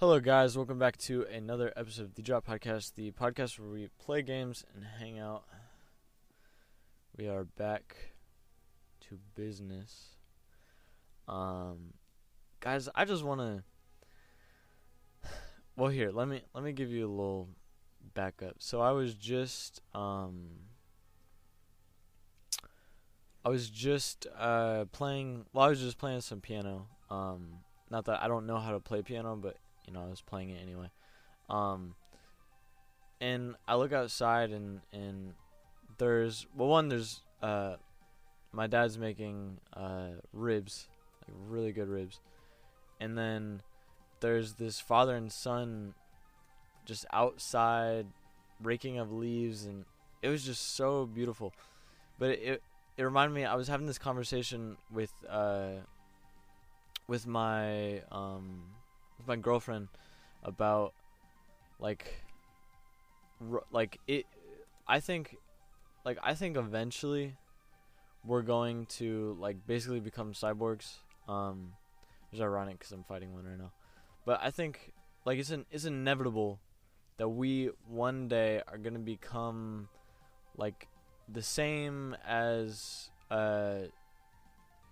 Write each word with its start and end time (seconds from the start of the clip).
Hello, 0.00 0.18
guys. 0.18 0.56
Welcome 0.56 0.78
back 0.78 0.96
to 0.96 1.26
another 1.30 1.74
episode 1.76 2.04
of 2.04 2.14
the 2.14 2.22
Drop 2.22 2.46
Podcast, 2.46 2.94
the 2.94 3.10
podcast 3.10 3.58
where 3.58 3.68
we 3.68 3.88
play 3.98 4.22
games 4.22 4.64
and 4.74 4.82
hang 4.98 5.18
out. 5.18 5.44
We 7.18 7.28
are 7.28 7.44
back 7.44 8.14
to 9.02 9.18
business. 9.34 10.16
Um, 11.28 11.92
guys, 12.60 12.88
I 12.94 13.04
just 13.04 13.22
want 13.22 13.42
to. 13.42 13.62
Well, 15.76 15.90
here, 15.90 16.10
let 16.10 16.28
me 16.28 16.40
let 16.54 16.64
me 16.64 16.72
give 16.72 16.90
you 16.90 17.06
a 17.06 17.12
little 17.12 17.50
backup. 18.14 18.54
So 18.58 18.80
I 18.80 18.92
was 18.92 19.14
just 19.14 19.82
um. 19.94 20.46
I 23.44 23.50
was 23.50 23.68
just 23.68 24.26
uh 24.34 24.86
playing. 24.92 25.44
Well, 25.52 25.66
I 25.66 25.68
was 25.68 25.80
just 25.80 25.98
playing 25.98 26.22
some 26.22 26.40
piano. 26.40 26.86
Um, 27.10 27.58
not 27.90 28.06
that 28.06 28.22
I 28.22 28.28
don't 28.28 28.46
know 28.46 28.58
how 28.58 28.72
to 28.72 28.80
play 28.80 29.02
piano, 29.02 29.36
but 29.36 29.58
you 29.90 29.98
know 29.98 30.06
I 30.06 30.08
was 30.08 30.20
playing 30.20 30.50
it 30.50 30.60
anyway. 30.62 30.90
Um, 31.48 31.94
and 33.20 33.56
I 33.66 33.74
look 33.74 33.92
outside 33.92 34.50
and 34.50 34.80
and 34.92 35.34
there's 35.98 36.46
well 36.56 36.68
one 36.68 36.88
there's 36.88 37.20
uh 37.42 37.74
my 38.52 38.66
dad's 38.66 38.98
making 38.98 39.58
uh 39.74 40.10
ribs 40.32 40.88
like 41.26 41.36
really 41.48 41.72
good 41.72 41.88
ribs, 41.88 42.20
and 43.00 43.18
then 43.18 43.62
there's 44.20 44.54
this 44.54 44.80
father 44.80 45.16
and 45.16 45.32
son 45.32 45.94
just 46.84 47.04
outside 47.12 48.06
raking 48.62 48.98
up 48.98 49.08
leaves 49.10 49.64
and 49.64 49.84
it 50.22 50.28
was 50.28 50.44
just 50.44 50.76
so 50.76 51.06
beautiful. 51.06 51.52
But 52.18 52.30
it 52.30 52.42
it, 52.42 52.62
it 52.96 53.02
reminded 53.02 53.34
me 53.34 53.44
I 53.44 53.54
was 53.54 53.68
having 53.68 53.86
this 53.86 53.98
conversation 53.98 54.76
with 54.92 55.12
uh 55.28 55.82
with 57.08 57.26
my 57.26 58.02
um 58.12 58.62
with 59.20 59.28
my 59.28 59.36
girlfriend 59.36 59.88
about 60.42 60.94
like 61.78 62.24
like 63.70 64.00
it 64.06 64.24
I 64.88 65.00
think 65.00 65.36
like 66.04 66.18
I 66.22 66.34
think 66.34 66.56
eventually 66.56 67.36
we're 68.24 68.42
going 68.42 68.86
to 68.86 69.36
like 69.38 69.66
basically 69.66 70.00
become 70.00 70.32
cyborgs 70.32 70.94
um 71.28 71.72
it's 72.32 72.40
ironic 72.40 72.80
cuz 72.80 72.92
I'm 72.92 73.04
fighting 73.04 73.34
one 73.34 73.44
right 73.44 73.58
now 73.58 73.72
but 74.24 74.40
I 74.42 74.50
think 74.50 74.92
like 75.24 75.38
it's 75.38 75.50
an 75.50 75.66
it's 75.70 75.84
inevitable 75.84 76.58
that 77.18 77.28
we 77.28 77.70
one 77.86 78.28
day 78.28 78.62
are 78.66 78.78
going 78.78 78.94
to 78.94 79.00
become 79.00 79.88
like 80.56 80.88
the 81.28 81.42
same 81.42 82.16
as 82.26 83.10
uh 83.30 83.88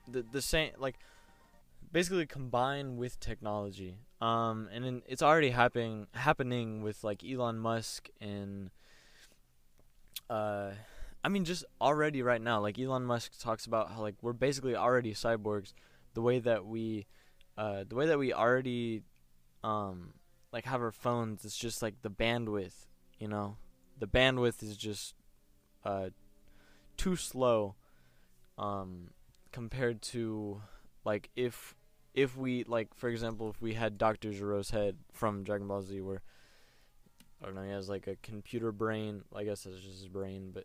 the 0.06 0.22
the 0.31 0.42
same 0.42 0.72
like 0.78 0.98
basically 1.92 2.27
combine 2.27 2.97
with 2.97 3.19
technology. 3.20 3.98
Um, 4.20 4.69
and 4.72 4.84
in, 4.84 5.02
it's 5.06 5.22
already 5.22 5.50
happening 5.50 6.08
happening 6.12 6.83
with 6.83 7.05
like 7.05 7.22
Elon 7.24 7.58
Musk 7.58 8.08
and 8.20 8.70
uh, 10.28 10.70
I 11.22 11.28
mean 11.28 11.44
just 11.44 11.64
already 11.80 12.22
right 12.22 12.41
now. 12.41 12.60
Like 12.60 12.78
Elon 12.78 13.05
Musk 13.05 13.38
talks 13.41 13.66
about 13.66 13.92
how 13.92 14.02
like 14.02 14.16
we're 14.20 14.33
basically 14.33 14.75
already 14.75 15.14
cyborgs. 15.14 15.72
The 16.14 16.22
way 16.22 16.41
that 16.41 16.66
we, 16.66 17.06
uh, 17.56 17.84
the 17.88 17.94
way 17.94 18.06
that 18.06 18.19
we 18.19 18.33
already, 18.33 19.02
um, 19.62 20.14
like 20.53 20.64
have 20.64 20.80
our 20.80 20.91
phones. 20.91 21.44
It's 21.44 21.56
just 21.56 21.80
like 21.80 22.03
the 22.03 22.10
bandwidth. 22.10 22.86
You 23.20 23.28
know, 23.28 23.56
the 23.98 24.08
bandwidth 24.08 24.62
is 24.62 24.77
just 24.77 25.14
uh 25.84 26.10
too 26.97 27.14
slow. 27.14 27.77
Um, 28.56 29.10
compared 29.53 30.03
to 30.03 30.62
like 31.05 31.30
if 31.36 31.77
if 32.19 32.36
we 32.36 32.64
like 32.64 32.88
for 32.97 33.08
example 33.08 33.48
if 33.48 33.62
we 33.62 33.74
had 33.74 33.97
Dr. 33.97 34.33
Gero's 34.33 34.70
head 34.70 34.97
from 35.12 35.44
Dragon 35.44 35.69
Ball 35.69 35.83
Z 35.83 36.00
where 36.00 36.20
I 37.41 37.47
don't 37.47 37.55
know 37.55 37.62
he 37.62 37.70
has 37.70 37.88
like 37.88 38.08
a 38.08 38.16
computer 38.16 38.72
brain 38.72 39.22
I 39.34 39.44
guess 39.44 39.62
that's 39.62 39.77
just 39.77 40.00
his 40.00 40.08
brain 40.08 40.50
but 40.52 40.64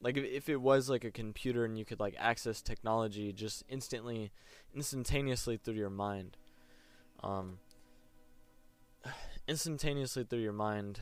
like 0.00 0.16
if, 0.16 0.24
if 0.24 0.48
it 0.48 0.56
was 0.56 0.88
like 0.88 1.04
a 1.04 1.10
computer 1.10 1.66
and 1.66 1.78
you 1.78 1.84
could 1.84 2.00
like 2.00 2.14
access 2.18 2.62
technology 2.62 3.34
just 3.34 3.64
instantly 3.68 4.32
instantaneously 4.74 5.58
through 5.58 5.74
your 5.74 5.90
mind 5.90 6.38
um 7.22 7.58
instantaneously 9.46 10.24
through 10.24 10.40
your 10.40 10.54
mind 10.54 11.00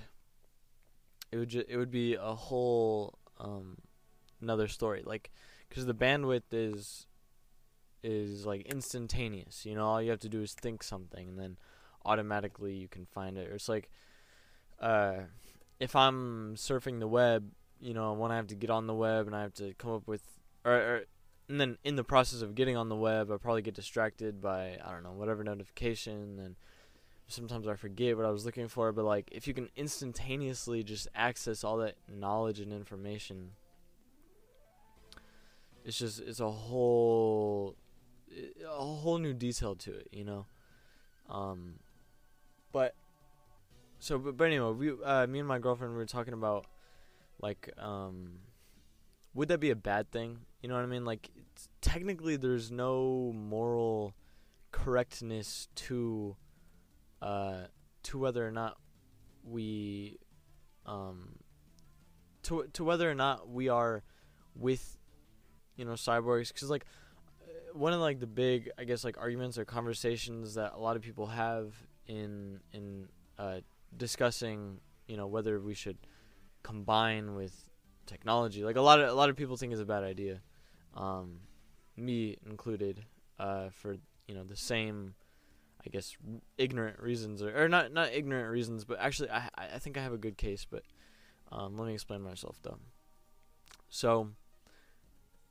it 1.31 1.37
would 1.37 1.49
ju- 1.49 1.65
it 1.69 1.77
would 1.77 1.93
be 1.93 2.15
a 2.15 2.35
whole 2.35 3.21
um 3.39 3.77
another 4.41 4.67
story 4.67 5.05
like 5.07 5.31
cuz 5.71 5.87
the 5.87 5.95
bandwidth 5.95 6.51
is 6.51 7.07
is 8.03 8.47
like 8.47 8.63
instantaneous. 8.63 9.65
You 9.65 9.75
know, 9.75 9.85
all 9.85 10.03
you 10.03 10.11
have 10.11 10.21
to 10.21 10.29
do 10.29 10.43
is 10.43 10.55
think 10.55 10.83
something, 10.83 11.29
and 11.29 11.39
then 11.39 11.57
automatically 12.05 12.75
you 12.75 12.89
can 12.89 13.07
find 13.07 13.39
it. 13.39 13.51
Or 13.51 13.55
it's 13.55 13.69
like, 13.69 13.91
uh, 14.81 15.15
if 15.81 15.95
I'm 15.95 16.55
surfing 16.57 17.01
the 17.01 17.09
web, 17.09 17.51
you 17.81 17.95
know, 17.95 18.13
when 18.13 18.31
I 18.31 18.37
have 18.37 18.49
to 18.49 18.55
get 18.55 18.71
on 18.71 18.87
the 18.87 18.95
web 18.95 19.27
and 19.27 19.35
I 19.35 19.43
have 19.43 19.55
to 19.55 19.75
come 19.75 19.93
up 19.93 20.07
with, 20.07 20.23
or, 20.65 20.73
or 20.73 21.01
and 21.49 21.61
then 21.61 21.79
in 21.85 21.97
the 21.97 22.05
process 22.05 22.41
of 22.41 22.55
getting 22.55 22.77
on 22.77 22.89
the 22.89 22.97
web, 22.97 23.31
I 23.31 23.37
probably 23.37 23.63
get 23.63 23.75
distracted 23.75 24.41
by 24.41 24.79
I 24.85 24.91
don't 24.93 25.03
know 25.03 25.13
whatever 25.13 25.45
notification, 25.45 26.39
and 26.39 26.57
sometimes 27.29 27.67
I 27.67 27.75
forget 27.75 28.17
what 28.17 28.27
I 28.27 28.31
was 28.31 28.45
looking 28.45 28.69
for. 28.69 28.93
But 28.93 29.05
like, 29.05 29.29
if 29.33 29.47
you 29.47 29.55
can 29.55 29.69
instantaneously 29.77 30.83
just 30.83 31.09
access 31.15 31.65
all 31.65 31.79
that 31.79 31.97
knowledge 32.09 32.61
and 32.61 32.73
information. 32.73 33.53
It's 35.85 35.99
just 35.99 36.21
it's 36.21 36.39
a 36.39 36.49
whole 36.49 37.75
a 38.67 38.85
whole 38.85 39.19
new 39.19 39.35
detail 39.35 39.75
to 39.77 39.93
it, 39.95 40.09
you 40.13 40.25
know. 40.25 40.47
Um, 41.29 41.75
but 42.73 42.95
so, 43.99 44.19
but, 44.19 44.37
but 44.37 44.45
anyway, 44.45 44.73
we, 44.73 44.93
uh, 45.05 45.27
me 45.27 45.39
and 45.39 45.49
my 45.49 45.59
girlfriend, 45.59 45.93
we 45.93 45.99
were 45.99 46.07
talking 46.07 46.35
about 46.35 46.67
like, 47.41 47.71
um, 47.79 48.39
would 49.35 49.49
that 49.49 49.61
be 49.61 49.71
a 49.71 49.77
bad 49.77 50.11
thing? 50.11 50.39
You 50.61 50.69
know 50.69 50.75
what 50.75 50.85
I 50.85 50.87
mean? 50.87 51.05
Like, 51.05 51.31
technically, 51.81 52.37
there's 52.37 52.71
no 52.71 53.33
moral 53.35 54.15
correctness 54.71 55.69
to, 55.75 56.37
uh, 57.21 57.63
to 58.05 58.19
whether 58.19 58.47
or 58.47 58.51
not 58.53 58.79
we, 59.45 60.19
um, 60.87 61.39
to 62.43 62.67
to 62.73 62.85
whether 62.85 63.09
or 63.11 63.15
not 63.15 63.49
we 63.49 63.69
are 63.69 64.03
with, 64.55 64.99
you 65.77 65.85
know, 65.85 65.93
cyborgs, 65.93 66.49
because 66.49 66.71
like 66.71 66.85
one 67.75 67.93
of 67.93 68.01
like 68.01 68.21
the 68.21 68.27
big 68.27 68.71
I 68.79 68.85
guess 68.85 69.05
like 69.05 69.19
arguments 69.19 69.59
or 69.59 69.65
conversations 69.65 70.55
that 70.55 70.73
a 70.75 70.79
lot 70.79 70.97
of 70.97 71.03
people 71.03 71.27
have 71.27 71.75
in 72.07 72.61
in 72.73 73.09
uh, 73.39 73.61
discussing 73.97 74.79
you 75.07 75.17
know 75.17 75.27
whether 75.27 75.61
we 75.61 75.75
should 75.75 75.99
combine 76.63 77.35
with 77.35 77.71
technology. 78.07 78.65
Like 78.65 78.77
a 78.77 78.81
lot 78.81 79.01
of 79.01 79.09
a 79.09 79.15
lot 79.15 79.31
of 79.31 79.37
people 79.37 79.57
think 79.57 79.73
is 79.73 79.81
a 79.81 79.85
bad 79.85 80.05
idea, 80.05 80.41
um, 80.95 81.41
me 81.97 82.37
included, 82.49 83.05
uh, 83.39 83.71
for 83.71 83.97
you 84.27 84.35
know 84.35 84.45
the 84.45 84.57
same. 84.57 85.15
I 85.85 85.91
guess 85.91 86.17
ignorant 86.59 87.01
reasons, 87.01 87.43
or, 87.43 87.65
or 87.65 87.69
not 87.69 87.93
not 87.93 88.13
ignorant 88.13 88.49
reasons, 88.51 88.85
but 88.85 89.01
actually 89.01 89.31
I 89.31 89.49
I 89.57 89.79
think 89.79 89.99
I 89.99 90.03
have 90.03 90.13
a 90.13 90.19
good 90.19 90.39
case. 90.39 90.65
But 90.69 90.85
um, 91.51 91.77
let 91.77 91.89
me 91.89 91.95
explain 91.95 92.23
myself 92.23 92.57
though. 92.63 92.79
So 93.89 94.29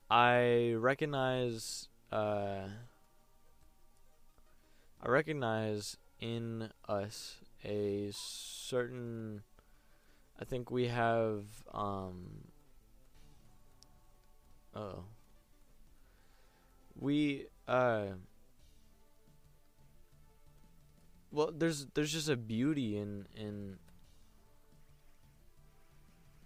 I 0.10 0.74
recognize 0.78 1.90
uh, 2.12 2.68
I 5.02 5.10
recognize 5.10 5.98
in 6.20 6.70
us 6.88 7.38
a 7.64 8.10
certain. 8.14 9.44
I 10.40 10.46
think 10.46 10.72
we 10.72 10.88
have. 10.88 11.46
Um, 11.74 12.48
oh. 14.76 15.06
We 17.00 17.48
uh. 17.68 18.06
Well, 21.32 21.52
there's 21.56 21.88
there's 21.94 22.12
just 22.12 22.30
a 22.30 22.36
beauty 22.36 22.98
in 22.98 23.28
in. 23.36 23.78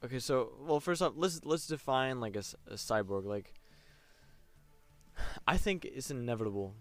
Okay, 0.03 0.19
so 0.19 0.53
well, 0.61 0.79
first 0.79 1.01
off, 1.01 1.13
let's 1.15 1.43
let's 1.43 1.65
define 1.67 2.19
like 2.19 2.35
a, 2.35 2.43
a 2.67 2.75
cyborg. 2.75 3.25
Like, 3.25 3.53
I 5.47 5.57
think 5.57 5.85
it's 5.85 6.09
inevitable 6.09 6.73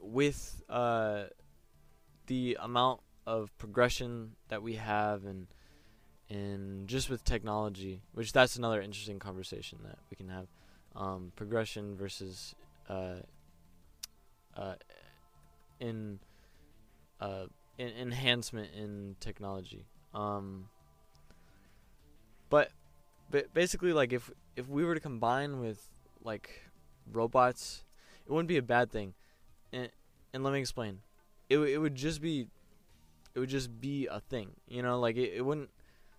with 0.00 0.62
uh, 0.68 1.24
the 2.26 2.56
amount 2.60 3.00
of 3.26 3.56
progression 3.58 4.36
that 4.48 4.62
we 4.62 4.74
have 4.74 5.24
and 5.24 5.48
and 6.30 6.88
just 6.88 7.08
with 7.08 7.24
technology, 7.24 8.02
which 8.12 8.32
that's 8.32 8.56
another 8.56 8.82
interesting 8.82 9.18
conversation 9.18 9.78
that 9.84 9.98
we 10.10 10.16
can 10.16 10.28
have. 10.28 10.46
Um, 10.94 11.32
progression 11.36 11.96
versus 11.96 12.54
uh, 12.88 13.20
uh, 14.56 14.74
in, 15.80 16.18
uh, 17.20 17.46
in 17.78 17.88
enhancement 17.88 18.68
in 18.76 19.16
technology. 19.20 19.86
Um, 20.12 20.68
but 22.50 22.70
but 23.30 23.52
basically, 23.54 23.92
like 23.92 24.12
if 24.12 24.30
if 24.56 24.68
we 24.68 24.84
were 24.84 24.94
to 24.94 25.00
combine 25.00 25.60
with 25.60 25.86
like 26.22 26.67
robots, 27.12 27.84
it 28.26 28.32
wouldn't 28.32 28.48
be 28.48 28.56
a 28.56 28.62
bad 28.62 28.90
thing. 28.90 29.14
And 29.72 29.90
and 30.32 30.44
let 30.44 30.52
me 30.52 30.60
explain. 30.60 31.00
It 31.48 31.58
it 31.58 31.78
would 31.78 31.94
just 31.94 32.20
be 32.20 32.48
it 33.34 33.38
would 33.38 33.48
just 33.48 33.80
be 33.80 34.06
a 34.06 34.20
thing. 34.20 34.50
You 34.66 34.82
know, 34.82 34.98
like 34.98 35.16
it, 35.16 35.32
it 35.34 35.42
wouldn't. 35.44 35.70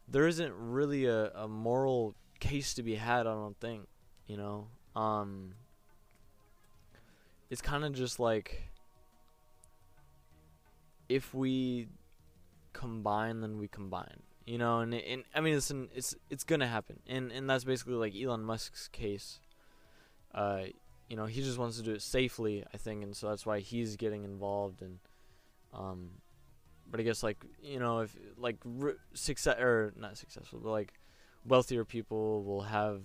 There 0.07 0.27
isn't 0.27 0.53
really 0.55 1.05
a, 1.05 1.31
a 1.31 1.47
moral 1.47 2.15
case 2.39 2.73
to 2.75 2.83
be 2.83 2.95
had. 2.95 3.27
I 3.27 3.33
don't 3.33 3.59
think. 3.59 3.87
You 4.27 4.37
know, 4.37 4.67
um, 4.95 5.55
it's 7.49 7.61
kind 7.61 7.83
of 7.83 7.93
just 7.93 8.19
like 8.19 8.69
if 11.09 11.33
we 11.33 11.87
combine, 12.73 13.41
then 13.41 13.57
we 13.57 13.67
combine. 13.67 14.21
You 14.45 14.57
know, 14.57 14.79
and, 14.79 14.93
and 14.93 15.23
I 15.35 15.41
mean, 15.41 15.55
it's 15.55 15.69
an, 15.69 15.89
it's 15.93 16.15
it's 16.29 16.43
gonna 16.43 16.67
happen, 16.67 16.99
and 17.07 17.31
and 17.31 17.49
that's 17.49 17.63
basically 17.63 17.95
like 17.95 18.15
Elon 18.15 18.43
Musk's 18.43 18.87
case. 18.87 19.39
Uh, 20.33 20.63
you 21.09 21.15
know, 21.15 21.25
he 21.25 21.41
just 21.41 21.57
wants 21.57 21.77
to 21.77 21.83
do 21.83 21.91
it 21.91 22.01
safely, 22.01 22.63
I 22.73 22.77
think, 22.77 23.03
and 23.03 23.15
so 23.15 23.29
that's 23.29 23.45
why 23.45 23.59
he's 23.59 23.95
getting 23.95 24.23
involved. 24.23 24.81
And 24.81 24.99
um, 25.73 26.09
but 26.89 26.99
I 26.99 27.03
guess 27.03 27.23
like 27.23 27.43
you 27.63 27.79
know, 27.79 27.99
if 27.99 28.15
like 28.37 28.57
r- 28.81 28.97
success 29.13 29.59
or 29.59 29.93
not 29.97 30.17
successful, 30.17 30.59
but 30.63 30.69
like 30.69 30.93
wealthier 31.45 31.85
people 31.85 32.43
will 32.43 32.61
have 32.61 33.01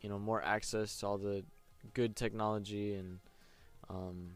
you 0.00 0.08
know 0.08 0.18
more 0.18 0.42
access 0.42 0.98
to 1.00 1.06
all 1.06 1.18
the 1.18 1.44
good 1.94 2.16
technology 2.16 2.94
and 2.94 3.18
um, 3.88 4.30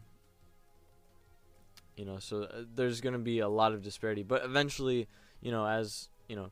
you 1.97 2.05
know, 2.05 2.19
so 2.19 2.45
uh, 2.45 2.63
there's 2.75 3.01
going 3.01 3.13
to 3.13 3.19
be 3.19 3.41
a 3.41 3.49
lot 3.49 3.73
of 3.73 3.83
disparity. 3.83 4.23
But 4.23 4.45
eventually, 4.45 5.09
you 5.41 5.51
know, 5.51 5.67
as 5.67 6.09
you 6.29 6.37
know, 6.37 6.51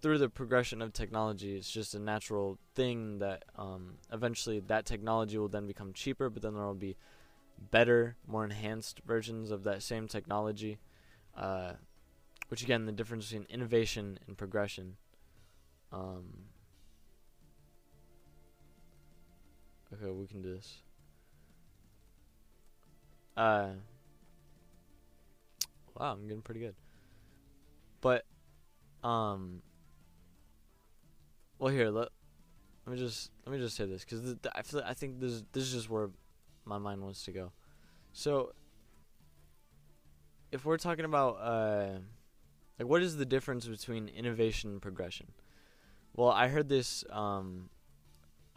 through 0.00 0.18
the 0.18 0.28
progression 0.28 0.82
of 0.82 0.92
technology, 0.92 1.56
it's 1.56 1.70
just 1.70 1.94
a 1.94 1.98
natural 1.98 2.58
thing 2.74 3.18
that 3.18 3.44
um, 3.56 3.94
eventually 4.12 4.60
that 4.60 4.86
technology 4.86 5.38
will 5.38 5.48
then 5.48 5.66
become 5.66 5.92
cheaper, 5.92 6.30
but 6.30 6.42
then 6.42 6.54
there 6.54 6.64
will 6.64 6.74
be 6.74 6.96
better, 7.70 8.16
more 8.26 8.44
enhanced 8.44 9.00
versions 9.06 9.50
of 9.50 9.64
that 9.64 9.82
same 9.82 10.08
technology. 10.08 10.78
Uh, 11.36 11.72
which 12.48 12.62
again, 12.62 12.86
the 12.86 12.92
difference 12.92 13.26
between 13.26 13.46
innovation 13.50 14.18
and 14.26 14.36
progression. 14.36 14.96
Um, 15.92 16.24
okay, 19.92 20.10
we 20.10 20.26
can 20.26 20.42
do 20.42 20.54
this. 20.54 20.78
Uh, 23.36 23.70
wow, 25.98 26.12
I'm 26.12 26.22
getting 26.26 26.42
pretty 26.42 26.60
good. 26.60 26.74
But, 28.00 28.24
um, 29.06 29.62
well, 31.58 31.72
here 31.72 31.90
let 31.90 32.08
let 32.84 32.96
me 32.96 32.98
just 32.98 33.30
let 33.44 33.52
me 33.52 33.58
just 33.58 33.76
say 33.76 33.86
this 33.86 34.04
because 34.04 34.34
I 34.54 34.62
feel 34.62 34.82
I 34.84 34.94
think 34.94 35.20
this 35.20 35.44
this 35.52 35.64
is 35.64 35.72
just 35.72 35.90
where 35.90 36.10
my 36.64 36.78
mind 36.78 37.02
wants 37.02 37.24
to 37.26 37.30
go. 37.30 37.52
So, 38.12 38.52
if 40.50 40.64
we're 40.64 40.76
talking 40.76 41.04
about 41.04 41.34
uh, 41.34 41.98
like 42.78 42.88
what 42.88 43.00
is 43.00 43.16
the 43.16 43.24
difference 43.24 43.66
between 43.66 44.08
innovation 44.08 44.70
and 44.70 44.82
progression? 44.82 45.28
Well, 46.14 46.30
I 46.30 46.48
heard 46.48 46.68
this. 46.68 47.04
Um, 47.10 47.70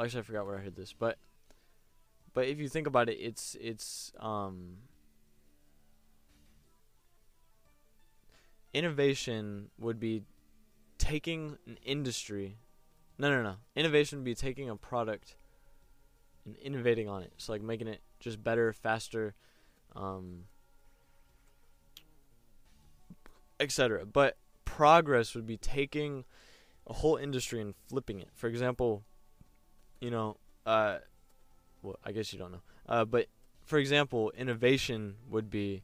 actually, 0.02 0.22
I 0.22 0.24
forgot 0.24 0.48
where 0.48 0.58
I 0.58 0.62
heard 0.62 0.76
this, 0.76 0.94
but 0.94 1.20
but 2.34 2.48
if 2.48 2.60
you 2.60 2.70
think 2.70 2.88
about 2.88 3.08
it, 3.08 3.18
it's 3.20 3.56
it's 3.62 4.14
um, 4.20 4.78
innovation 8.74 9.70
would 9.78 10.00
be 10.00 10.24
taking 11.00 11.58
an 11.66 11.80
industry. 11.84 12.58
No, 13.18 13.32
no, 13.32 13.42
no. 13.42 13.56
Innovation 13.76 14.20
would 14.20 14.26
be 14.26 14.36
taking 14.36 14.70
a 14.70 14.76
product 14.76 15.36
and 16.46 16.56
innovating 16.58 17.10
on 17.10 17.24
it. 17.24 17.34
So 17.38 17.52
like 17.52 17.64
making 17.64 17.88
it 17.88 18.02
just 18.20 18.44
better, 18.44 18.72
faster, 18.72 19.34
um, 19.96 20.44
etc. 23.60 24.06
But 24.06 24.38
progress 24.66 25.34
would 25.34 25.48
be 25.48 25.58
taking 25.58 26.26
a 26.86 26.94
whole 26.94 27.16
industry 27.16 27.62
and 27.62 27.74
flipping 27.88 28.20
it. 28.20 28.30
For 28.34 28.48
example, 28.48 29.04
you 30.00 30.12
know, 30.12 30.38
uh, 30.66 31.00
well, 31.82 31.98
I 32.06 32.12
guess 32.12 32.32
you 32.32 32.40
don't 32.40 32.52
know. 32.52 32.62
Uh, 32.88 33.06
but 33.06 33.28
for 33.64 33.78
example, 33.78 34.32
innovation 34.38 35.16
would 35.30 35.50
be 35.50 35.84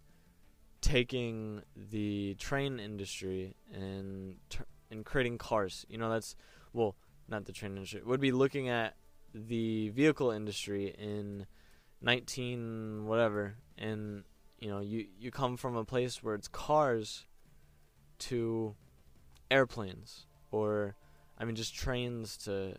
taking 0.82 1.62
the 1.76 2.36
train 2.36 2.80
industry 2.80 3.56
and 3.74 4.36
and 4.96 5.06
creating 5.06 5.38
cars. 5.38 5.86
You 5.90 5.98
know, 5.98 6.10
that's 6.10 6.36
well, 6.74 6.96
not 7.28 7.46
the 7.46 7.52
train 7.52 7.76
industry. 7.76 8.02
Would 8.04 8.22
be 8.22 8.32
looking 8.32 8.70
at 8.70 8.96
the 9.34 9.90
vehicle 9.90 10.32
industry 10.32 10.96
in 10.98 11.46
19 12.02 13.06
whatever 13.06 13.56
and 13.78 14.24
you 14.60 14.70
know, 14.70 14.80
you 14.80 15.06
you 15.20 15.32
come 15.32 15.58
from 15.58 15.76
a 15.76 15.84
place 15.84 16.24
where 16.24 16.36
it's 16.36 16.48
cars 16.48 17.26
to 18.20 18.76
airplanes 19.52 20.26
or 20.52 20.96
I 21.38 21.46
mean 21.46 21.56
just 21.56 21.76
trains 21.76 22.38
to 22.38 22.78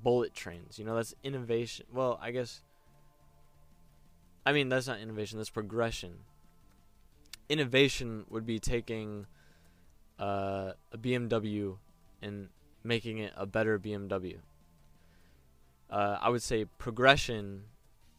bullet 0.00 0.34
trains. 0.34 0.78
You 0.78 0.84
know, 0.84 0.96
that's 0.96 1.14
innovation. 1.22 1.86
Well, 1.92 2.18
I 2.22 2.30
guess. 2.30 2.62
I 4.46 4.52
mean, 4.52 4.70
that's 4.70 4.86
not 4.86 5.00
innovation. 5.00 5.38
That's 5.38 5.50
progression. 5.50 6.20
Innovation 7.48 8.24
would 8.30 8.46
be 8.46 8.58
taking 8.58 9.26
uh, 10.18 10.72
a 10.92 10.98
BMW 10.98 11.76
and 12.22 12.48
making 12.82 13.18
it 13.18 13.32
a 13.36 13.46
better 13.46 13.78
BMW. 13.78 14.38
Uh, 15.90 16.18
I 16.20 16.28
would 16.28 16.42
say 16.42 16.64
progression 16.64 17.64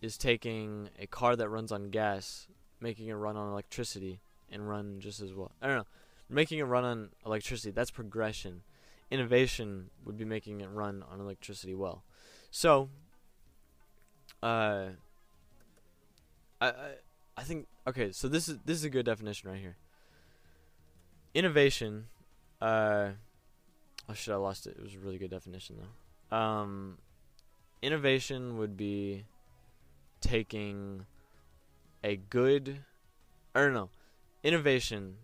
is 0.02 0.18
taking 0.18 0.90
a 0.98 1.08
car 1.08 1.36
that 1.36 1.50
runs 1.50 1.72
on 1.72 1.90
gas, 1.90 2.48
making 2.80 3.08
it 3.08 3.14
run 3.14 3.36
on 3.38 3.52
electricity, 3.52 4.22
and 4.52 4.68
run 4.68 5.00
just 5.00 5.22
as 5.22 5.34
well. 5.34 5.52
I 5.62 5.68
don't 5.68 5.78
know. 5.78 5.88
Making 6.30 6.60
it 6.60 6.64
run 6.64 6.84
on 6.84 7.10
electricity, 7.26 7.72
that's 7.72 7.92
progression 7.92 8.62
innovation 9.12 9.90
would 10.06 10.18
be 10.18 10.26
making 10.26 10.62
it 10.62 10.70
run 10.70 11.04
on 11.12 11.20
electricity 11.20 11.74
well. 11.74 12.04
So, 12.52 12.90
uh, 14.42 14.90
I, 16.62 16.68
I 16.68 16.92
I 17.38 17.44
think 17.44 17.68
okay. 17.88 18.12
So 18.12 18.28
this 18.28 18.50
is 18.50 18.58
this 18.66 18.78
is 18.78 18.84
a 18.84 18.90
good 18.90 19.06
definition 19.06 19.50
right 19.50 19.60
here. 19.60 19.78
Innovation, 21.34 22.08
uh, 22.62 23.10
oh 24.08 24.14
shit, 24.14 24.34
I 24.34 24.38
lost 24.38 24.68
it. 24.68 24.76
It 24.78 24.84
was 24.84 24.96
a 24.96 25.00
really 25.00 25.18
good 25.18 25.32
definition 25.32 25.78
though. 25.78 26.36
Um, 26.36 26.98
innovation 27.82 28.58
would 28.58 28.76
be 28.76 29.26
taking 30.22 31.06
a 32.04 32.16
good, 32.16 32.80
I 33.54 33.62
don't 33.62 33.74
know, 33.74 33.90
innovation. 34.44 35.16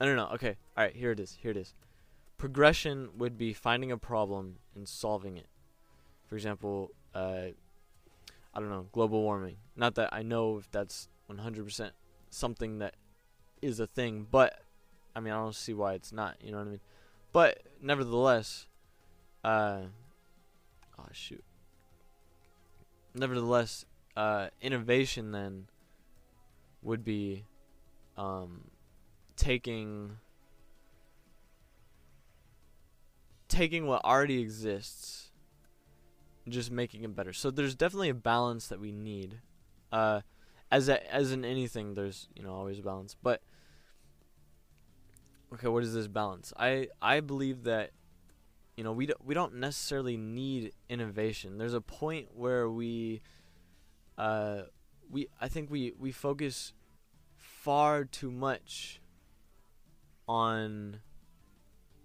I 0.00 0.04
don't 0.06 0.16
know. 0.16 0.30
Okay, 0.34 0.56
all 0.76 0.84
right. 0.84 0.94
Here 0.94 1.10
it 1.10 1.20
is. 1.20 1.36
Here 1.40 1.50
it 1.50 1.56
is 1.56 1.74
progression 2.38 3.10
would 3.18 3.36
be 3.36 3.52
finding 3.52 3.92
a 3.92 3.98
problem 3.98 4.56
and 4.74 4.88
solving 4.88 5.36
it. 5.36 5.48
For 6.26 6.36
example, 6.36 6.92
uh, 7.14 7.48
I 8.54 8.60
don't 8.60 8.70
know, 8.70 8.86
global 8.92 9.22
warming. 9.22 9.56
Not 9.76 9.96
that 9.96 10.10
I 10.12 10.22
know 10.22 10.56
if 10.58 10.70
that's 10.70 11.08
100% 11.30 11.90
something 12.30 12.78
that 12.78 12.94
is 13.60 13.80
a 13.80 13.86
thing, 13.86 14.26
but 14.30 14.60
I 15.18 15.20
mean, 15.20 15.32
I 15.32 15.36
don't 15.38 15.52
see 15.52 15.74
why 15.74 15.94
it's 15.94 16.12
not, 16.12 16.36
you 16.40 16.52
know 16.52 16.58
what 16.58 16.68
I 16.68 16.70
mean? 16.70 16.80
But 17.32 17.58
nevertheless, 17.82 18.68
uh, 19.42 19.80
oh 20.96 21.06
shoot. 21.10 21.42
Nevertheless, 23.14 23.84
uh, 24.16 24.50
innovation 24.62 25.32
then 25.32 25.66
would 26.82 27.04
be 27.04 27.46
um, 28.16 28.70
taking 29.34 30.18
taking 33.48 33.88
what 33.88 34.04
already 34.04 34.40
exists 34.40 35.32
and 36.44 36.54
just 36.54 36.70
making 36.70 37.02
it 37.02 37.16
better. 37.16 37.32
So 37.32 37.50
there's 37.50 37.74
definitely 37.74 38.10
a 38.10 38.14
balance 38.14 38.68
that 38.68 38.78
we 38.78 38.92
need. 38.92 39.40
Uh, 39.90 40.20
as 40.70 40.88
a, 40.88 41.12
as 41.12 41.32
in 41.32 41.44
anything, 41.44 41.94
there's 41.94 42.28
you 42.36 42.44
know 42.44 42.52
always 42.52 42.78
a 42.78 42.82
balance. 42.82 43.16
But 43.20 43.42
okay, 45.54 45.68
what 45.68 45.82
is 45.82 45.94
this 45.94 46.08
balance? 46.08 46.52
I 46.56 46.88
I 47.00 47.20
believe 47.20 47.64
that 47.64 47.90
you 48.76 48.84
know 48.84 48.92
we 48.92 49.06
don't 49.06 49.24
we 49.24 49.34
don't 49.34 49.54
necessarily 49.54 50.16
need 50.16 50.72
innovation. 50.88 51.58
There's 51.58 51.74
a 51.74 51.80
point 51.80 52.28
where 52.34 52.68
we 52.68 53.22
uh 54.16 54.62
we 55.10 55.28
I 55.40 55.48
think 55.48 55.70
we 55.70 55.92
we 55.98 56.12
focus 56.12 56.72
far 57.36 58.04
too 58.04 58.30
much 58.30 59.00
on 60.26 61.00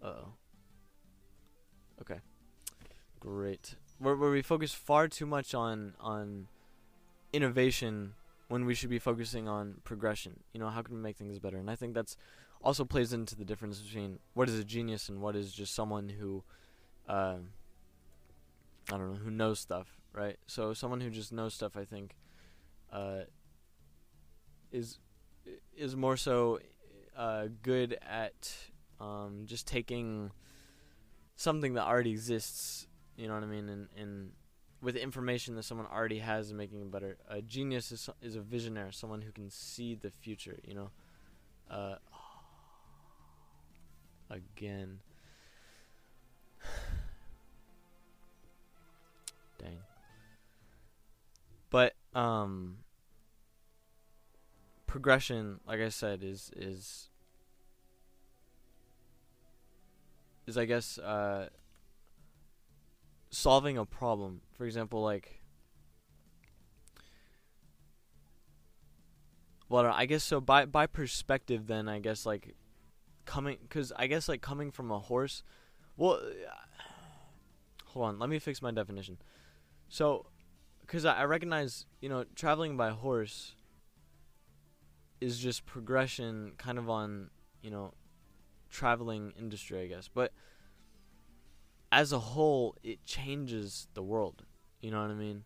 oh 0.02 0.34
Okay. 2.02 2.20
Great. 3.20 3.76
Where 4.00 4.16
where 4.16 4.32
we 4.32 4.42
focus 4.42 4.74
far 4.74 5.08
too 5.08 5.26
much 5.26 5.54
on 5.54 5.94
on 6.00 6.48
innovation 7.32 8.14
when 8.50 8.66
we 8.66 8.76
should 8.76 8.90
be 8.90 9.00
focusing 9.00 9.48
on 9.48 9.76
progression. 9.84 10.42
You 10.54 10.60
know, 10.60 10.70
how 10.70 10.82
can 10.82 10.96
we 10.96 11.02
make 11.02 11.18
things 11.18 11.40
better? 11.40 11.58
And 11.58 11.70
I 11.70 11.76
think 11.76 11.94
that's 11.94 12.18
also 12.64 12.86
plays 12.86 13.14
into 13.14 13.36
the 13.36 13.46
difference 13.46 13.80
between 13.80 14.20
what 14.34 14.48
is 14.48 14.58
a 14.58 14.64
genius 14.64 15.10
and 15.10 15.22
what 15.22 15.36
is 15.36 15.52
just 15.52 15.76
someone 15.76 16.10
who 16.10 16.44
uh, 17.08 17.38
I 18.92 18.98
don't 18.98 19.14
know, 19.14 19.20
who 19.20 19.32
knows 19.32 19.60
stuff, 19.60 19.88
right? 20.14 20.38
So 20.48 20.74
someone 20.74 21.02
who 21.02 21.10
just 21.10 21.32
knows 21.32 21.54
stuff, 21.54 21.78
I 21.78 21.86
think, 21.86 22.16
uh, 22.92 23.22
is 24.72 25.00
is 25.76 25.96
more 25.96 26.18
so 26.18 26.60
uh, 27.18 27.48
good 27.62 27.98
at 28.02 28.54
um, 29.00 29.44
just 29.46 29.68
taking 29.68 30.32
something 31.36 31.74
that 31.74 31.86
already 31.86 32.12
exists. 32.12 32.88
You 33.18 33.28
know 33.28 33.36
what 33.36 33.44
I 33.44 33.48
mean? 33.48 33.70
And 33.70 33.88
and 33.98 34.32
with 34.82 34.96
information 34.98 35.56
that 35.56 35.64
someone 35.64 35.88
already 35.88 36.20
has 36.20 36.50
and 36.50 36.58
making 36.58 36.82
it 36.82 36.92
better. 36.92 37.18
A 37.30 37.42
genius 37.42 37.92
is 37.92 38.10
is 38.22 38.36
a 38.36 38.42
visionary, 38.42 38.92
someone 38.92 39.22
who 39.22 39.32
can 39.32 39.50
see 39.50 39.96
the 39.96 40.10
future. 40.10 40.60
You 40.66 40.76
know. 40.76 40.92
Uh, 41.70 41.96
again. 44.34 45.00
Dang. 49.60 49.78
But 51.70 51.94
um 52.14 52.80
progression, 54.88 55.60
like 55.66 55.80
I 55.80 55.90
said, 55.90 56.24
is 56.24 56.52
is 56.56 57.10
is 60.46 60.58
I 60.58 60.66
guess 60.66 60.98
uh 60.98 61.50
solving 63.30 63.78
a 63.78 63.86
problem. 63.86 64.42
For 64.54 64.66
example, 64.66 65.02
like 65.02 65.42
well, 69.70 69.86
I 69.88 70.06
guess 70.06 70.24
so 70.24 70.40
by 70.40 70.66
by 70.66 70.86
perspective 70.86 71.68
then 71.68 71.90
I 71.90 72.00
guess 72.00 72.26
like 72.26 72.56
coming 73.26 73.58
cuz 73.70 73.92
I 73.96 74.08
guess 74.08 74.28
like 74.28 74.42
coming 74.42 74.72
from 74.72 74.92
a 74.92 75.00
horse 75.00 75.44
well 75.98 76.20
hold 77.86 78.06
on, 78.08 78.20
let 78.20 78.30
me 78.30 78.40
fix 78.40 78.62
my 78.62 78.72
definition. 78.72 79.18
So 79.88 80.26
cuz 80.88 81.06
I, 81.06 81.20
I 81.20 81.24
recognize, 81.26 81.86
you 82.02 82.10
know, 82.10 82.26
traveling 82.36 82.76
by 82.76 82.90
horse 82.90 83.56
is 85.22 85.40
just 85.40 85.66
progression 85.66 86.54
kind 86.58 86.78
of 86.78 86.90
on, 86.90 87.30
you 87.62 87.72
know, 87.72 87.94
traveling 88.70 89.34
industry, 89.38 89.82
I 89.82 89.88
guess. 89.88 90.10
But 90.14 90.34
as 91.92 92.12
a 92.12 92.20
whole, 92.20 92.76
it 92.84 93.06
changes 93.06 93.88
the 93.94 94.02
world. 94.02 94.44
You 94.82 94.92
know 94.92 95.02
what 95.02 95.12
I 95.12 95.14
mean? 95.14 95.46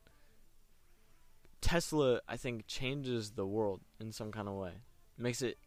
Tesla, 1.60 2.22
I 2.28 2.38
think, 2.38 2.66
changes 2.68 3.32
the 3.32 3.46
world 3.46 3.82
in 4.00 4.12
some 4.12 4.32
kind 4.32 4.48
of 4.48 4.56
way. 4.56 4.72
Makes 5.18 5.42
it 5.42 5.58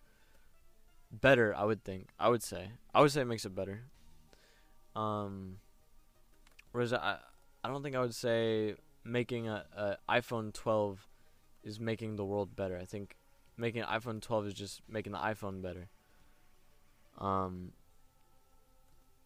better, 1.10 1.54
I 1.54 1.64
would 1.64 1.84
think. 1.84 2.08
I 2.18 2.28
would 2.28 2.42
say. 2.42 2.72
I 2.94 3.00
would 3.00 3.10
say 3.12 3.22
it 3.22 3.26
makes 3.26 3.44
it 3.44 3.54
better. 3.54 3.82
Um, 4.94 5.58
whereas 6.72 6.92
I, 6.92 7.18
I 7.62 7.68
don't 7.68 7.82
think 7.82 7.96
I 7.96 8.00
would 8.00 8.14
say 8.14 8.74
making 9.04 9.48
a, 9.48 9.64
a 10.08 10.20
iPhone 10.20 10.52
12 10.52 11.06
is 11.62 11.80
making 11.80 12.16
the 12.16 12.24
world 12.24 12.56
better. 12.56 12.78
I 12.78 12.84
think 12.84 13.16
making 13.56 13.82
an 13.82 13.88
iPhone 13.88 14.20
12 14.20 14.46
is 14.48 14.54
just 14.54 14.80
making 14.88 15.12
the 15.12 15.18
iPhone 15.18 15.62
better. 15.62 15.88
Um. 17.18 17.72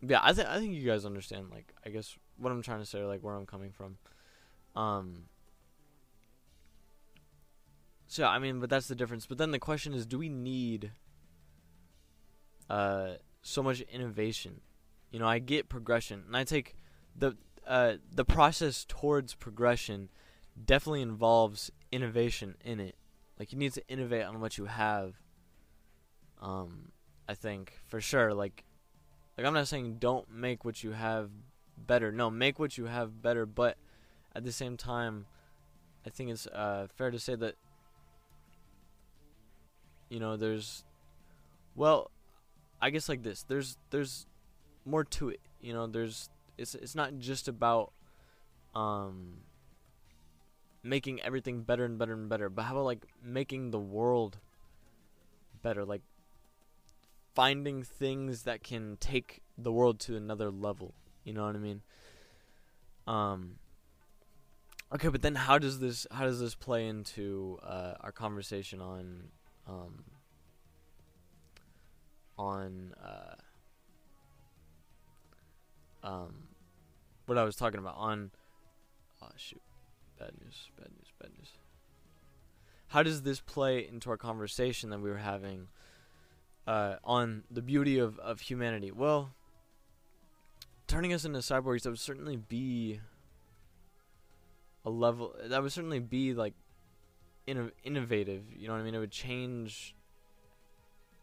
Yeah, 0.07 0.21
I 0.23 0.35
think 0.35 0.49
I 0.49 0.59
think 0.59 0.75
you 0.75 0.83
guys 0.83 1.07
understand. 1.07 1.47
Like, 1.51 1.73
I 1.87 1.89
guess 1.89 2.17
what 2.37 2.53
I'm 2.53 2.61
trying 2.61 2.81
to 2.81 2.87
say, 2.87 2.99
or 3.01 3.07
like 3.07 3.23
where 3.23 3.35
I'm 3.35 3.47
coming 3.47 3.73
from. 3.73 3.97
Um. 4.75 5.25
So 8.07 8.27
I 8.27 8.39
mean, 8.39 8.61
but 8.61 8.69
that's 8.69 8.89
the 8.89 8.95
difference. 8.95 9.27
But 9.27 9.39
then 9.39 9.51
the 9.51 9.59
question 9.59 9.95
is, 9.95 10.05
do 10.05 10.19
we 10.19 10.29
need 10.29 10.91
uh 12.71 13.15
so 13.43 13.63
much 13.63 13.81
innovation? 13.83 14.61
You 15.11 15.19
know, 15.21 15.27
I 15.27 15.39
get 15.39 15.69
progression, 15.69 16.25
and 16.27 16.37
I 16.37 16.45
take 16.45 16.77
the 17.17 17.37
uh 17.67 17.95
the 18.13 18.25
process 18.25 18.85
towards 18.89 19.35
progression 19.35 20.11
definitely 20.63 21.03
involves 21.03 21.71
innovation 21.91 22.57
in 22.65 22.81
it. 22.81 22.97
Like 23.39 23.53
you 23.53 23.59
need 23.59 23.73
to 23.75 23.87
innovate 23.89 24.25
on 24.25 24.41
what 24.41 24.59
you 24.59 24.67
have. 24.67 25.15
Um, 26.41 26.93
I 27.29 27.35
think 27.35 27.73
for 27.87 28.01
sure. 28.01 28.35
Like, 28.35 28.65
like 29.37 29.47
I'm 29.47 29.55
not 29.55 29.69
saying 29.69 29.97
don't 29.99 30.31
make 30.31 30.65
what 30.65 30.85
you 30.85 30.93
have 30.93 31.31
better. 31.77 32.13
No, 32.13 32.31
make 32.31 32.59
what 32.59 32.79
you 32.79 32.87
have 32.87 33.23
better. 33.23 33.47
But 33.47 33.77
at 34.35 34.45
the 34.45 34.53
same 34.53 34.77
time, 34.77 35.27
I 36.07 36.11
think 36.11 36.31
it's 36.31 36.47
uh, 36.47 36.87
fair 36.95 37.11
to 37.11 37.19
say 37.19 37.35
that 37.35 37.57
you 40.09 40.21
know 40.21 40.37
there's, 40.37 40.85
well, 41.75 42.11
I 42.85 42.91
guess 42.91 43.09
like 43.09 43.23
this. 43.23 43.43
There's 43.49 43.79
there's 43.89 44.27
more 44.85 45.05
to 45.05 45.31
it. 45.31 45.41
You 45.59 45.73
know, 45.73 45.87
there's 45.87 46.29
it's 46.59 46.75
it's 46.75 46.95
not 46.95 47.17
just 47.19 47.49
about 47.49 47.93
um 48.75 49.39
making 50.83 51.23
everything 51.23 51.63
better 51.63 51.87
and 51.87 51.99
better 51.99 52.13
and 52.13 52.29
better, 52.29 52.51
but 52.51 52.65
how 52.65 52.73
about 52.73 52.85
like 52.85 53.07
making 53.23 53.71
the 53.71 53.79
world 53.79 54.37
better? 55.63 55.83
Like 55.83 56.03
finding 57.35 57.83
things 57.83 58.43
that 58.43 58.63
can 58.63 58.99
take 59.01 59.41
the 59.57 59.73
world 59.73 59.99
to 60.01 60.15
another 60.15 60.51
level. 60.51 60.93
You 61.25 61.33
know 61.33 61.47
what 61.47 61.57
I 61.57 61.61
mean? 61.61 61.81
Um 63.07 63.57
Okay, 64.95 65.09
but 65.09 65.23
then 65.23 65.37
how 65.37 65.57
does 65.57 65.81
this 65.81 66.07
how 66.11 66.25
does 66.25 66.39
this 66.39 66.55
play 66.55 66.87
into 66.87 67.59
uh, 67.63 67.95
our 68.03 68.13
conversation 68.13 68.83
on 68.83 69.31
um, 69.67 70.05
on 72.39 72.95
uh, 73.03 73.35
um, 76.03 76.49
what 77.27 77.39
I 77.39 77.45
was 77.45 77.57
talking 77.57 77.79
about 77.79 77.97
on 77.97 78.31
oh 79.23 79.29
shoot 79.37 79.63
Bad 80.19 80.33
news, 80.43 80.71
bad 80.79 80.91
news, 80.93 81.13
bad 81.21 81.31
news. 81.37 81.51
How 82.89 83.03
does 83.03 83.23
this 83.23 83.41
play 83.41 83.87
into 83.87 84.11
our 84.11 84.17
conversation 84.17 84.91
that 84.91 85.01
we 85.01 85.11
were 85.11 85.17
having 85.19 85.69
uh, 86.67 86.97
on 87.03 87.43
the 87.51 87.63
beauty 87.63 87.99
of, 87.99 88.19
of 88.21 88.43
humanity? 88.43 88.93
Well, 88.93 89.35
turning 90.87 91.13
us 91.13 91.25
into 91.25 91.41
cyborgs, 91.41 91.83
that 91.83 91.91
would 91.91 91.99
certainly 91.99 92.37
be 92.37 93.01
a 94.85 94.91
level, 94.91 95.35
that 95.45 95.61
would 95.63 95.73
certainly 95.73 95.99
be 95.99 96.33
like 96.33 96.55
inno- 97.49 97.73
innovative. 97.83 98.45
You 98.55 98.69
know 98.69 98.75
what 98.75 98.81
I 98.81 98.85
mean? 98.85 98.95
It 98.95 99.01
would 99.01 99.11
change 99.11 99.97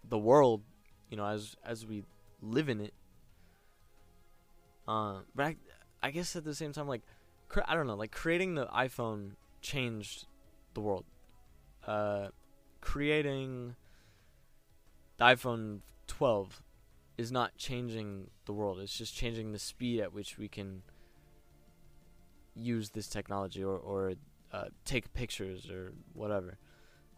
the 0.03 0.17
world, 0.17 0.63
you 1.11 1.17
know, 1.17 1.25
as 1.25 1.55
as 1.63 1.85
we 1.85 2.03
live 2.41 2.69
in 2.69 2.81
it. 2.81 2.93
Uh, 4.87 5.19
but 5.35 5.45
I, 5.45 5.55
I 6.01 6.09
guess 6.09 6.35
at 6.35 6.43
the 6.43 6.55
same 6.55 6.73
time, 6.73 6.87
like 6.87 7.03
I 7.65 7.75
don't 7.75 7.85
know, 7.85 7.95
like 7.95 8.11
creating 8.11 8.55
the 8.55 8.65
iPhone 8.67 9.33
changed 9.61 10.25
the 10.73 10.81
world. 10.81 11.05
Uh, 11.85 12.29
creating 12.79 13.75
the 15.17 15.25
iPhone 15.25 15.81
12 16.07 16.63
is 17.17 17.31
not 17.31 17.57
changing 17.57 18.29
the 18.45 18.53
world. 18.53 18.79
It's 18.79 18.97
just 18.97 19.15
changing 19.15 19.51
the 19.51 19.59
speed 19.59 19.99
at 19.99 20.13
which 20.13 20.37
we 20.37 20.47
can 20.47 20.81
use 22.55 22.89
this 22.89 23.07
technology 23.07 23.63
or 23.63 23.77
or 23.77 24.13
uh, 24.51 24.65
take 24.85 25.13
pictures 25.13 25.69
or 25.69 25.93
whatever. 26.13 26.57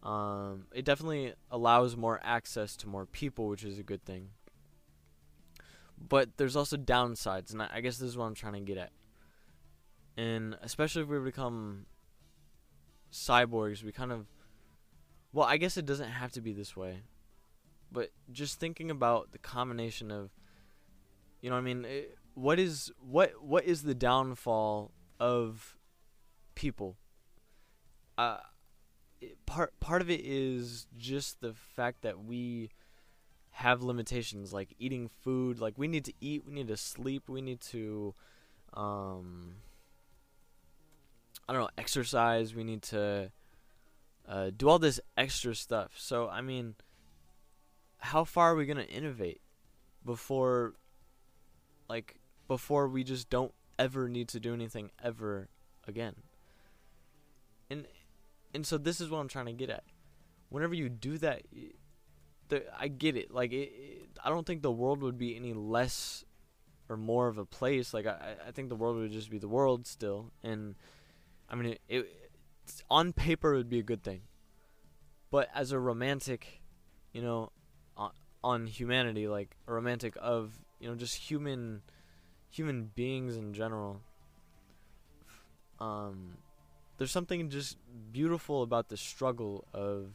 Um, 0.04 0.66
it 0.74 0.84
definitely 0.84 1.34
allows 1.50 1.96
more 1.96 2.20
access 2.24 2.76
to 2.78 2.88
more 2.88 3.06
people, 3.06 3.48
which 3.48 3.64
is 3.64 3.80
a 3.80 3.84
good 3.84 4.04
thing. 4.04 4.30
But 5.98 6.38
there's 6.38 6.58
also 6.58 6.76
downsides, 6.76 7.54
and 7.54 7.62
I, 7.62 7.80
guess 7.80 7.98
this 7.98 8.10
is 8.10 8.18
what 8.18 8.26
I'm 8.26 8.36
trying 8.36 8.54
to 8.54 8.60
get 8.60 8.78
at 8.78 8.92
and 10.18 10.58
especially 10.62 11.02
if 11.02 11.08
we 11.08 11.20
become 11.20 11.86
cyborgs, 13.12 13.84
we 13.84 13.92
kind 13.92 14.12
of 14.12 14.28
well, 15.32 15.48
I 15.48 15.58
guess 15.58 15.78
it 15.78 15.86
doesn't 15.88 16.10
have 16.10 16.32
to 16.34 16.42
be 16.42 16.54
this 16.54 16.78
way, 16.78 17.02
but 17.92 18.12
just 18.32 18.60
thinking 18.60 18.92
about 18.92 19.32
the 19.32 19.40
combination 19.40 20.12
of, 20.12 20.30
you 21.42 21.50
know, 21.50 21.56
what 21.56 21.62
I 21.62 21.64
mean, 21.64 21.86
it, 21.86 22.20
what 22.36 22.60
is 22.60 22.92
what 23.00 23.44
what 23.44 23.64
is 23.66 23.84
the 23.84 23.96
downfall 23.96 24.92
of 25.20 25.76
people? 26.54 26.98
Uh, 28.18 28.38
part 29.46 29.80
part 29.80 30.02
of 30.02 30.10
it 30.10 30.22
is 30.24 30.88
just 30.98 31.42
the 31.42 31.54
fact 31.54 32.02
that 32.02 32.24
we 32.24 32.70
have 33.52 33.84
limitations, 33.84 34.52
like 34.52 34.74
eating 34.80 35.10
food. 35.22 35.60
Like 35.60 35.76
we 35.78 35.88
need 35.88 36.06
to 36.06 36.14
eat, 36.20 36.44
we 36.46 36.54
need 36.54 36.68
to 36.68 36.78
sleep, 36.78 37.30
we 37.30 37.42
need 37.42 37.62
to, 37.62 38.14
um, 38.74 39.56
I 41.48 41.54
don't 41.54 41.62
know, 41.62 41.70
exercise. 41.78 42.56
We 42.56 42.64
need 42.64 42.82
to 42.84 43.32
uh, 44.28 44.52
do 44.56 44.70
all 44.70 44.80
this 44.80 45.00
extra 45.16 45.54
stuff. 45.54 45.92
So, 45.98 46.30
I 46.30 46.42
mean, 46.42 46.76
how 48.00 48.24
far 48.24 48.52
are 48.52 48.56
we 48.56 48.66
going 48.66 48.78
to 48.78 48.90
innovate 48.90 49.42
before, 50.04 50.74
like, 51.88 52.16
before 52.48 52.88
we 52.88 53.04
just 53.04 53.30
don't 53.30 53.54
ever 53.78 54.10
need 54.10 54.30
to 54.30 54.40
do 54.40 54.54
anything 54.54 54.92
ever 55.02 55.48
again? 55.88 56.16
And, 58.54 58.66
so 58.66 58.78
this 58.78 59.02
is 59.02 59.10
what 59.10 59.20
I'm 59.20 59.28
trying 59.28 59.48
to 59.48 59.54
get 59.54 59.70
at. 59.70 59.84
Whenever 60.50 60.74
you 60.74 60.90
do 60.90 61.18
that, 61.20 61.44
the, 62.50 62.64
I 62.78 62.88
get 62.88 63.18
it. 63.18 63.32
Like, 63.32 63.52
it, 63.52 63.72
it, 63.74 64.10
I 64.24 64.30
don't 64.30 64.46
think 64.46 64.62
the 64.62 64.72
world 64.72 65.02
would 65.02 65.18
be 65.18 65.36
any 65.36 65.54
less 65.54 66.24
or 66.90 66.98
more 66.98 67.28
of 67.28 67.38
a 67.38 67.46
place. 67.46 67.94
Like, 67.94 68.06
I, 68.06 68.36
I 68.48 68.52
think 68.52 68.70
the 68.70 68.76
world 68.76 68.98
would 68.98 69.12
just 69.12 69.30
be 69.30 69.40
the 69.40 69.48
world 69.48 69.88
still. 69.88 70.32
And, 70.44 70.76
I 71.50 71.56
mean, 71.56 71.72
it, 71.72 71.82
it 71.88 72.10
on 72.90 73.14
paper 73.14 73.54
it 73.54 73.58
would 73.58 73.70
be 73.70 73.80
a 73.80 73.84
good 73.84 74.04
thing, 74.04 74.22
but 75.32 75.50
as 75.54 75.72
a 75.72 75.80
romantic, 75.80 76.62
you 77.12 77.22
know, 77.22 77.52
on, 77.98 78.12
on 78.44 78.68
humanity, 78.68 79.28
like 79.28 79.56
a 79.68 79.74
romantic 79.74 80.16
of 80.20 80.60
you 80.80 80.88
know 80.88 80.96
just 80.96 81.16
human 81.16 81.82
human 82.50 82.86
beings 82.96 83.38
in 83.38 83.54
general. 83.54 84.02
Um, 85.80 86.38
there's 86.98 87.12
something 87.12 87.50
just 87.50 87.78
beautiful 88.12 88.64
about 88.64 88.90
the 88.90 88.98
struggle 88.98 89.68
of 89.74 90.14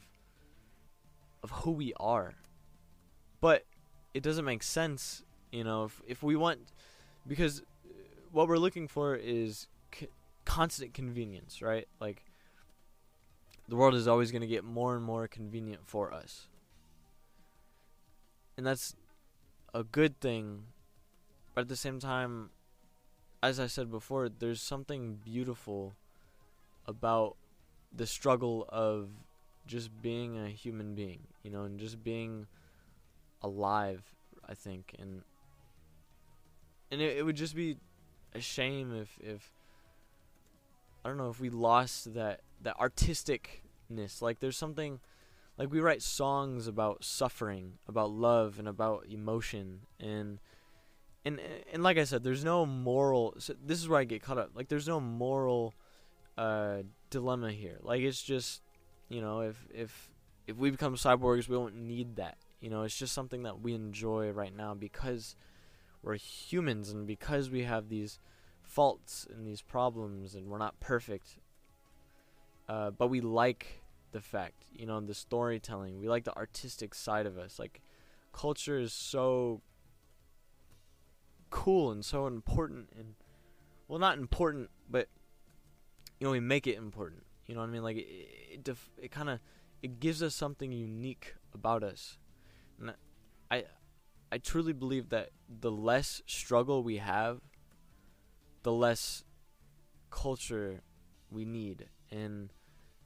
of 1.41 1.51
who 1.51 1.71
we 1.71 1.93
are, 1.99 2.33
but 3.39 3.65
it 4.13 4.23
doesn't 4.23 4.45
make 4.45 4.63
sense, 4.63 5.23
you 5.51 5.63
know, 5.63 5.85
if 5.85 6.01
if 6.07 6.23
we 6.23 6.35
want 6.35 6.59
because 7.27 7.61
uh, 7.61 7.93
what 8.31 8.47
we're 8.47 8.57
looking 8.57 8.87
for 8.87 9.15
is 9.15 9.67
constant 10.45 10.93
convenience, 10.93 11.61
right? 11.61 11.87
Like 11.99 12.23
the 13.67 13.75
world 13.75 13.93
is 13.93 14.07
always 14.07 14.31
going 14.31 14.41
to 14.41 14.47
get 14.47 14.63
more 14.63 14.95
and 14.95 15.03
more 15.03 15.27
convenient 15.27 15.81
for 15.85 16.11
us. 16.11 16.47
And 18.57 18.65
that's 18.65 18.95
a 19.73 19.83
good 19.83 20.19
thing. 20.19 20.63
But 21.53 21.61
at 21.61 21.67
the 21.69 21.75
same 21.75 21.99
time, 21.99 22.49
as 23.41 23.59
I 23.59 23.67
said 23.67 23.91
before, 23.91 24.27
there's 24.27 24.61
something 24.61 25.19
beautiful 25.23 25.93
about 26.89 27.35
the 27.95 28.07
struggle 28.07 28.65
of 28.69 29.09
just 29.67 30.01
being 30.01 30.37
a 30.37 30.49
human 30.49 30.95
being, 30.95 31.19
you 31.43 31.51
know, 31.51 31.63
and 31.63 31.79
just 31.79 32.03
being 32.03 32.47
alive, 33.41 34.03
I 34.47 34.55
think. 34.55 34.95
And 34.99 35.21
and 36.91 37.01
it, 37.01 37.17
it 37.17 37.23
would 37.23 37.35
just 37.35 37.55
be 37.55 37.77
a 38.33 38.41
shame 38.41 38.93
if 38.95 39.17
if 39.21 39.51
I 41.05 41.09
don't 41.09 41.17
know 41.17 41.29
if 41.29 41.39
we 41.39 41.49
lost 41.49 42.13
that 42.15 42.41
that 42.61 42.77
artisticness. 42.77 44.21
Like 44.21 44.39
there's 44.39 44.57
something 44.57 44.99
like 45.57 45.71
we 45.71 45.79
write 45.79 46.01
songs 46.01 46.67
about 46.67 47.03
suffering, 47.03 47.73
about 47.87 48.11
love, 48.11 48.57
and 48.57 48.67
about 48.67 49.05
emotion, 49.07 49.81
and 49.99 50.39
and 51.23 51.39
and 51.71 51.83
like 51.83 51.97
I 51.97 52.05
said, 52.05 52.23
there's 52.23 52.43
no 52.43 52.65
moral. 52.65 53.35
So 53.37 53.53
this 53.63 53.79
is 53.79 53.87
where 53.87 53.99
I 53.99 54.03
get 54.03 54.23
caught 54.23 54.39
up. 54.39 54.51
Like 54.55 54.67
there's 54.67 54.87
no 54.87 54.99
moral 54.99 55.75
uh, 56.39 56.83
dilemma 57.09 57.51
here. 57.51 57.77
Like 57.81 58.01
it's 58.01 58.23
just 58.23 58.61
you 59.09 59.21
know 59.21 59.41
if 59.41 59.67
if 59.73 60.09
if 60.47 60.57
we 60.57 60.71
become 60.71 60.95
cyborgs, 60.95 61.47
we 61.47 61.57
won't 61.57 61.75
need 61.75 62.15
that. 62.15 62.37
You 62.61 62.69
know, 62.69 62.83
it's 62.83 62.97
just 62.97 63.13
something 63.13 63.43
that 63.43 63.61
we 63.61 63.73
enjoy 63.73 64.31
right 64.31 64.55
now 64.55 64.73
because 64.73 65.35
we're 66.01 66.15
humans 66.15 66.89
and 66.89 67.05
because 67.05 67.49
we 67.49 67.63
have 67.63 67.89
these 67.89 68.19
faults 68.61 69.27
and 69.29 69.45
these 69.47 69.61
problems 69.61 70.35
and 70.35 70.47
we're 70.47 70.59
not 70.59 70.79
perfect 70.79 71.37
uh, 72.69 72.91
but 72.91 73.07
we 73.07 73.19
like 73.19 73.81
the 74.11 74.21
fact 74.21 74.65
you 74.71 74.85
know 74.85 75.01
the 75.01 75.13
storytelling 75.13 75.99
we 75.99 76.07
like 76.07 76.23
the 76.23 76.35
artistic 76.37 76.93
side 76.93 77.25
of 77.25 77.37
us 77.37 77.57
like 77.57 77.81
culture 78.31 78.77
is 78.77 78.93
so 78.93 79.61
cool 81.49 81.91
and 81.91 82.05
so 82.05 82.27
important 82.27 82.89
and 82.95 83.15
well 83.87 83.97
not 83.97 84.19
important 84.19 84.69
but 84.89 85.07
you 86.19 86.25
know 86.25 86.31
we 86.31 86.39
make 86.39 86.67
it 86.67 86.77
important. 86.77 87.23
You 87.47 87.55
know 87.55 87.61
what 87.61 87.69
i 87.69 87.71
mean? 87.71 87.83
Like 87.83 87.97
it 87.97 88.07
it, 88.53 88.63
def- 88.63 88.89
it 89.01 89.11
kind 89.11 89.29
of 89.29 89.39
it 89.81 89.99
gives 89.99 90.21
us 90.21 90.35
something 90.35 90.71
unique 90.71 91.35
about 91.53 91.83
us. 91.83 92.17
And 92.79 92.93
i 93.51 93.65
I 94.31 94.37
truly 94.37 94.73
believe 94.73 95.09
that 95.09 95.31
the 95.49 95.71
less 95.71 96.21
struggle 96.27 96.83
we 96.83 96.97
have, 96.97 97.39
the 98.63 98.71
less 98.71 99.23
culture 100.11 100.81
we 101.31 101.45
need. 101.45 101.87
And 102.11 102.51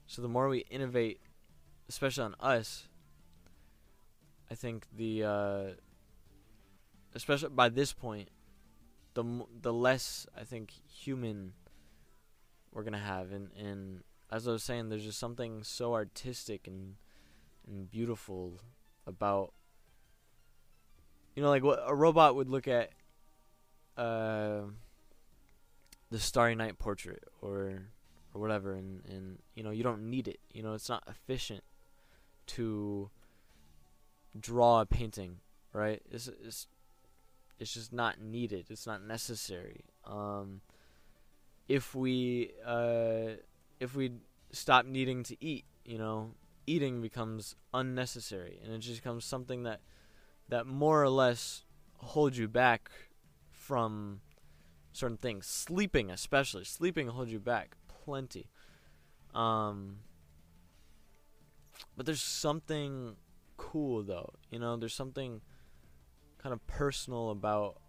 so 0.06 0.20
the 0.20 0.28
more 0.28 0.48
we 0.48 0.60
innovate, 0.70 1.20
especially 1.88 2.24
on 2.24 2.34
us, 2.40 2.88
I 4.50 4.54
think 4.54 4.86
the 4.94 5.24
uh, 5.24 5.64
especially 7.14 7.50
by 7.50 7.68
this 7.68 7.92
point, 7.92 8.28
the 9.14 9.24
the 9.60 9.72
less 9.72 10.26
I 10.36 10.44
think 10.44 10.70
human 10.88 11.54
we're 12.74 12.82
gonna 12.82 12.98
have, 12.98 13.32
and 13.32 13.50
and 13.56 14.02
as 14.30 14.48
I 14.48 14.52
was 14.52 14.62
saying, 14.62 14.88
there's 14.88 15.04
just 15.04 15.18
something 15.18 15.62
so 15.62 15.94
artistic 15.94 16.66
and 16.66 16.96
and 17.66 17.90
beautiful 17.90 18.60
about 19.06 19.52
you 21.34 21.42
know, 21.42 21.48
like 21.48 21.64
what 21.64 21.82
a 21.84 21.94
robot 21.94 22.36
would 22.36 22.48
look 22.48 22.68
at 22.68 22.90
uh, 23.96 24.60
the 26.10 26.18
Starry 26.18 26.54
Night 26.54 26.78
portrait 26.78 27.24
or 27.40 27.82
or 28.32 28.40
whatever, 28.40 28.74
and 28.74 29.02
and 29.08 29.38
you 29.54 29.62
know 29.62 29.70
you 29.70 29.82
don't 29.82 30.10
need 30.10 30.28
it. 30.28 30.40
You 30.52 30.62
know, 30.62 30.74
it's 30.74 30.88
not 30.88 31.02
efficient 31.08 31.64
to 32.46 33.10
draw 34.38 34.80
a 34.80 34.86
painting, 34.86 35.38
right? 35.72 36.02
It's 36.10 36.28
it's 36.28 36.66
it's 37.58 37.74
just 37.74 37.92
not 37.92 38.20
needed. 38.20 38.66
It's 38.70 38.86
not 38.86 39.02
necessary. 39.02 39.84
Um, 40.04 40.60
if 41.68 41.94
we 41.94 42.52
uh, 42.64 43.36
if 43.80 43.94
we 43.94 44.12
stop 44.52 44.86
needing 44.86 45.22
to 45.24 45.44
eat, 45.44 45.64
you 45.84 45.98
know, 45.98 46.32
eating 46.66 47.00
becomes 47.00 47.56
unnecessary, 47.72 48.60
and 48.64 48.72
it 48.72 48.78
just 48.78 49.02
becomes 49.02 49.24
something 49.24 49.62
that 49.64 49.80
that 50.48 50.66
more 50.66 51.02
or 51.02 51.08
less 51.08 51.64
holds 51.98 52.38
you 52.38 52.48
back 52.48 52.90
from 53.50 54.20
certain 54.92 55.16
things. 55.16 55.46
Sleeping, 55.46 56.10
especially 56.10 56.64
sleeping, 56.64 57.08
holds 57.08 57.32
you 57.32 57.40
back 57.40 57.76
plenty. 57.88 58.50
Um, 59.34 60.00
but 61.96 62.06
there's 62.06 62.22
something 62.22 63.16
cool 63.56 64.02
though, 64.02 64.34
you 64.50 64.58
know. 64.58 64.76
There's 64.76 64.94
something 64.94 65.40
kind 66.38 66.52
of 66.52 66.64
personal 66.66 67.30
about 67.30 67.80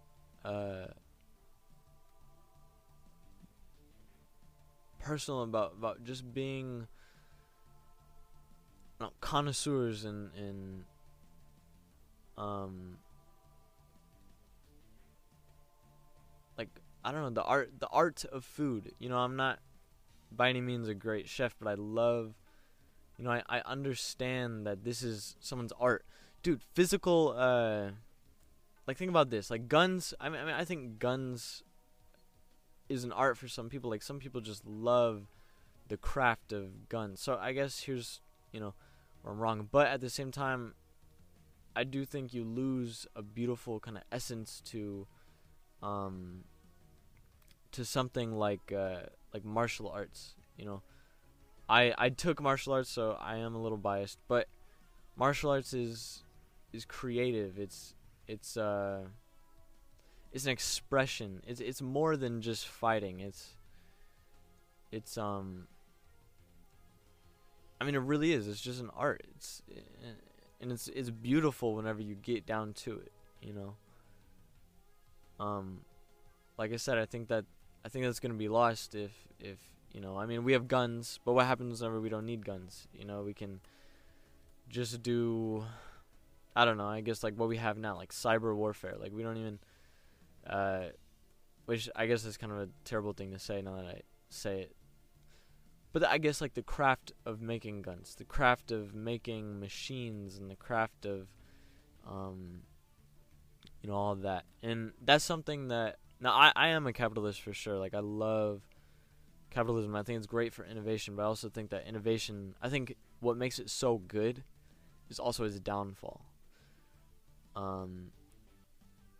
uh, 0.44 0.86
personal 5.06 5.44
about 5.44 5.74
about 5.78 6.02
just 6.02 6.34
being 6.34 6.88
you 8.98 9.06
know, 9.06 9.12
connoisseurs 9.20 10.04
in 10.04 10.30
in 10.36 10.84
um 12.36 12.98
like 16.58 16.68
I 17.04 17.12
don't 17.12 17.22
know 17.22 17.30
the 17.30 17.44
art 17.44 17.70
the 17.78 17.86
art 17.88 18.24
of 18.24 18.44
food. 18.44 18.92
You 18.98 19.08
know, 19.08 19.18
I'm 19.18 19.36
not 19.36 19.60
by 20.32 20.48
any 20.48 20.60
means 20.60 20.88
a 20.88 20.94
great 20.94 21.28
chef, 21.28 21.54
but 21.60 21.68
I 21.68 21.74
love 21.74 22.34
you 23.16 23.24
know, 23.24 23.30
I, 23.30 23.42
I 23.48 23.62
understand 23.64 24.66
that 24.66 24.84
this 24.84 25.02
is 25.02 25.36
someone's 25.40 25.72
art. 25.80 26.04
Dude, 26.42 26.62
physical 26.74 27.32
uh 27.38 27.90
like 28.88 28.96
think 28.96 29.10
about 29.10 29.30
this. 29.30 29.50
Like 29.50 29.68
guns 29.68 30.14
I 30.18 30.28
mean 30.30 30.40
I, 30.40 30.44
mean, 30.46 30.54
I 30.54 30.64
think 30.64 30.98
guns 30.98 31.62
is 32.88 33.04
an 33.04 33.12
art 33.12 33.36
for 33.36 33.48
some 33.48 33.68
people. 33.68 33.90
Like 33.90 34.02
some 34.02 34.18
people 34.18 34.40
just 34.40 34.66
love 34.66 35.26
the 35.88 35.96
craft 35.96 36.52
of 36.52 36.88
guns. 36.88 37.20
So 37.20 37.38
I 37.40 37.52
guess 37.52 37.80
here's, 37.80 38.20
you 38.52 38.60
know, 38.60 38.74
where 39.22 39.32
I'm 39.32 39.40
wrong. 39.40 39.68
But 39.70 39.88
at 39.88 40.00
the 40.00 40.10
same 40.10 40.30
time, 40.30 40.74
I 41.74 41.84
do 41.84 42.04
think 42.04 42.32
you 42.32 42.44
lose 42.44 43.06
a 43.14 43.22
beautiful 43.22 43.80
kind 43.80 43.96
of 43.98 44.02
essence 44.10 44.62
to 44.66 45.06
um 45.82 46.44
to 47.72 47.84
something 47.84 48.32
like 48.32 48.72
uh 48.72 49.00
like 49.34 49.44
martial 49.44 49.88
arts, 49.88 50.34
you 50.56 50.64
know. 50.64 50.82
I 51.68 51.92
I 51.98 52.08
took 52.08 52.40
martial 52.40 52.72
arts 52.72 52.90
so 52.90 53.18
I 53.20 53.36
am 53.36 53.54
a 53.54 53.62
little 53.62 53.78
biased, 53.78 54.18
but 54.28 54.48
martial 55.16 55.50
arts 55.50 55.74
is 55.74 56.22
is 56.72 56.84
creative. 56.84 57.58
It's 57.58 57.94
it's 58.26 58.56
uh 58.56 59.08
it's 60.36 60.44
an 60.44 60.52
expression. 60.52 61.42
It's 61.46 61.60
it's 61.60 61.80
more 61.80 62.14
than 62.14 62.42
just 62.42 62.68
fighting. 62.68 63.20
It's 63.20 63.54
it's 64.92 65.16
um 65.16 65.66
I 67.80 67.84
mean 67.84 67.94
it 67.94 68.02
really 68.02 68.34
is. 68.34 68.46
It's 68.46 68.60
just 68.60 68.82
an 68.82 68.90
art. 68.94 69.22
It's 69.34 69.62
and 70.60 70.70
it's 70.70 70.88
it's 70.88 71.08
beautiful 71.08 71.74
whenever 71.74 72.02
you 72.02 72.14
get 72.14 72.44
down 72.44 72.74
to 72.84 72.98
it, 72.98 73.12
you 73.40 73.54
know. 73.54 73.76
Um, 75.40 75.80
like 76.58 76.70
I 76.70 76.76
said, 76.76 76.98
I 76.98 77.06
think 77.06 77.28
that 77.28 77.46
I 77.82 77.88
think 77.88 78.04
that's 78.04 78.20
gonna 78.20 78.34
be 78.34 78.48
lost 78.48 78.94
if 78.94 79.12
if 79.40 79.56
you 79.90 80.02
know. 80.02 80.18
I 80.18 80.26
mean, 80.26 80.44
we 80.44 80.52
have 80.52 80.68
guns, 80.68 81.18
but 81.24 81.32
what 81.32 81.46
happens 81.46 81.80
whenever 81.80 81.98
we 81.98 82.10
don't 82.10 82.26
need 82.26 82.44
guns? 82.44 82.88
You 82.92 83.06
know, 83.06 83.22
we 83.22 83.32
can 83.32 83.60
just 84.68 85.02
do. 85.02 85.64
I 86.54 86.66
don't 86.66 86.76
know. 86.76 86.88
I 86.88 87.00
guess 87.00 87.24
like 87.24 87.38
what 87.38 87.48
we 87.48 87.56
have 87.56 87.78
now, 87.78 87.96
like 87.96 88.12
cyber 88.12 88.54
warfare. 88.54 88.96
Like 89.00 89.14
we 89.14 89.22
don't 89.22 89.38
even. 89.38 89.60
Uh, 90.48 90.90
which 91.64 91.88
I 91.96 92.06
guess 92.06 92.24
is 92.24 92.36
kind 92.36 92.52
of 92.52 92.58
a 92.58 92.68
terrible 92.84 93.12
thing 93.12 93.32
to 93.32 93.38
say 93.38 93.60
now 93.60 93.74
that 93.76 93.86
I 93.86 94.02
say 94.30 94.60
it 94.60 94.76
but 95.96 96.06
I 96.06 96.18
guess 96.18 96.42
like 96.42 96.52
the 96.52 96.62
craft 96.62 97.12
of 97.24 97.40
making 97.40 97.80
guns, 97.80 98.16
the 98.16 98.24
craft 98.26 98.70
of 98.70 98.94
making 98.94 99.58
machines, 99.58 100.36
and 100.36 100.50
the 100.50 100.54
craft 100.54 101.06
of, 101.06 101.28
um, 102.06 102.64
you 103.80 103.88
know, 103.88 103.94
all 103.96 104.12
of 104.12 104.20
that, 104.20 104.44
and 104.62 104.92
that's 105.02 105.24
something 105.24 105.68
that 105.68 105.96
now 106.20 106.32
I 106.32 106.52
I 106.54 106.68
am 106.68 106.86
a 106.86 106.92
capitalist 106.92 107.40
for 107.40 107.54
sure. 107.54 107.78
Like 107.78 107.94
I 107.94 108.00
love 108.00 108.68
capitalism. 109.48 109.96
I 109.96 110.02
think 110.02 110.18
it's 110.18 110.26
great 110.26 110.52
for 110.52 110.66
innovation, 110.66 111.16
but 111.16 111.22
I 111.22 111.26
also 111.26 111.48
think 111.48 111.70
that 111.70 111.86
innovation. 111.86 112.56
I 112.60 112.68
think 112.68 112.94
what 113.20 113.38
makes 113.38 113.58
it 113.58 113.70
so 113.70 113.96
good 113.96 114.44
is 115.08 115.18
also 115.18 115.44
its 115.44 115.58
downfall. 115.60 116.26
um, 117.54 118.10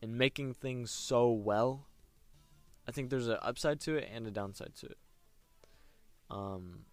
and 0.06 0.16
making 0.16 0.54
things 0.54 0.92
so 0.92 1.28
well. 1.30 1.86
I 2.86 2.92
think 2.92 3.10
there's 3.10 3.26
an 3.26 3.38
upside 3.42 3.80
to 3.80 3.96
it 3.96 4.08
and 4.14 4.24
a 4.24 4.30
downside 4.30 4.72
to 4.76 4.86
it. 4.86 4.98
Um, 6.30 6.84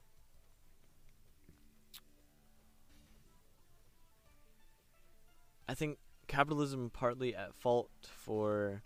I 5.70 5.76
think 5.76 6.00
capitalism 6.28 6.90
partly 6.92 7.36
at 7.36 7.54
fault 7.54 7.92
for 8.02 8.82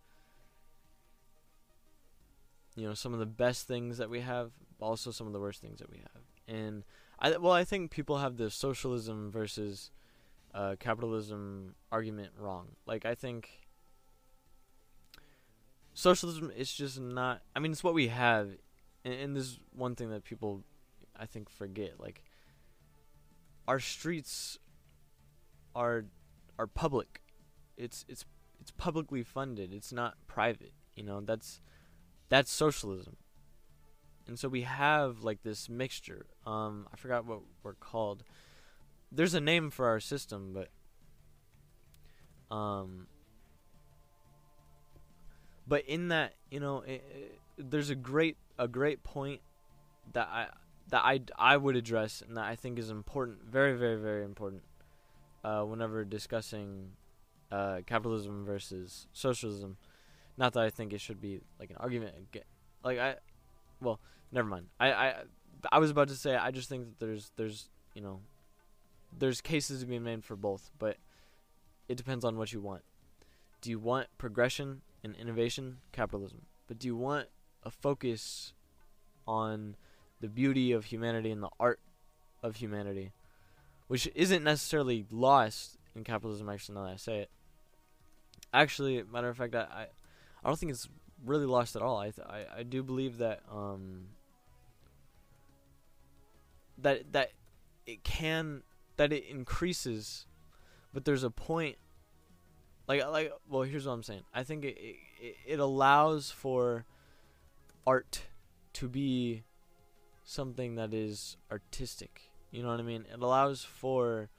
you 2.76 2.86
know 2.86 2.94
some 2.94 3.14
of 3.14 3.20
the 3.20 3.26
best 3.26 3.66
things 3.66 3.98
that 3.98 4.10
we 4.10 4.20
have, 4.20 4.52
but 4.78 4.88
also 4.88 5.12
some 5.12 5.26
of 5.26 5.32
the 5.32 5.40
worst 5.40 5.62
things 5.62 5.80
that 5.80 5.90
we 5.90 6.00
have. 6.00 6.24
And 6.54 6.84
I 7.18 7.38
well, 7.38 7.54
I 7.54 7.64
think 7.64 7.92
people 7.92 8.18
have 8.18 8.36
the 8.36 8.50
socialism 8.50 9.32
versus 9.32 9.90
uh, 10.54 10.76
capitalism 10.80 11.76
argument 11.94 12.32
wrong. 12.38 12.76
Like 12.86 13.06
I 13.06 13.16
think 13.16 13.67
socialism 15.98 16.52
is 16.56 16.72
just 16.72 17.00
not. 17.00 17.42
I 17.56 17.60
mean, 17.60 17.72
it's 17.72 17.84
what 17.84 17.96
we 17.96 18.10
have, 18.10 18.52
and, 19.04 19.14
and 19.16 19.36
this 19.36 19.44
is 19.44 19.60
one 19.76 19.96
thing 19.96 20.12
that 20.12 20.24
people 20.24 20.64
I 21.20 21.26
think 21.26 21.50
forget. 21.50 22.00
Like 22.00 22.24
our 23.68 23.80
streets 23.80 24.60
are 25.76 26.06
are 26.60 26.68
public. 26.68 27.22
It's 27.78 28.06
it's 28.08 28.26
it's 28.62 28.72
publicly 28.72 29.24
funded. 29.24 29.74
It's 29.74 29.92
not 29.92 30.16
private. 30.28 30.74
You 30.96 31.04
know, 31.04 31.20
that's 31.20 31.62
that's 32.30 32.52
socialism. 32.52 33.18
And 34.28 34.38
so 34.38 34.50
we 34.50 34.62
have 34.64 35.24
like 35.24 35.42
this 35.42 35.68
mixture. 35.68 36.28
Um 36.46 36.88
I 36.94 36.96
forgot 36.96 37.26
what 37.26 37.42
we're 37.64 37.74
called. 37.74 38.24
There's 39.12 39.34
a 39.34 39.42
name 39.42 39.72
for 39.72 39.88
our 39.88 40.00
system, 40.00 40.54
but 40.54 40.70
um 42.56 43.08
but 45.68 45.86
in 45.86 46.10
that, 46.10 46.34
you 46.50 46.60
know, 46.60 46.82
it, 46.82 47.04
it, 47.14 47.40
there's 47.58 47.90
a 47.90 47.96
great 47.96 48.38
a 48.58 48.68
great 48.68 49.04
point 49.04 49.42
that 50.14 50.28
I 50.28 50.48
that 50.90 51.02
I 51.04 51.22
I 51.38 51.58
would 51.58 51.76
address 51.76 52.24
and 52.26 52.38
that 52.38 52.46
I 52.46 52.56
think 52.56 52.80
is 52.80 52.90
important, 52.90 53.40
very 53.44 53.78
very 53.78 54.00
very 54.00 54.24
important 54.24 54.64
uh, 55.44 55.64
whenever 55.64 56.06
discussing 56.06 56.92
uh, 57.52 57.80
capitalism 57.86 58.46
versus 58.46 59.08
socialism. 59.14 59.78
Not 60.38 60.54
that 60.54 60.64
I 60.64 60.70
think 60.70 60.94
it 60.94 61.02
should 61.02 61.20
be 61.20 61.42
like 61.60 61.72
an 61.72 61.78
argument. 61.78 62.14
Like 62.84 63.00
I, 63.00 63.16
well, 63.82 64.00
never 64.32 64.48
mind. 64.48 64.68
I 64.80 64.92
I 64.92 65.16
I 65.72 65.80
was 65.80 65.90
about 65.90 66.08
to 66.10 66.16
say 66.16 66.36
I 66.36 66.52
just 66.52 66.70
think 66.70 66.86
that 66.86 67.06
there's 67.06 67.32
there's 67.36 67.70
you 67.94 68.02
know 68.02 68.22
there's 69.18 69.42
cases 69.42 69.82
to 69.82 69.86
be 69.86 70.00
made 70.00 70.24
for 70.24 70.36
both, 70.36 70.70
but 70.78 70.98
it 71.88 71.96
depends 71.96 72.24
on 72.24 72.38
what 72.38 72.54
you 72.54 72.62
want. 72.62 72.84
Do 73.62 73.70
you 73.70 73.80
want 73.80 74.08
progression 74.18 74.82
and 75.04 75.16
innovation? 75.16 75.78
Capitalism. 75.92 76.46
But 76.68 76.80
do 76.80 76.88
you 76.88 76.96
want 76.96 77.28
a 77.64 77.72
focus 77.72 78.54
on 79.28 79.76
the 80.20 80.28
beauty 80.28 80.72
of 80.72 80.86
humanity 80.86 81.32
and 81.32 81.44
the 81.44 81.50
art 81.60 81.80
of 82.42 82.58
humanity? 82.58 83.12
which 83.88 84.10
isn't 84.16 84.44
necessarily 84.44 85.06
lost 85.10 85.78
in 85.96 86.04
capitalism. 86.04 86.50
Actually, 86.50 86.76
now 86.76 86.84
that 86.84 86.94
I 86.94 86.98
say 86.98 87.20
it, 87.20 87.30
actually, 88.54 89.02
matter 89.04 89.30
of 89.30 89.38
fact, 89.38 89.56
I, 89.56 89.60
I, 89.60 89.88
I 90.44 90.48
don't 90.48 90.60
think 90.60 90.72
it's 90.72 90.88
really 91.26 91.46
lost 91.46 91.76
at 91.76 91.82
all. 91.82 91.98
I, 91.98 92.12
th- 92.12 92.28
I, 92.28 92.46
I 92.60 92.64
do 92.64 92.84
believe 92.84 93.18
that 93.18 93.42
um, 93.52 94.08
that 96.78 97.14
that 97.14 97.32
it 97.86 98.04
can 98.04 98.64
that 98.98 99.12
it 99.14 99.26
increases, 99.26 100.26
but 100.94 101.06
there's 101.06 101.24
a 101.24 101.32
point. 101.32 101.78
Like 102.88 103.06
like 103.08 103.32
well, 103.50 103.64
here's 103.64 103.86
what 103.86 103.94
I'm 103.94 104.04
saying. 104.04 104.24
I 104.34 104.44
think 104.44 104.64
it 104.64 104.78
it, 105.20 105.36
it 105.46 105.60
allows 105.60 106.32
for 106.32 106.86
art 107.86 108.24
to 108.74 108.88
be 108.88 109.44
something 110.24 110.76
that 110.76 110.94
is 110.94 111.38
artistic 111.52 112.28
you 112.52 112.64
know 112.64 112.70
what 112.70 112.80
I 112.80 112.84
mean? 112.84 113.06
It 113.12 113.22
allows 113.22 113.64
for 113.64 114.30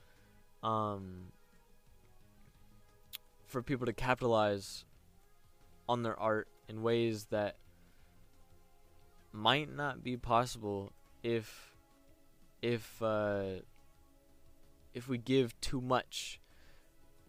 um 0.62 1.32
for 3.46 3.62
people 3.62 3.86
to 3.86 3.92
capitalize 3.92 4.84
on 5.88 6.02
their 6.02 6.18
art 6.18 6.48
in 6.68 6.82
ways 6.82 7.26
that 7.26 7.56
might 9.32 9.74
not 9.74 10.02
be 10.02 10.16
possible 10.16 10.92
if 11.22 11.76
if 12.60 13.00
uh 13.02 13.60
if 14.94 15.08
we 15.08 15.18
give 15.18 15.58
too 15.60 15.80
much 15.80 16.40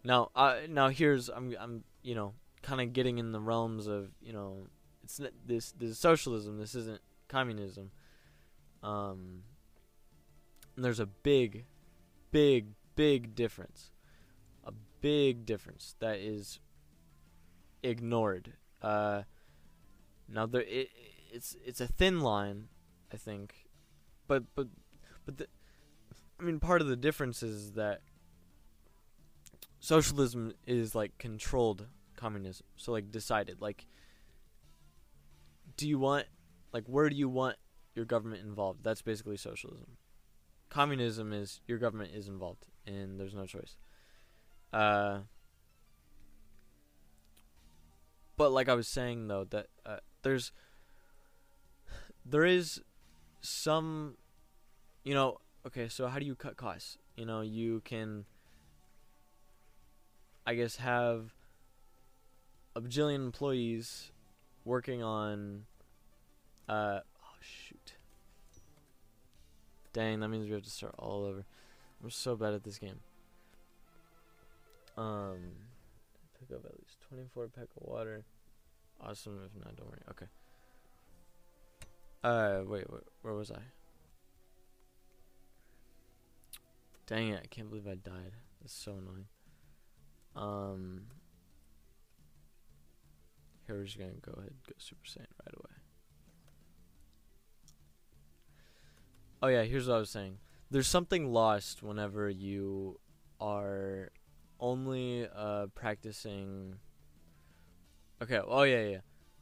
now 0.04 0.30
uh 0.34 0.56
now 0.68 0.88
here's 0.88 1.28
i'm 1.28 1.54
i'm 1.60 1.84
you 2.02 2.14
know 2.14 2.34
kind 2.62 2.80
of 2.80 2.92
getting 2.92 3.18
in 3.18 3.32
the 3.32 3.40
realms 3.40 3.86
of 3.86 4.10
you 4.20 4.32
know 4.32 4.66
it's 5.02 5.20
this 5.46 5.72
this 5.72 5.90
is 5.90 5.98
socialism 5.98 6.58
this 6.58 6.74
isn't 6.74 7.00
communism 7.28 7.90
um 8.82 9.42
there's 10.76 11.00
a 11.00 11.06
big, 11.06 11.64
big, 12.30 12.68
big 12.96 13.34
difference. 13.34 13.90
A 14.64 14.72
big 15.00 15.46
difference 15.46 15.94
that 16.00 16.18
is 16.18 16.60
ignored. 17.82 18.54
Uh, 18.82 19.22
now 20.28 20.46
there 20.46 20.62
it, 20.62 20.88
it's 21.32 21.56
it's 21.64 21.80
a 21.80 21.86
thin 21.86 22.20
line, 22.20 22.68
I 23.12 23.16
think, 23.16 23.68
but 24.26 24.44
but 24.54 24.68
but 25.26 25.38
the, 25.38 25.46
I 26.38 26.44
mean 26.44 26.60
part 26.60 26.80
of 26.80 26.86
the 26.86 26.96
difference 26.96 27.42
is 27.42 27.72
that 27.72 28.00
socialism 29.80 30.52
is 30.66 30.94
like 30.94 31.18
controlled 31.18 31.86
communism. 32.16 32.66
So 32.76 32.92
like 32.92 33.10
decided 33.10 33.60
like 33.60 33.86
do 35.76 35.88
you 35.88 35.98
want 35.98 36.26
like 36.72 36.84
where 36.86 37.08
do 37.08 37.16
you 37.16 37.28
want 37.28 37.56
your 37.94 38.04
government 38.04 38.42
involved? 38.42 38.84
That's 38.84 39.02
basically 39.02 39.36
socialism 39.36 39.96
communism 40.70 41.32
is 41.32 41.60
your 41.66 41.78
government 41.78 42.12
is 42.14 42.28
involved 42.28 42.66
and 42.86 43.20
there's 43.20 43.34
no 43.34 43.44
choice. 43.44 43.76
Uh, 44.72 45.18
but 48.36 48.52
like 48.52 48.68
I 48.68 48.74
was 48.74 48.88
saying 48.88 49.28
though 49.28 49.44
that 49.50 49.66
uh, 49.84 49.96
there's 50.22 50.52
there 52.24 52.44
is 52.44 52.80
some 53.40 54.16
you 55.02 55.12
know 55.12 55.38
okay 55.66 55.88
so 55.88 56.06
how 56.06 56.18
do 56.18 56.26
you 56.26 56.34
cut 56.34 56.56
costs 56.56 56.98
you 57.16 57.24
know 57.24 57.40
you 57.40 57.80
can 57.84 58.26
i 60.50 60.54
guess 60.54 60.76
have 60.76 61.32
a 62.74 62.80
bajillion 62.80 63.16
employees 63.16 64.10
working 64.64 65.02
on 65.02 65.64
uh 66.68 67.00
oh, 67.02 67.36
shoot. 67.40 67.94
Dang, 69.92 70.20
that 70.20 70.28
means 70.28 70.46
we 70.46 70.52
have 70.52 70.62
to 70.62 70.70
start 70.70 70.94
all 70.98 71.24
over. 71.24 71.44
I'm 72.02 72.10
so 72.10 72.36
bad 72.36 72.54
at 72.54 72.62
this 72.62 72.78
game. 72.78 73.00
Um, 74.96 75.38
pick 76.38 76.56
up 76.56 76.64
at 76.64 76.78
least 76.78 77.00
24 77.08 77.48
pack 77.48 77.68
of 77.76 77.88
water. 77.88 78.24
Awesome. 79.00 79.40
If 79.44 79.64
not, 79.64 79.76
don't 79.76 79.88
worry. 79.88 80.02
Okay. 80.10 80.26
Uh, 82.22 82.62
wait, 82.66 82.88
wait 82.90 83.02
where 83.22 83.34
was 83.34 83.50
I? 83.50 83.62
Dang 87.06 87.28
it! 87.28 87.40
I 87.42 87.46
can't 87.46 87.68
believe 87.68 87.88
I 87.88 87.94
died. 87.94 88.32
That's 88.60 88.74
so 88.74 88.92
annoying. 88.92 89.26
Um, 90.36 91.02
here 93.66 93.76
we're 93.76 93.84
just 93.84 93.98
gonna 93.98 94.12
go 94.20 94.32
ahead 94.32 94.50
and 94.50 94.62
go 94.66 94.72
Super 94.78 95.06
Saiyan 95.06 95.26
right 95.44 95.54
away. 95.54 95.76
Oh 99.42 99.48
yeah, 99.48 99.62
here's 99.62 99.88
what 99.88 99.96
I 99.96 99.98
was 99.98 100.10
saying. 100.10 100.38
There's 100.70 100.86
something 100.86 101.32
lost 101.32 101.82
whenever 101.82 102.28
you 102.28 103.00
are 103.40 104.10
only 104.60 105.26
uh, 105.34 105.66
practicing. 105.74 106.76
Okay. 108.22 108.40
Oh 108.46 108.62
yeah, 108.62 108.82
yeah. 108.82 108.98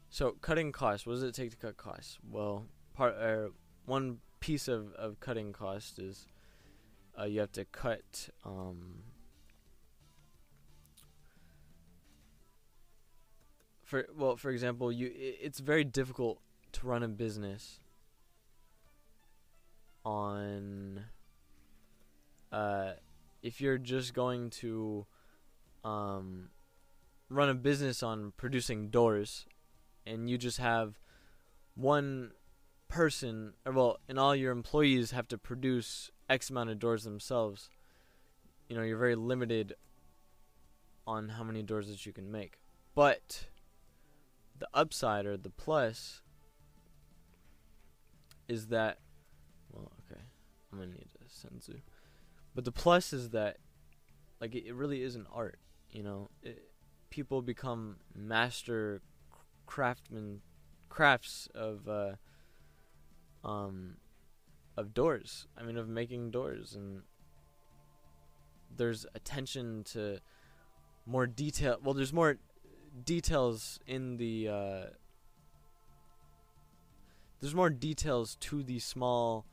So 0.08 0.36
cutting 0.40 0.72
costs. 0.72 1.06
What 1.06 1.14
does 1.14 1.22
it 1.22 1.34
take 1.34 1.50
to 1.50 1.56
cut 1.56 1.76
costs? 1.76 2.18
Well, 2.30 2.66
part 2.94 3.16
uh, 3.16 3.48
one 3.86 4.18
piece 4.40 4.68
of 4.68 4.92
of 4.94 5.20
cutting 5.20 5.52
cost 5.52 5.98
is 5.98 6.26
uh, 7.18 7.24
you 7.24 7.40
have 7.40 7.52
to 7.52 7.64
cut. 7.64 8.28
Um, 8.44 8.97
for 13.88 14.06
well, 14.14 14.36
for 14.36 14.50
example, 14.50 14.92
you 14.92 15.10
it's 15.16 15.60
very 15.60 15.82
difficult 15.82 16.40
to 16.72 16.86
run 16.86 17.02
a 17.02 17.08
business 17.08 17.80
on 20.04 21.04
uh, 22.52 22.92
if 23.42 23.60
you're 23.60 23.78
just 23.78 24.12
going 24.12 24.50
to 24.50 25.06
um, 25.84 26.50
run 27.30 27.48
a 27.48 27.54
business 27.54 28.02
on 28.02 28.34
producing 28.36 28.90
doors 28.90 29.46
and 30.06 30.28
you 30.28 30.36
just 30.36 30.58
have 30.58 30.98
one 31.74 32.32
person 32.88 33.54
or 33.64 33.72
well 33.72 33.98
and 34.06 34.18
all 34.18 34.36
your 34.36 34.52
employees 34.52 35.12
have 35.12 35.28
to 35.28 35.38
produce 35.38 36.10
x 36.28 36.48
amount 36.50 36.70
of 36.70 36.78
doors 36.78 37.04
themselves 37.04 37.68
you 38.68 38.76
know 38.76 38.82
you're 38.82 38.98
very 38.98 39.14
limited 39.14 39.74
on 41.06 41.30
how 41.30 41.42
many 41.42 41.62
doors 41.62 41.88
that 41.88 42.04
you 42.04 42.12
can 42.12 42.30
make. 42.30 42.60
But 42.94 43.46
the 44.58 44.68
upside 44.74 45.26
or 45.26 45.36
the 45.36 45.50
plus 45.50 46.22
is 48.48 48.68
that 48.68 48.98
well, 49.72 49.92
okay. 50.10 50.20
I'm 50.72 50.78
to 50.78 50.86
need 50.86 51.08
a 51.20 51.28
senzu. 51.28 51.80
But 52.54 52.64
the 52.64 52.72
plus 52.72 53.12
is 53.12 53.30
that 53.30 53.58
like 54.40 54.54
it, 54.54 54.66
it 54.66 54.74
really 54.74 55.02
is 55.02 55.14
an 55.14 55.26
art, 55.32 55.58
you 55.90 56.02
know. 56.02 56.30
It, 56.42 56.64
people 57.10 57.42
become 57.42 57.96
master 58.14 59.02
craftsmen 59.66 60.40
crafts 60.88 61.48
of 61.54 61.88
uh 61.88 62.14
um 63.46 63.96
of 64.76 64.94
doors. 64.94 65.46
I 65.56 65.62
mean 65.62 65.76
of 65.76 65.88
making 65.88 66.30
doors 66.30 66.74
and 66.74 67.02
there's 68.74 69.06
attention 69.14 69.84
to 69.92 70.20
more 71.06 71.26
detail. 71.26 71.78
Well, 71.82 71.94
there's 71.94 72.12
more 72.12 72.38
details 73.04 73.78
in 73.86 74.16
the. 74.16 74.48
Uh, 74.48 74.84
there's 77.40 77.54
more 77.54 77.70
details 77.70 78.36
to 78.40 78.62
the 78.62 78.78
small 78.78 79.46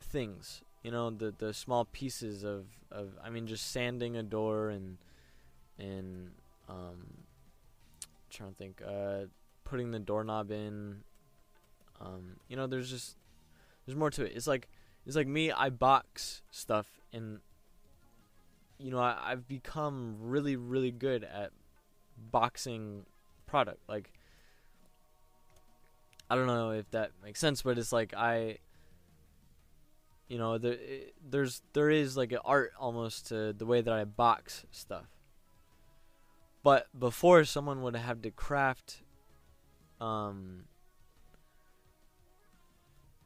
things. 0.00 0.62
You 0.82 0.90
know, 0.90 1.10
the 1.10 1.34
the 1.36 1.52
small 1.52 1.84
pieces 1.84 2.44
of 2.44 2.66
of. 2.90 3.10
I 3.22 3.30
mean, 3.30 3.46
just 3.46 3.70
sanding 3.70 4.16
a 4.16 4.22
door 4.22 4.70
and 4.70 4.98
and 5.78 6.30
um, 6.68 7.24
trying 8.30 8.50
to 8.50 8.56
think. 8.56 8.82
Uh, 8.86 9.26
putting 9.64 9.90
the 9.90 9.98
doorknob 9.98 10.50
in. 10.50 11.02
Um, 12.00 12.36
you 12.48 12.56
know, 12.56 12.66
there's 12.66 12.90
just 12.90 13.16
there's 13.86 13.96
more 13.96 14.10
to 14.10 14.24
it. 14.24 14.32
It's 14.34 14.46
like 14.46 14.68
it's 15.06 15.16
like 15.16 15.26
me. 15.26 15.50
I 15.50 15.70
box 15.70 16.42
stuff 16.50 16.86
and 17.12 17.40
you 18.78 18.90
know, 18.90 18.98
I, 18.98 19.16
I've 19.22 19.48
become 19.48 20.16
really, 20.20 20.56
really 20.56 20.90
good 20.90 21.24
at 21.24 21.50
boxing 22.30 23.06
product. 23.46 23.80
Like, 23.88 24.12
I 26.30 26.36
don't 26.36 26.46
know 26.46 26.70
if 26.70 26.90
that 26.90 27.12
makes 27.22 27.40
sense, 27.40 27.62
but 27.62 27.78
it's 27.78 27.92
like 27.92 28.14
I, 28.14 28.58
you 30.28 30.38
know, 30.38 30.58
there, 30.58 30.76
there's 31.28 31.62
there 31.72 31.90
is 31.90 32.16
like 32.16 32.32
an 32.32 32.40
art 32.44 32.72
almost 32.78 33.28
to 33.28 33.52
the 33.52 33.66
way 33.66 33.80
that 33.80 33.92
I 33.92 34.04
box 34.04 34.64
stuff. 34.70 35.06
But 36.62 36.86
before, 36.98 37.44
someone 37.44 37.82
would 37.82 37.96
have 37.96 38.22
to 38.22 38.30
craft. 38.30 39.02
Um. 40.00 40.64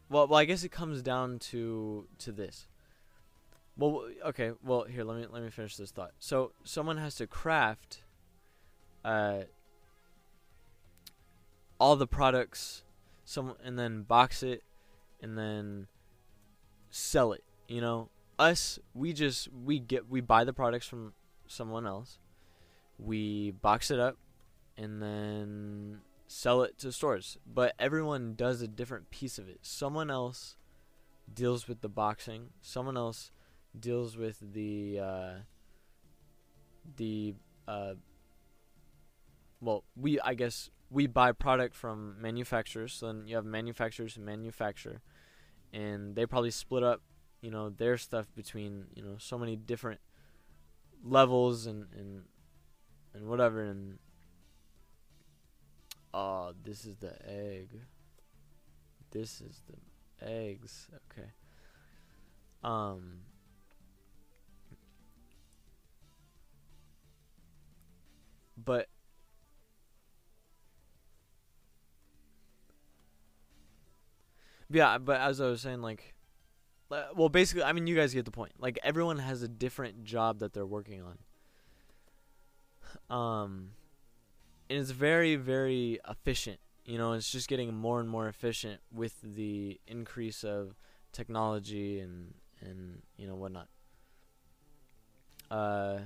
Well, 0.08 0.28
well, 0.28 0.38
I 0.38 0.44
guess 0.44 0.62
it 0.62 0.70
comes 0.70 1.02
down 1.02 1.38
to 1.50 2.06
to 2.18 2.32
this. 2.32 2.68
Well, 3.76 4.06
okay. 4.26 4.52
Well, 4.62 4.84
here 4.84 5.02
let 5.04 5.16
me 5.16 5.26
let 5.28 5.42
me 5.42 5.50
finish 5.50 5.76
this 5.76 5.90
thought. 5.90 6.12
So 6.18 6.52
someone 6.62 6.98
has 6.98 7.14
to 7.16 7.26
craft, 7.26 8.02
uh, 9.04 9.42
all 11.78 11.96
the 11.96 12.06
products, 12.06 12.84
some 13.24 13.54
and 13.64 13.78
then 13.78 14.02
box 14.02 14.42
it, 14.42 14.62
and 15.20 15.36
then 15.36 15.86
sell 16.90 17.32
it. 17.32 17.44
You 17.68 17.80
know, 17.80 18.10
us 18.38 18.78
we 18.94 19.12
just 19.12 19.48
we 19.52 19.78
get 19.78 20.08
we 20.08 20.20
buy 20.20 20.44
the 20.44 20.52
products 20.52 20.86
from 20.86 21.14
someone 21.46 21.86
else, 21.86 22.18
we 22.98 23.50
box 23.50 23.90
it 23.90 23.98
up, 23.98 24.16
and 24.76 25.02
then 25.02 26.00
sell 26.26 26.62
it 26.62 26.78
to 26.78 26.92
stores. 26.92 27.38
But 27.46 27.74
everyone 27.78 28.34
does 28.34 28.62
a 28.62 28.68
different 28.68 29.10
piece 29.10 29.38
of 29.38 29.48
it. 29.48 29.58
Someone 29.62 30.10
else 30.10 30.56
deals 31.32 31.68
with 31.68 31.80
the 31.80 31.88
boxing. 31.88 32.50
Someone 32.60 32.96
else 32.96 33.30
deals 33.78 34.16
with 34.16 34.38
the 34.52 34.98
uh, 34.98 35.32
the 36.96 37.34
uh, 37.66 37.94
well, 39.62 39.84
we 39.96 40.20
I 40.20 40.34
guess 40.34 40.70
we 40.90 41.06
buy 41.06 41.32
product 41.32 41.74
from 41.74 42.20
manufacturers. 42.20 42.92
So 42.92 43.06
then 43.06 43.26
you 43.26 43.36
have 43.36 43.44
manufacturers 43.44 44.18
manufacture, 44.18 45.00
and 45.72 46.16
they 46.16 46.26
probably 46.26 46.50
split 46.50 46.82
up, 46.82 47.00
you 47.40 47.50
know, 47.50 47.70
their 47.70 47.96
stuff 47.96 48.26
between 48.34 48.86
you 48.94 49.02
know 49.02 49.16
so 49.18 49.38
many 49.38 49.56
different 49.56 50.00
levels 51.04 51.66
and 51.66 51.86
and 51.96 52.24
and 53.14 53.28
whatever. 53.28 53.62
And 53.62 53.98
oh, 56.12 56.52
this 56.62 56.84
is 56.84 56.96
the 56.96 57.14
egg. 57.24 57.68
This 59.12 59.40
is 59.40 59.62
the 59.68 60.28
eggs. 60.28 60.88
Okay. 61.12 61.28
Um 62.64 63.20
But 68.64 68.88
yeah, 74.72 74.98
but 74.98 75.20
as 75.20 75.40
I 75.40 75.46
was 75.46 75.60
saying, 75.60 75.82
like, 75.82 76.14
well, 76.88 77.28
basically, 77.28 77.62
I 77.62 77.72
mean, 77.72 77.86
you 77.86 77.96
guys 77.96 78.12
get 78.12 78.24
the 78.24 78.30
point. 78.30 78.52
Like, 78.58 78.78
everyone 78.82 79.18
has 79.18 79.42
a 79.42 79.48
different 79.48 80.04
job 80.04 80.40
that 80.40 80.52
they're 80.52 80.66
working 80.66 81.02
on. 81.02 81.18
Um, 83.16 83.70
and 84.68 84.78
it's 84.78 84.90
very, 84.90 85.36
very 85.36 85.98
efficient. 86.08 86.60
You 86.84 86.98
know, 86.98 87.12
it's 87.12 87.30
just 87.30 87.48
getting 87.48 87.74
more 87.74 88.00
and 88.00 88.08
more 88.08 88.28
efficient 88.28 88.80
with 88.92 89.14
the 89.22 89.80
increase 89.86 90.44
of 90.44 90.74
technology 91.12 92.00
and 92.00 92.34
and 92.60 93.02
you 93.16 93.26
know 93.26 93.34
whatnot. 93.34 93.68
Uh. 95.50 95.98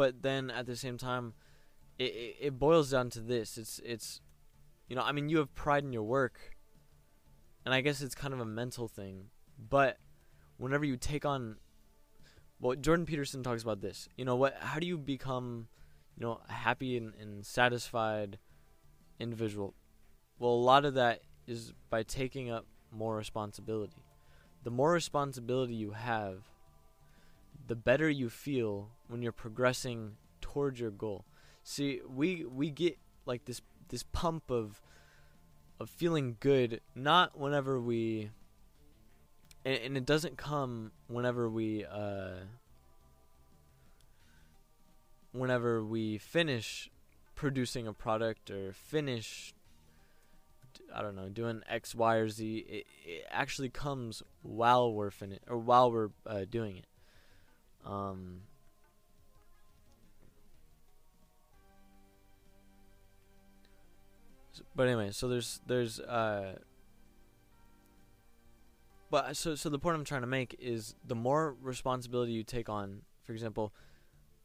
but 0.00 0.22
then 0.22 0.50
at 0.50 0.64
the 0.64 0.76
same 0.76 0.96
time, 0.96 1.34
it, 1.98 2.04
it, 2.04 2.36
it 2.40 2.58
boils 2.58 2.90
down 2.92 3.10
to 3.10 3.20
this. 3.20 3.58
It's 3.58 3.78
it's, 3.84 4.22
you 4.90 4.96
know, 4.96 5.02
I 5.02 5.12
mean, 5.12 5.28
you 5.28 5.38
have 5.38 5.54
pride 5.54 5.84
in 5.84 5.92
your 5.92 6.02
work, 6.02 6.56
and 7.64 7.72
I 7.72 7.80
guess 7.80 8.02
it's 8.02 8.16
kind 8.16 8.34
of 8.34 8.40
a 8.40 8.44
mental 8.44 8.88
thing. 8.88 9.30
But 9.56 9.98
whenever 10.56 10.84
you 10.84 10.96
take 10.96 11.24
on, 11.24 11.58
well, 12.58 12.74
Jordan 12.74 13.06
Peterson 13.06 13.44
talks 13.44 13.62
about 13.62 13.80
this. 13.80 14.08
You 14.16 14.24
know 14.24 14.34
what? 14.34 14.56
How 14.58 14.80
do 14.80 14.88
you 14.88 14.98
become, 14.98 15.68
you 16.18 16.26
know, 16.26 16.40
a 16.48 16.52
happy 16.52 16.96
and, 16.96 17.14
and 17.14 17.46
satisfied 17.46 18.38
individual? 19.20 19.74
Well, 20.40 20.50
a 20.50 20.64
lot 20.64 20.84
of 20.84 20.94
that 20.94 21.20
is 21.46 21.72
by 21.88 22.02
taking 22.02 22.50
up 22.50 22.66
more 22.90 23.16
responsibility. 23.16 24.02
The 24.64 24.72
more 24.72 24.90
responsibility 24.90 25.74
you 25.74 25.92
have, 25.92 26.42
the 27.68 27.76
better 27.76 28.10
you 28.10 28.28
feel 28.28 28.88
when 29.06 29.22
you're 29.22 29.30
progressing 29.30 30.16
towards 30.40 30.80
your 30.80 30.90
goal. 30.90 31.26
See, 31.62 32.00
we 32.08 32.44
we 32.44 32.70
get 32.70 32.98
like 33.24 33.44
this 33.44 33.62
this 33.90 34.02
pump 34.02 34.50
of 34.50 34.80
of 35.78 35.88
feeling 35.88 36.36
good 36.40 36.80
not 36.94 37.38
whenever 37.38 37.80
we 37.80 38.30
and, 39.64 39.78
and 39.78 39.96
it 39.96 40.06
doesn't 40.06 40.36
come 40.36 40.92
whenever 41.06 41.48
we 41.48 41.84
uh 41.84 42.30
whenever 45.32 45.84
we 45.84 46.18
finish 46.18 46.90
producing 47.34 47.86
a 47.86 47.92
product 47.92 48.50
or 48.50 48.72
finish 48.72 49.54
I 50.94 51.02
don't 51.02 51.16
know 51.16 51.28
doing 51.28 51.62
X, 51.68 51.94
Y, 51.94 52.16
or 52.16 52.28
Z. 52.28 52.58
It, 52.68 52.86
it 53.04 53.26
actually 53.30 53.68
comes 53.68 54.22
while 54.42 54.92
we're 54.92 55.10
finished 55.10 55.42
or 55.48 55.58
while 55.58 55.90
we're 55.90 56.10
uh, 56.26 56.44
doing 56.50 56.78
it. 56.78 56.86
Um, 57.84 58.42
but 64.74 64.86
anyway, 64.86 65.10
so 65.10 65.28
there's 65.28 65.60
there's 65.66 66.00
uh 66.00 66.56
but 69.10 69.36
so 69.36 69.54
so 69.54 69.68
the 69.68 69.78
point 69.78 69.96
I'm 69.96 70.04
trying 70.04 70.20
to 70.20 70.26
make 70.26 70.56
is 70.60 70.94
the 71.04 71.16
more 71.16 71.56
responsibility 71.60 72.32
you 72.32 72.44
take 72.44 72.68
on, 72.68 73.02
for 73.24 73.32
example, 73.32 73.74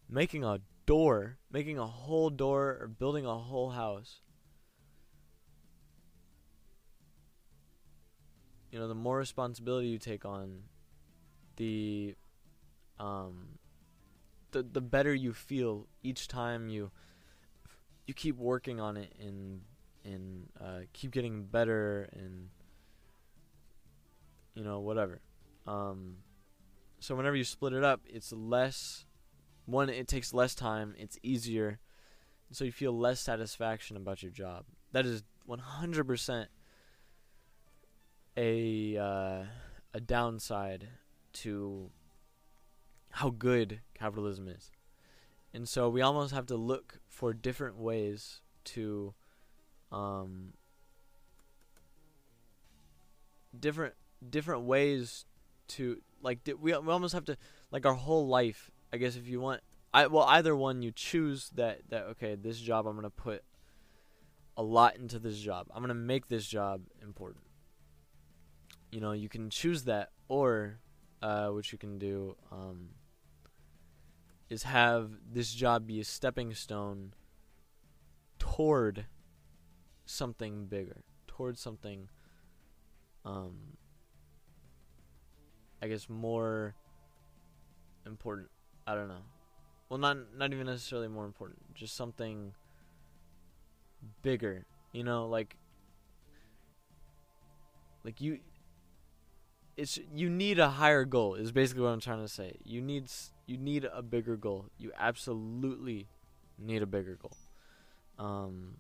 making 0.10 0.44
a 0.44 0.60
door, 0.86 1.38
making 1.52 1.78
a 1.78 1.86
whole 1.86 2.30
door 2.30 2.78
or 2.82 2.88
building 2.88 3.26
a 3.26 3.38
whole 3.38 3.72
house. 3.72 4.22
You 8.72 8.80
know, 8.80 8.88
the 8.88 8.96
more 8.96 9.18
responsibility 9.18 9.88
you 9.88 10.00
take 10.00 10.26
on, 10.26 10.64
the 11.58 12.16
um, 13.00 13.60
the 14.52 14.64
the 14.64 14.82
better 14.82 15.14
you 15.14 15.32
feel 15.32 15.88
each 16.02 16.28
time 16.28 16.70
you 16.70 16.92
you 18.08 18.14
keep 18.14 18.38
working 18.38 18.80
on 18.80 18.98
it 18.98 19.14
and 19.20 19.62
and 20.06 20.48
uh, 20.62 20.82
keep 20.94 21.12
getting 21.12 21.44
better 21.46 22.10
and 22.14 22.50
you 24.54 24.64
know 24.64 24.80
whatever. 24.80 25.20
Um, 25.68 26.18
so 27.00 27.16
whenever 27.16 27.36
you 27.36 27.44
split 27.44 27.74
it 27.74 27.84
up, 27.84 28.02
it's 28.06 28.32
less. 28.32 29.06
One, 29.66 29.90
it 29.90 30.08
takes 30.08 30.34
less 30.34 30.54
time. 30.54 30.94
It's 30.98 31.18
easier, 31.24 31.80
so 32.52 32.64
you 32.66 32.72
feel 32.72 32.98
less 32.98 33.20
satisfaction 33.20 33.98
about 33.98 34.22
your 34.22 34.32
job. 34.32 34.66
That 34.92 35.06
is 35.06 35.24
100% 35.50 36.46
a 38.38 38.98
uh, 38.98 39.44
a 39.94 40.00
downside 40.00 40.88
to 41.34 41.90
how 43.12 43.30
good 43.30 43.82
capitalism 43.94 44.48
is. 44.48 44.72
And 45.54 45.70
so 45.70 45.88
we 45.90 46.02
almost 46.02 46.34
have 46.34 46.46
to 46.48 46.58
look 46.58 47.00
for 47.08 47.34
different 47.34 47.78
ways 47.78 48.42
to 48.66 49.14
um 49.96 50.54
different 53.58 53.96
different 54.30 54.64
ways 54.64 55.26
to 55.68 56.02
like 56.22 56.40
we 56.46 56.78
we 56.78 56.92
almost 56.92 57.14
have 57.14 57.26
to 57.26 57.38
like 57.72 57.86
our 57.86 57.94
whole 57.94 58.28
life 58.28 58.70
I 58.94 58.98
guess 58.98 59.16
if 59.16 59.28
you 59.28 59.40
want 59.40 59.62
I 59.94 60.08
well 60.08 60.26
either 60.26 60.56
one 60.56 60.82
you 60.82 60.92
choose 60.92 61.50
that 61.56 61.82
that 61.90 62.04
okay 62.12 62.36
this 62.36 62.60
job 62.60 62.86
I'm 62.86 62.96
to 63.04 63.10
put 63.10 63.44
a 64.58 64.64
lot 64.64 64.96
into 64.96 65.20
this 65.20 65.38
job. 65.40 65.68
I'm 65.74 65.82
to 65.90 65.94
make 65.94 66.28
this 66.28 66.48
job 66.48 66.82
important. 67.02 67.44
You 68.92 69.02
know, 69.02 69.12
you 69.12 69.28
can 69.28 69.50
choose 69.50 69.84
that 69.84 70.12
or 70.28 70.80
uh 71.22 71.48
what 71.48 71.72
you 71.72 71.78
can 71.78 71.98
do 71.98 72.36
um 72.52 72.90
is 74.50 74.64
have 74.64 75.12
this 75.32 75.52
job 75.52 75.88
be 75.88 76.00
a 76.00 76.04
stepping 76.04 76.54
stone 76.54 77.14
toward 78.38 79.06
something 80.06 80.66
bigger, 80.68 81.04
towards 81.28 81.62
something 81.62 82.10
um 83.26 83.78
I 85.82 85.88
guess 85.88 86.10
more 86.10 86.76
important. 88.06 88.50
I 88.88 88.96
don't 88.96 89.08
know. 89.08 89.24
Well, 89.90 90.00
not 90.00 90.18
not 90.36 90.52
even 90.54 90.68
necessarily 90.68 91.08
more 91.08 91.26
important, 91.26 91.74
just 91.76 91.96
something 91.96 92.54
bigger. 94.22 94.66
You 94.94 95.04
know, 95.04 95.28
like 95.28 95.58
like 98.04 98.22
you 98.22 98.40
it's 99.78 100.00
you 100.14 100.30
need 100.30 100.60
a 100.60 100.70
higher 100.70 101.04
goal 101.06 101.36
is 101.36 101.52
basically 101.52 101.84
what 101.84 101.90
I'm 101.90 102.00
trying 102.00 102.22
to 102.22 102.28
say. 102.28 102.54
You 102.64 102.82
need 102.82 103.10
you 103.46 103.58
need 103.58 103.86
a 103.92 104.02
bigger 104.02 104.38
goal. 104.38 104.68
You 104.78 104.92
absolutely 104.98 106.08
need 106.58 106.82
a 106.82 106.86
bigger 106.86 107.18
goal. 107.22 107.38
Um 108.18 108.78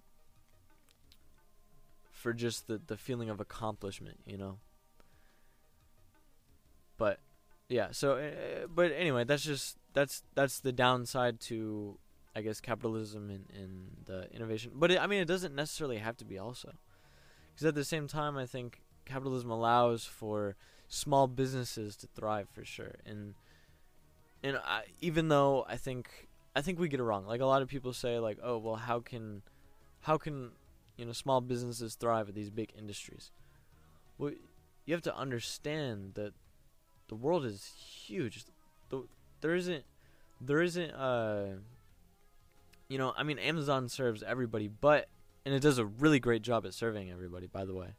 for 2.25 2.33
just 2.33 2.65
the 2.65 2.81
the 2.87 2.97
feeling 2.97 3.29
of 3.29 3.39
accomplishment, 3.39 4.17
you 4.25 4.35
know. 4.35 4.57
But 6.97 7.19
yeah, 7.69 7.89
so 7.91 8.13
uh, 8.13 8.65
but 8.67 8.91
anyway, 8.91 9.25
that's 9.25 9.43
just 9.43 9.77
that's 9.93 10.23
that's 10.33 10.59
the 10.59 10.71
downside 10.71 11.39
to 11.41 11.99
I 12.35 12.41
guess 12.41 12.59
capitalism 12.59 13.29
and, 13.29 13.45
and 13.55 14.05
the 14.05 14.27
innovation. 14.33 14.71
But 14.73 14.89
it, 14.89 14.99
I 14.99 15.05
mean, 15.05 15.21
it 15.21 15.27
doesn't 15.27 15.53
necessarily 15.53 15.99
have 15.99 16.17
to 16.17 16.25
be 16.25 16.39
also, 16.39 16.73
because 17.53 17.67
at 17.67 17.75
the 17.75 17.85
same 17.85 18.07
time, 18.07 18.37
I 18.37 18.47
think 18.47 18.81
capitalism 19.05 19.51
allows 19.51 20.05
for 20.05 20.55
small 20.87 21.27
businesses 21.27 21.95
to 21.97 22.07
thrive 22.07 22.47
for 22.49 22.65
sure. 22.65 22.95
And 23.05 23.35
and 24.41 24.57
I, 24.57 24.85
even 24.99 25.27
though 25.27 25.63
I 25.69 25.77
think 25.77 26.27
I 26.55 26.63
think 26.63 26.79
we 26.79 26.87
get 26.87 26.99
it 26.99 27.03
wrong. 27.03 27.27
Like 27.27 27.41
a 27.41 27.45
lot 27.45 27.61
of 27.61 27.67
people 27.67 27.93
say, 27.93 28.17
like, 28.17 28.39
oh 28.41 28.57
well, 28.57 28.77
how 28.77 28.99
can 28.99 29.43
how 30.01 30.17
can 30.17 30.53
you 30.97 31.05
know 31.05 31.11
small 31.11 31.41
businesses 31.41 31.95
thrive 31.95 32.29
at 32.29 32.35
these 32.35 32.49
big 32.49 32.71
industries. 32.77 33.31
Well 34.17 34.31
you 34.85 34.93
have 34.93 35.03
to 35.03 35.15
understand 35.15 36.13
that 36.13 36.33
the 37.07 37.15
world 37.15 37.45
is 37.45 37.71
huge. 38.05 38.43
The, 38.89 39.03
there 39.41 39.55
isn't 39.55 39.83
there 40.41 40.61
isn't 40.61 40.91
uh 40.91 41.45
you 42.87 42.97
know 42.97 43.13
i 43.17 43.23
mean 43.23 43.39
amazon 43.39 43.87
serves 43.89 44.23
everybody 44.23 44.67
but 44.67 45.07
and 45.45 45.53
it 45.53 45.61
does 45.61 45.77
a 45.77 45.85
really 45.85 46.19
great 46.19 46.41
job 46.41 46.65
at 46.65 46.73
serving 46.73 47.11
everybody 47.11 47.47
by 47.47 47.65
the 47.65 47.73
way 47.73 47.89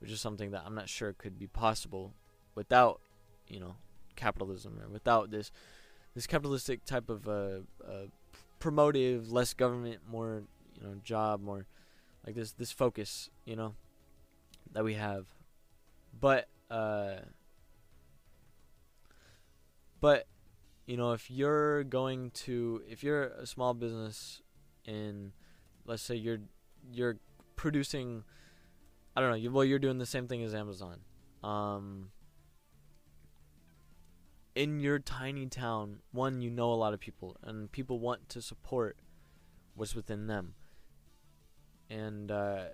which 0.00 0.10
is 0.10 0.20
something 0.20 0.50
that 0.50 0.62
i'm 0.66 0.74
not 0.74 0.88
sure 0.88 1.12
could 1.12 1.38
be 1.38 1.46
possible 1.46 2.12
without 2.54 3.00
you 3.48 3.60
know 3.60 3.76
capitalism 4.16 4.78
or 4.82 4.88
without 4.88 5.30
this 5.30 5.52
this 6.14 6.26
capitalistic 6.26 6.84
type 6.84 7.08
of 7.08 7.28
uh, 7.28 7.58
uh 7.86 8.06
promotive 8.58 9.30
less 9.30 9.54
government 9.54 10.00
more 10.10 10.42
you 10.74 10.86
know 10.86 10.94
job 11.04 11.42
more 11.42 11.66
like 12.26 12.34
this 12.34 12.52
this 12.52 12.72
focus, 12.72 13.30
you 13.44 13.56
know, 13.56 13.74
that 14.72 14.84
we 14.84 14.94
have. 14.94 15.26
But 16.18 16.48
uh 16.70 17.16
but 20.00 20.26
you 20.86 20.96
know, 20.96 21.12
if 21.12 21.30
you're 21.30 21.84
going 21.84 22.30
to 22.32 22.82
if 22.88 23.02
you're 23.02 23.24
a 23.24 23.46
small 23.46 23.74
business 23.74 24.42
in 24.84 25.32
let's 25.86 26.02
say 26.02 26.16
you're 26.16 26.40
you're 26.90 27.18
producing 27.54 28.24
I 29.16 29.20
don't 29.20 29.30
know, 29.30 29.36
you, 29.36 29.50
well 29.50 29.64
you're 29.64 29.78
doing 29.78 29.98
the 29.98 30.06
same 30.06 30.26
thing 30.26 30.42
as 30.42 30.54
Amazon. 30.54 31.00
Um 31.44 32.10
in 34.56 34.80
your 34.80 34.98
tiny 34.98 35.46
town, 35.46 35.98
one 36.12 36.40
you 36.40 36.50
know 36.50 36.72
a 36.72 36.74
lot 36.74 36.94
of 36.94 36.98
people 36.98 37.36
and 37.42 37.70
people 37.70 38.00
want 38.00 38.28
to 38.30 38.42
support 38.42 38.96
what's 39.74 39.94
within 39.94 40.26
them 40.26 40.54
and 41.90 42.30
uh, 42.30 42.64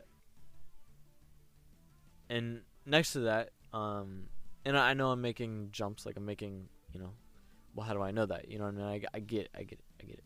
and 2.29 2.63
next 2.87 3.13
to 3.13 3.21
that, 3.21 3.51
um, 3.73 4.29
and 4.65 4.77
I 4.79 4.95
know 4.95 5.11
I'm 5.11 5.21
making 5.21 5.69
jumps, 5.73 6.07
like 6.07 6.17
I'm 6.17 6.25
making, 6.25 6.69
you 6.93 7.01
know, 7.01 7.11
well, 7.75 7.87
how 7.87 7.95
do 7.95 8.03
I 8.03 8.11
know 8.11 8.27
that? 8.27 8.49
You 8.51 8.59
know, 8.59 8.67
I 8.67 8.71
mean, 8.71 8.85
I, 8.85 9.03
I 9.15 9.21
get, 9.21 9.51
I 9.55 9.63
get 9.63 9.79
it, 9.79 9.85
I 10.01 10.05
get 10.05 10.19
it. 10.19 10.25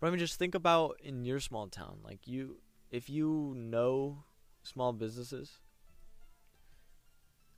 But 0.00 0.08
I 0.08 0.10
mean, 0.10 0.18
just 0.18 0.38
think 0.38 0.54
about 0.54 1.00
in 1.02 1.24
your 1.24 1.40
small 1.40 1.68
town, 1.68 1.98
like 2.04 2.26
you, 2.26 2.56
if 2.90 3.08
you 3.08 3.54
know 3.56 4.24
small 4.62 4.92
businesses, 4.92 5.60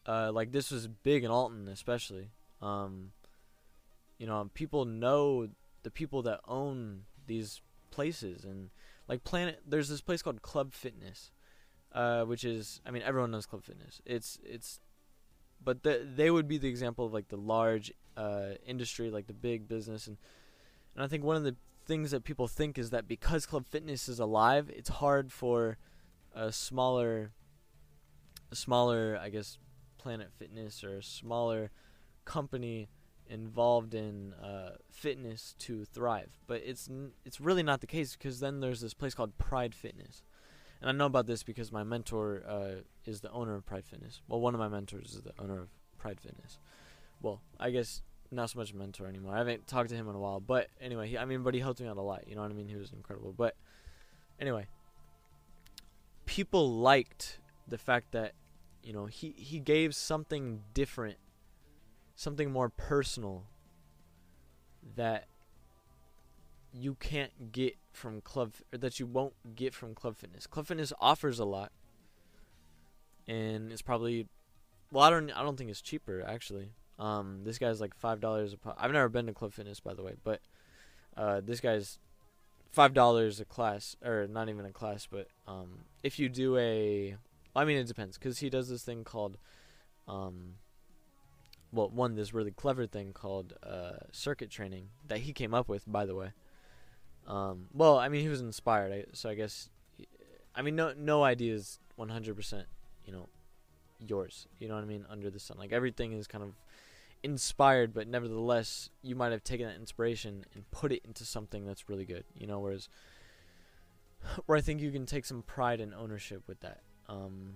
uh, 0.07 0.31
like 0.33 0.53
this 0.53 0.71
was 0.71 0.87
big 0.87 1.25
in 1.25 1.31
Alton, 1.31 1.69
especially. 1.69 2.31
Um, 2.61 3.13
you 4.19 4.27
know, 4.27 4.51
people 4.55 4.85
know 4.85 5.49
the 5.83 5.91
people 5.91 6.23
that 6.23 6.41
own 6.47 7.05
these 7.27 7.61
places, 7.95 8.45
and 8.45 8.71
like 9.09 9.23
Planet. 9.23 9.61
There's 9.67 9.89
this 9.89 10.01
place 10.01 10.21
called 10.21 10.43
Club 10.43 10.73
Fitness, 10.73 11.31
uh, 11.93 12.25
which 12.25 12.45
is 12.45 12.81
I 12.85 12.91
mean 12.91 13.03
everyone 13.03 13.31
knows 13.31 13.47
Club 13.47 13.63
Fitness. 13.63 14.03
It's 14.05 14.39
it's, 14.45 14.81
but 15.63 15.85
the, 15.85 16.07
they 16.17 16.31
would 16.31 16.49
be 16.49 16.59
the 16.59 16.69
example 16.69 17.07
of 17.07 17.13
like 17.13 17.29
the 17.29 17.37
large 17.37 17.93
uh, 18.17 18.55
industry, 18.67 19.11
like 19.11 19.29
the 19.29 19.33
big 19.33 19.69
business, 19.69 20.09
and 20.09 20.19
and 20.95 21.05
I 21.05 21.07
think 21.07 21.23
one 21.23 21.37
of 21.37 21.45
the 21.45 21.57
things 21.87 22.11
that 22.11 22.25
people 22.25 22.49
think 22.49 22.79
is 22.79 22.91
that 22.91 23.07
because 23.07 23.47
Club 23.47 23.67
Fitness 23.67 24.09
is 24.09 24.19
alive, 24.19 24.71
it's 24.75 24.89
hard 24.89 25.33
for 25.33 25.79
a 26.35 26.51
smaller, 26.51 27.31
a 28.51 28.57
smaller 28.57 29.17
I 29.23 29.29
guess 29.29 29.59
Planet 29.99 30.33
Fitness 30.37 30.83
or 30.83 30.99
a 30.99 31.03
smaller 31.03 31.71
company 32.25 32.89
involved 33.29 33.95
in 33.95 34.35
uh, 34.35 34.77
fitness 34.91 35.55
to 35.61 35.85
thrive. 35.85 36.31
But 36.47 36.63
it's 36.65 36.89
n- 36.89 37.13
it's 37.25 37.41
really 37.41 37.63
not 37.63 37.81
the 37.81 37.87
case 37.87 38.17
because 38.17 38.41
then 38.41 38.61
there's 38.61 38.81
this 38.81 38.95
place 38.95 39.15
called 39.15 39.37
Pride 39.39 39.75
Fitness, 39.75 40.23
and 40.81 40.91
I 40.91 40.93
know 40.93 41.07
about 41.07 41.27
this 41.27 41.43
because 41.43 41.73
my 41.73 41.83
mentor 41.83 42.43
uh, 42.49 42.83
is 43.05 43.21
the 43.21 43.31
owner 43.31 43.55
of 43.55 43.67
Pride 43.67 43.85
Fitness. 43.87 44.21
Well, 44.29 44.41
one 44.41 44.55
of 44.55 44.61
my 44.61 44.69
mentors 44.69 45.15
is 45.15 45.23
the 45.23 45.33
owner 45.39 45.63
of 45.63 45.69
Pride 45.99 46.21
Fitness. 46.21 46.59
Well, 47.23 47.41
I 47.59 47.71
guess 47.71 48.03
not 48.31 48.51
so 48.51 48.59
much 48.59 48.73
a 48.73 48.77
mentor 48.77 49.07
anymore. 49.07 49.35
I 49.35 49.39
haven't 49.39 49.67
talked 49.67 49.91
to 49.91 49.95
him 49.95 50.09
in 50.09 50.15
a 50.15 50.19
while, 50.19 50.41
but 50.41 50.69
anyway, 50.81 51.09
he, 51.09 51.19
I 51.19 51.25
mean, 51.25 51.43
but 51.43 51.55
he 51.55 51.61
helped 51.61 51.81
me 51.81 51.87
out 51.87 51.97
a 51.97 52.03
lot. 52.03 52.27
You 52.29 52.35
know 52.35 52.43
what 52.43 52.51
I 52.51 52.55
mean? 52.55 52.69
He 52.69 52.77
was 52.77 52.93
incredible. 52.93 53.33
But 53.37 53.57
anyway, 54.41 54.67
people 56.27 56.79
liked 56.79 57.39
the 57.67 57.79
fact 57.79 58.13
that 58.13 58.33
you 58.83 58.93
know 58.93 59.07
he 59.07 59.35
he 59.39 59.61
gave 59.61 59.95
something 59.95 60.61
different 60.75 61.17
something 62.15 62.51
more 62.51 62.69
personal 62.69 63.45
that 64.97 65.27
you 66.73 66.95
can't 66.95 67.53
get 67.53 67.77
from 67.93 68.21
club 68.21 68.53
or 68.73 68.79
that 68.79 68.99
you 68.99 69.07
won't 69.07 69.35
get 69.55 69.73
from 69.73 69.95
club 69.95 70.17
fitness. 70.17 70.47
Club 70.47 70.67
fitness 70.67 70.93
offers 71.01 71.39
a 71.39 71.45
lot 71.45 71.71
and 73.27 73.73
it's 73.73 73.83
probably 73.83 74.27
well 74.91 75.05
I 75.05 75.11
don't 75.11 75.31
I 75.31 75.43
don't 75.43 75.57
think 75.57 75.71
it's 75.71 75.81
cheaper 75.81 76.23
actually. 76.27 76.73
Um 76.99 77.41
this 77.45 77.59
guy's 77.59 77.81
like 77.81 77.99
$5 77.99 78.53
a 78.53 78.57
pop. 78.57 78.77
I've 78.79 78.93
never 78.93 79.09
been 79.09 79.27
to 79.27 79.33
club 79.33 79.53
fitness 79.53 79.81
by 79.81 79.95
the 79.95 80.03
way, 80.03 80.15
but 80.23 80.41
uh 81.17 81.41
this 81.41 81.61
guy's 81.61 81.99
$5 82.77 83.41
a 83.41 83.45
class 83.45 83.97
or 84.05 84.27
not 84.27 84.49
even 84.49 84.65
a 84.65 84.73
class, 84.73 85.07
but 85.11 85.29
um 85.47 85.85
if 86.03 86.19
you 86.19 86.29
do 86.29 86.57
a 86.59 87.17
I 87.55 87.65
mean 87.65 87.79
it 87.79 87.87
depends 87.87 88.19
cuz 88.19 88.39
he 88.39 88.51
does 88.51 88.69
this 88.69 88.83
thing 88.83 89.05
called 89.05 89.39
um 90.09 90.57
well, 91.75 91.91
one 91.91 92.15
this 92.15 92.33
really 92.33 92.53
clever 92.53 92.87
thing 92.87 93.13
called 93.13 93.55
uh, 93.63 93.99
circuit 94.13 94.51
training 94.51 94.89
that 95.09 95.19
he 95.19 95.33
came 95.33 95.53
up 95.53 95.69
with, 95.69 95.85
by 95.91 96.07
the 96.07 96.15
way. 96.15 96.33
Um, 97.27 97.67
well, 97.73 97.99
I 97.99 98.09
mean, 98.09 98.23
he 98.23 98.29
was 98.29 98.41
inspired, 98.41 99.07
so 99.13 99.29
I 99.29 99.35
guess. 99.35 99.69
I 100.55 100.63
mean, 100.63 100.77
no, 100.77 100.93
no 100.97 101.25
idea 101.25 101.55
is 101.55 101.81
100%, 101.99 102.65
you 103.05 103.13
know, 103.13 103.29
yours. 103.99 104.47
You 104.61 104.69
know 104.69 104.75
what 104.75 104.85
I 104.85 104.87
mean? 104.87 105.05
Under 105.11 105.31
the 105.31 105.41
sun, 105.41 105.59
like 105.59 105.73
everything 105.73 106.13
is 106.13 106.29
kind 106.29 106.45
of 106.45 106.55
inspired, 107.25 107.93
but 107.93 108.07
nevertheless, 108.07 108.91
you 109.03 109.17
might 109.17 109.33
have 109.33 109.43
taken 109.43 109.67
that 109.67 109.77
inspiration 109.77 110.45
and 110.55 110.71
put 110.71 110.93
it 110.93 111.03
into 111.05 111.25
something 111.25 111.67
that's 111.67 111.89
really 111.89 112.05
good. 112.05 112.25
You 112.39 112.47
know, 112.47 112.61
whereas, 112.61 112.89
where 114.47 114.57
I 114.57 114.61
think 114.61 114.81
you 114.81 114.93
can 114.93 115.07
take 115.07 115.25
some 115.25 115.43
pride 115.43 115.81
and 115.81 115.93
ownership 115.93 116.43
with 116.47 116.61
that. 116.61 116.83
Um, 117.09 117.55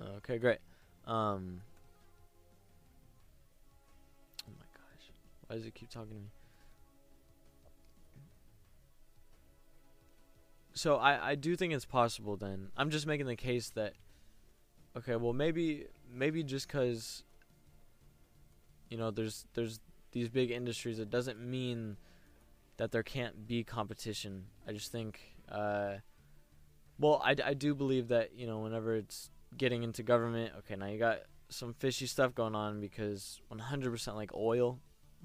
Okay, 0.00 0.38
great. 0.38 0.58
Um. 1.06 1.60
Oh 4.48 4.52
my 4.58 4.66
gosh, 4.74 5.10
why 5.46 5.56
does 5.56 5.66
it 5.66 5.74
keep 5.74 5.90
talking 5.90 6.08
to 6.10 6.14
me? 6.14 6.30
So 10.74 10.96
I 10.96 11.30
I 11.30 11.34
do 11.36 11.56
think 11.56 11.72
it's 11.72 11.84
possible. 11.84 12.36
Then 12.36 12.68
I'm 12.76 12.90
just 12.90 13.06
making 13.06 13.26
the 13.26 13.36
case 13.36 13.70
that. 13.70 13.94
Okay, 14.96 15.16
well 15.16 15.32
maybe 15.32 15.86
maybe 16.12 16.42
just 16.42 16.66
because. 16.68 17.22
You 18.90 18.98
know, 18.98 19.10
there's 19.10 19.46
there's 19.54 19.80
these 20.12 20.28
big 20.28 20.50
industries. 20.50 20.98
It 20.98 21.10
doesn't 21.10 21.40
mean 21.40 21.96
that 22.76 22.92
there 22.92 23.02
can't 23.02 23.46
be 23.46 23.64
competition. 23.64 24.46
I 24.68 24.72
just 24.72 24.92
think. 24.92 25.20
Uh, 25.50 25.96
well, 26.98 27.20
I, 27.24 27.34
I 27.44 27.54
do 27.54 27.74
believe 27.74 28.08
that 28.08 28.34
you 28.36 28.46
know 28.46 28.58
whenever 28.58 28.94
it's 28.94 29.30
getting 29.56 29.82
into 29.82 30.02
government, 30.02 30.52
okay, 30.58 30.76
now 30.76 30.86
you 30.86 30.98
got 30.98 31.18
some 31.48 31.74
fishy 31.74 32.06
stuff 32.06 32.34
going 32.34 32.54
on 32.54 32.80
because 32.80 33.40
100% 33.52 34.14
like 34.14 34.30
oil, 34.34 34.80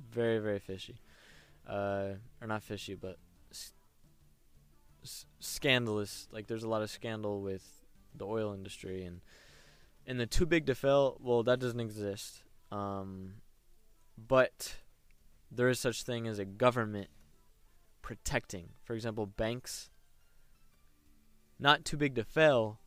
very 0.10 0.40
very 0.40 0.60
fishy, 0.60 1.02
uh, 1.68 2.14
or 2.42 2.48
not 2.48 2.64
fishy, 2.64 2.96
but 2.96 3.18
s- 3.52 3.74
s- 5.04 5.26
scandalous. 5.40 6.28
Like 6.32 6.48
there's 6.48 6.64
a 6.64 6.70
lot 6.70 6.82
of 6.82 6.90
scandal 6.90 7.42
with 7.42 7.86
the 8.16 8.26
oil 8.26 8.54
industry 8.54 9.04
and 9.04 9.22
and 10.06 10.20
the 10.20 10.26
too 10.26 10.46
big 10.46 10.66
to 10.68 10.76
fail. 10.76 11.18
Well, 11.20 11.44
that 11.44 11.60
doesn't 11.60 11.80
exist. 11.80 12.44
Um, 12.72 13.36
but 14.18 14.78
there 15.52 15.70
is 15.70 15.80
such 15.80 16.04
thing 16.04 16.28
as 16.28 16.40
a 16.40 16.46
government 16.46 17.10
protecting. 18.02 18.70
For 18.84 18.94
example, 18.94 19.26
banks 19.26 19.90
not 21.60 21.84
too 21.86 21.98
big 21.98 22.16
to 22.16 22.24
fail, 22.24 22.80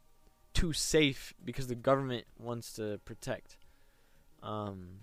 too 0.63 0.73
safe 0.73 1.35
because 1.45 1.67
the 1.67 1.75
government 1.75 2.25
wants 2.39 2.73
to 2.75 3.01
protect. 3.05 3.57
Um, 4.45 5.01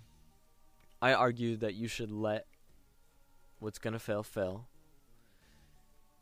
I 1.01 1.11
argue 1.11 1.57
that 1.57 1.73
you 1.73 1.89
should 1.89 2.11
let 2.11 2.45
what's 3.59 3.77
gonna 3.77 3.99
fail 3.99 4.23
fail, 4.23 4.69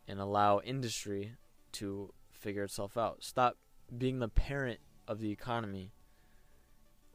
and 0.07 0.19
allow 0.19 0.59
industry 0.61 1.33
to 1.73 2.11
figure 2.31 2.63
itself 2.63 2.97
out. 2.97 3.23
Stop 3.23 3.57
being 3.95 4.17
the 4.17 4.27
parent 4.27 4.79
of 5.07 5.19
the 5.19 5.29
economy. 5.29 5.91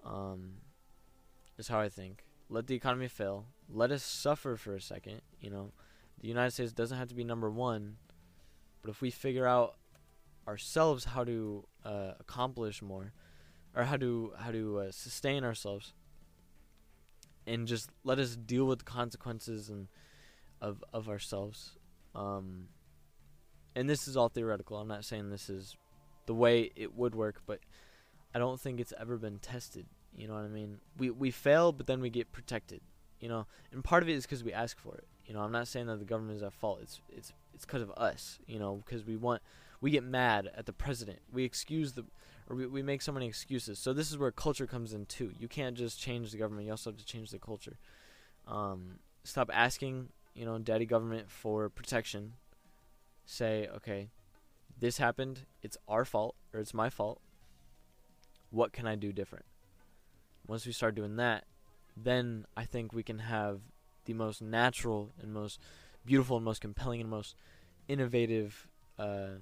Um, 0.05 0.59
is 1.59 1.67
how 1.67 1.81
I 1.81 1.89
think. 1.89 2.25
Let 2.49 2.69
the 2.69 2.77
economy 2.77 3.09
fail. 3.09 3.47
Let 3.69 3.91
us 3.91 4.05
suffer 4.05 4.55
for 4.55 4.77
a 4.77 4.81
second. 4.81 5.23
You 5.41 5.51
know, 5.51 5.73
the 6.21 6.29
United 6.29 6.53
States 6.53 6.73
doesn't 6.73 6.99
have 6.99 7.09
to 7.09 7.17
be 7.17 7.25
number 7.25 7.51
one, 7.51 7.97
but 8.81 8.91
if 8.91 9.01
we 9.01 9.11
figure 9.11 9.49
out 9.49 9.75
ourselves 10.47 11.05
how 11.05 11.25
to 11.25 11.67
uh, 11.85 12.13
accomplish 12.21 12.83
more, 12.83 13.13
or 13.75 13.85
how 13.85 13.97
to 13.97 14.33
how 14.39 14.51
to 14.51 14.79
uh, 14.79 14.91
sustain 14.91 15.45
ourselves, 15.45 15.95
and 17.47 17.67
just 17.67 17.91
let 18.05 18.19
us 18.19 18.37
deal 18.37 18.67
with 18.67 18.81
the 18.81 18.85
consequences 18.85 19.69
and 19.69 19.89
of 20.61 20.83
of 20.93 21.09
ourselves. 21.09 21.73
Um, 22.15 22.69
and 23.75 23.89
this 23.89 24.07
is 24.07 24.17
all 24.17 24.29
theoretical. 24.29 24.77
I'm 24.77 24.89
not 24.89 25.05
saying 25.05 25.31
this 25.31 25.49
is 25.49 25.77
the 26.27 26.35
way 26.35 26.71
it 26.77 26.95
would 26.95 27.15
work, 27.15 27.41
but 27.47 27.61
I 28.35 28.39
don't 28.39 28.61
think 28.61 28.81
it's 28.81 28.93
ever 28.99 29.17
been 29.17 29.39
tested. 29.39 29.87
You 30.17 30.29
know 30.29 30.35
what 30.35 30.45
I 30.45 30.49
mean? 30.49 30.79
We 30.99 31.11
we 31.11 31.31
fail, 31.31 31.73
but 31.73 31.87
then 31.87 32.01
we 32.01 32.11
get 32.11 32.33
protected. 32.33 32.81
You 33.21 33.29
know, 33.29 33.47
and 33.71 33.85
part 33.85 34.03
of 34.03 34.09
it 34.09 34.13
is 34.13 34.25
because 34.25 34.43
we 34.43 34.53
ask 34.53 34.79
for 34.79 34.97
it. 34.97 35.07
You 35.27 35.35
know, 35.35 35.41
I'm 35.41 35.53
not 35.53 35.69
saying 35.69 35.87
that 35.87 36.01
the 36.01 36.05
government 36.05 36.37
is 36.37 36.43
at 36.43 36.53
fault. 36.53 36.81
It's 36.83 37.01
it's 37.09 37.33
it's 37.55 37.65
because 37.65 37.83
of 37.83 37.91
us. 37.93 38.39
You 38.47 38.59
know, 38.59 38.83
because 38.85 39.05
we 39.07 39.17
want 39.17 39.43
we 39.83 39.91
get 39.91 40.05
mad 40.05 40.49
at 40.57 40.65
the 40.65 40.73
president. 40.73 41.19
We 41.31 41.45
excuse 41.45 41.93
the, 41.93 42.05
or 42.49 42.57
we, 42.57 42.67
we 42.67 42.83
make 42.83 43.03
so 43.03 43.13
many 43.13 43.27
excuses. 43.27 43.79
So 43.79 43.93
this 43.93 44.11
is 44.11 44.17
where 44.17 44.31
culture 44.31 44.67
comes 44.67 44.95
in 44.95 45.07
too. 45.07 45.33
You 45.39 45.49
can't 45.49 45.77
just 45.77 46.01
change 46.01 46.31
the 46.31 46.39
government. 46.39 46.67
You 46.67 46.73
also 46.73 46.91
have 46.91 46.99
to 46.99 47.05
change 47.05 47.33
the 47.33 47.39
culture. 47.39 47.77
Um, 48.47 49.01
stop 49.25 49.51
asking, 49.53 50.11
you 50.35 50.47
know, 50.47 50.59
daddy 50.59 50.87
government 50.87 51.29
for 51.29 51.69
protection. 51.69 52.35
Say, 53.27 53.69
okay, 53.77 54.11
this 54.79 54.99
happened. 54.99 55.47
It's 55.63 55.77
our 55.89 56.05
fault 56.05 56.37
or 56.55 56.61
it's 56.61 56.73
my 56.73 56.89
fault. 56.89 57.21
What 58.51 58.73
can 58.73 58.87
I 58.87 58.95
do 58.95 59.13
different? 59.13 59.47
Once 60.47 60.65
we 60.65 60.73
start 60.73 60.95
doing 60.95 61.17
that, 61.17 61.45
then 61.97 62.47
I 62.57 62.65
think 62.67 62.93
we 62.93 63.03
can 63.03 63.19
have 63.19 63.61
the 64.05 64.15
most 64.15 64.41
natural 64.43 65.11
and 65.21 65.33
most 65.33 65.59
beautiful 66.05 66.37
and 66.37 66.45
most 66.45 66.61
compelling 66.61 67.01
and 67.01 67.11
most 67.11 67.35
innovative 67.89 68.69
uh, 68.99 69.39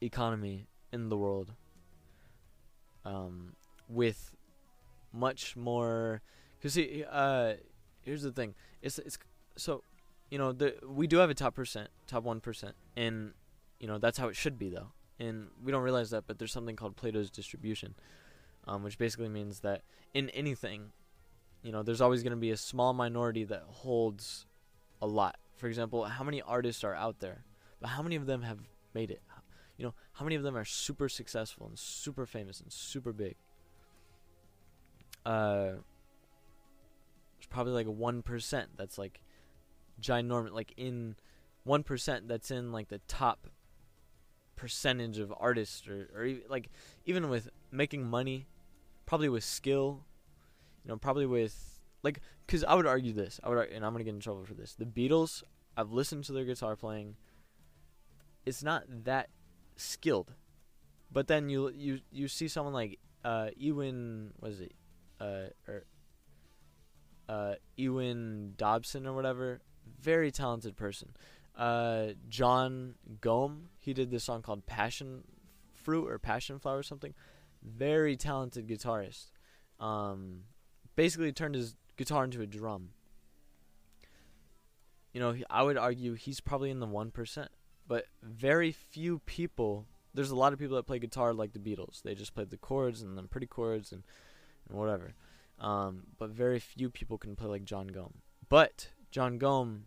economy 0.00 0.66
in 0.92 1.08
the 1.08 1.16
world 1.16 1.52
um, 3.04 3.54
with 3.88 4.34
much 5.12 5.56
more 5.56 6.22
because 6.58 6.74
see 6.74 7.04
uh, 7.10 7.54
here's 8.02 8.22
the 8.22 8.32
thing. 8.32 8.54
It's 8.82 8.98
it's 8.98 9.18
so 9.56 9.82
you 10.30 10.38
know 10.38 10.52
the 10.52 10.74
we 10.86 11.06
do 11.06 11.18
have 11.18 11.30
a 11.30 11.34
top 11.34 11.54
percent 11.54 11.88
top 12.06 12.24
one 12.24 12.40
percent 12.40 12.74
and 12.96 13.32
you 13.78 13.86
know 13.86 13.98
that's 13.98 14.18
how 14.18 14.28
it 14.28 14.36
should 14.36 14.58
be 14.58 14.68
though. 14.68 14.92
And 15.18 15.48
we 15.62 15.70
don't 15.70 15.82
realize 15.82 16.10
that 16.10 16.26
but 16.26 16.38
there's 16.38 16.52
something 16.52 16.76
called 16.76 16.96
Plato's 16.96 17.30
distribution 17.30 17.94
um, 18.66 18.82
which 18.82 18.96
basically 18.96 19.28
means 19.28 19.60
that 19.60 19.82
in 20.14 20.30
anything 20.30 20.92
you 21.62 21.72
know 21.72 21.82
there's 21.82 22.00
always 22.00 22.22
going 22.22 22.32
to 22.32 22.38
be 22.38 22.50
a 22.50 22.56
small 22.56 22.92
minority 22.92 23.44
that 23.44 23.64
holds 23.66 24.46
a 25.02 25.06
lot. 25.06 25.36
For 25.56 25.66
example 25.66 26.04
how 26.04 26.24
many 26.24 26.40
artists 26.42 26.84
are 26.84 26.94
out 26.94 27.20
there? 27.20 27.44
But 27.80 27.88
how 27.90 28.02
many 28.02 28.16
of 28.16 28.26
them 28.26 28.42
have 28.42 28.58
made 28.94 29.10
it 29.10 29.22
you 29.80 29.86
know, 29.86 29.94
how 30.12 30.26
many 30.26 30.36
of 30.36 30.42
them 30.42 30.54
are 30.58 30.64
super 30.64 31.08
successful 31.08 31.66
and 31.66 31.78
super 31.78 32.26
famous 32.26 32.60
and 32.60 32.70
super 32.70 33.14
big? 33.14 33.36
Uh, 35.24 35.80
there's 37.38 37.46
probably 37.48 37.72
like 37.72 37.86
one 37.86 38.20
percent 38.20 38.68
that's 38.76 38.98
like 38.98 39.22
ginormous, 39.98 40.52
like 40.52 40.74
in 40.76 41.16
one 41.64 41.82
percent 41.82 42.28
that's 42.28 42.50
in 42.50 42.72
like 42.72 42.88
the 42.88 43.00
top 43.08 43.46
percentage 44.54 45.18
of 45.18 45.32
artists, 45.40 45.88
or 45.88 46.10
or 46.14 46.24
even, 46.26 46.42
like 46.50 46.68
even 47.06 47.30
with 47.30 47.48
making 47.70 48.04
money, 48.04 48.46
probably 49.06 49.30
with 49.30 49.44
skill, 49.44 50.04
you 50.84 50.90
know, 50.90 50.98
probably 50.98 51.24
with 51.24 51.80
like, 52.02 52.20
cause 52.46 52.64
I 52.64 52.74
would 52.74 52.86
argue 52.86 53.14
this, 53.14 53.40
I 53.42 53.48
would, 53.48 53.70
and 53.70 53.82
I'm 53.82 53.92
gonna 53.92 54.04
get 54.04 54.12
in 54.12 54.20
trouble 54.20 54.44
for 54.44 54.52
this. 54.52 54.74
The 54.74 54.84
Beatles, 54.84 55.42
I've 55.74 55.90
listened 55.90 56.24
to 56.24 56.32
their 56.32 56.44
guitar 56.44 56.76
playing. 56.76 57.16
It's 58.44 58.62
not 58.62 58.84
that 59.04 59.30
skilled. 59.80 60.34
But 61.12 61.26
then 61.26 61.48
you 61.48 61.70
you 61.70 62.00
you 62.10 62.28
see 62.28 62.48
someone 62.48 62.74
like 62.74 62.98
uh 63.24 63.48
Ewan 63.56 64.32
was 64.40 64.60
it 64.60 64.72
uh 65.20 65.48
or 65.66 65.84
uh 67.28 67.54
Ewan 67.76 68.54
Dobson 68.56 69.06
or 69.06 69.14
whatever, 69.14 69.60
very 70.00 70.30
talented 70.30 70.76
person. 70.76 71.16
Uh 71.56 72.08
Jon 72.28 72.94
Gomm, 73.20 73.66
he 73.78 73.92
did 73.92 74.10
this 74.10 74.24
song 74.24 74.42
called 74.42 74.66
Passion 74.66 75.24
Fruit 75.72 76.08
or 76.08 76.18
Passion 76.18 76.58
Flower 76.58 76.78
or 76.78 76.82
something. 76.82 77.14
Very 77.62 78.16
talented 78.16 78.68
guitarist. 78.68 79.30
Um 79.80 80.44
basically 80.94 81.32
turned 81.32 81.54
his 81.54 81.76
guitar 81.96 82.24
into 82.24 82.40
a 82.40 82.46
drum. 82.46 82.90
You 85.12 85.20
know, 85.20 85.34
I 85.50 85.64
would 85.64 85.76
argue 85.76 86.14
he's 86.14 86.40
probably 86.40 86.70
in 86.70 86.78
the 86.78 86.86
1% 86.86 87.48
but 87.90 88.06
very 88.22 88.70
few 88.70 89.18
people. 89.26 89.84
There's 90.14 90.30
a 90.30 90.36
lot 90.36 90.52
of 90.52 90.60
people 90.60 90.76
that 90.76 90.86
play 90.86 91.00
guitar 91.00 91.34
like 91.34 91.54
the 91.54 91.58
Beatles. 91.58 92.02
They 92.02 92.14
just 92.14 92.36
play 92.36 92.44
the 92.44 92.56
chords 92.56 93.02
and 93.02 93.18
then 93.18 93.26
pretty 93.26 93.48
chords 93.48 93.90
and, 93.90 94.04
and 94.68 94.78
whatever. 94.78 95.14
Um, 95.58 96.04
but 96.16 96.30
very 96.30 96.60
few 96.60 96.88
people 96.88 97.18
can 97.18 97.34
play 97.34 97.48
like 97.48 97.64
Jon 97.64 97.90
Gomm. 97.90 98.12
But 98.48 98.90
Jon 99.10 99.40
Gomm 99.40 99.80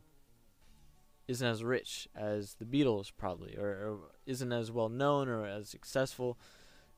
isn't 1.30 1.48
as 1.48 1.64
rich 1.64 2.10
as 2.14 2.56
the 2.56 2.66
Beatles 2.66 3.10
probably, 3.18 3.56
or, 3.56 3.68
or 3.70 4.00
isn't 4.26 4.52
as 4.52 4.70
well 4.70 4.90
known 4.90 5.30
or 5.30 5.46
as 5.46 5.70
successful 5.70 6.38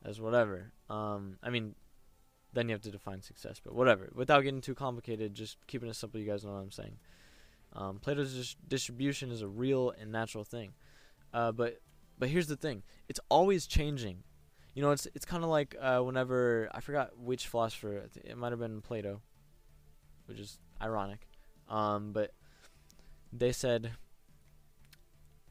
as 0.04 0.20
whatever. 0.20 0.72
Um, 0.90 1.38
I 1.40 1.50
mean, 1.50 1.76
then 2.52 2.68
you 2.68 2.74
have 2.74 2.82
to 2.82 2.90
define 2.90 3.22
success, 3.22 3.60
but 3.62 3.76
whatever. 3.76 4.10
Without 4.12 4.40
getting 4.40 4.60
too 4.60 4.74
complicated, 4.74 5.34
just 5.34 5.56
keeping 5.68 5.88
it 5.88 5.94
simple. 5.94 6.18
You 6.18 6.26
guys 6.26 6.44
know 6.44 6.50
what 6.50 6.62
I'm 6.62 6.72
saying. 6.72 6.96
Um, 7.74 8.00
Plato's 8.00 8.34
dis- 8.34 8.56
distribution 8.66 9.30
is 9.30 9.42
a 9.42 9.46
real 9.48 9.92
and 10.00 10.10
natural 10.10 10.42
thing. 10.42 10.72
Uh, 11.36 11.52
but 11.52 11.82
but 12.18 12.30
here's 12.30 12.46
the 12.46 12.56
thing: 12.56 12.82
it's 13.10 13.20
always 13.28 13.66
changing. 13.66 14.22
You 14.74 14.80
know, 14.80 14.90
it's 14.90 15.06
it's 15.14 15.26
kind 15.26 15.44
of 15.44 15.50
like 15.50 15.76
uh, 15.78 16.00
whenever 16.00 16.70
I 16.72 16.80
forgot 16.80 17.18
which 17.18 17.46
philosopher 17.46 18.08
it 18.24 18.38
might 18.38 18.52
have 18.52 18.58
been 18.58 18.80
Plato, 18.80 19.20
which 20.24 20.40
is 20.40 20.58
ironic. 20.80 21.28
Um, 21.68 22.12
but 22.12 22.32
they 23.34 23.52
said, 23.52 23.92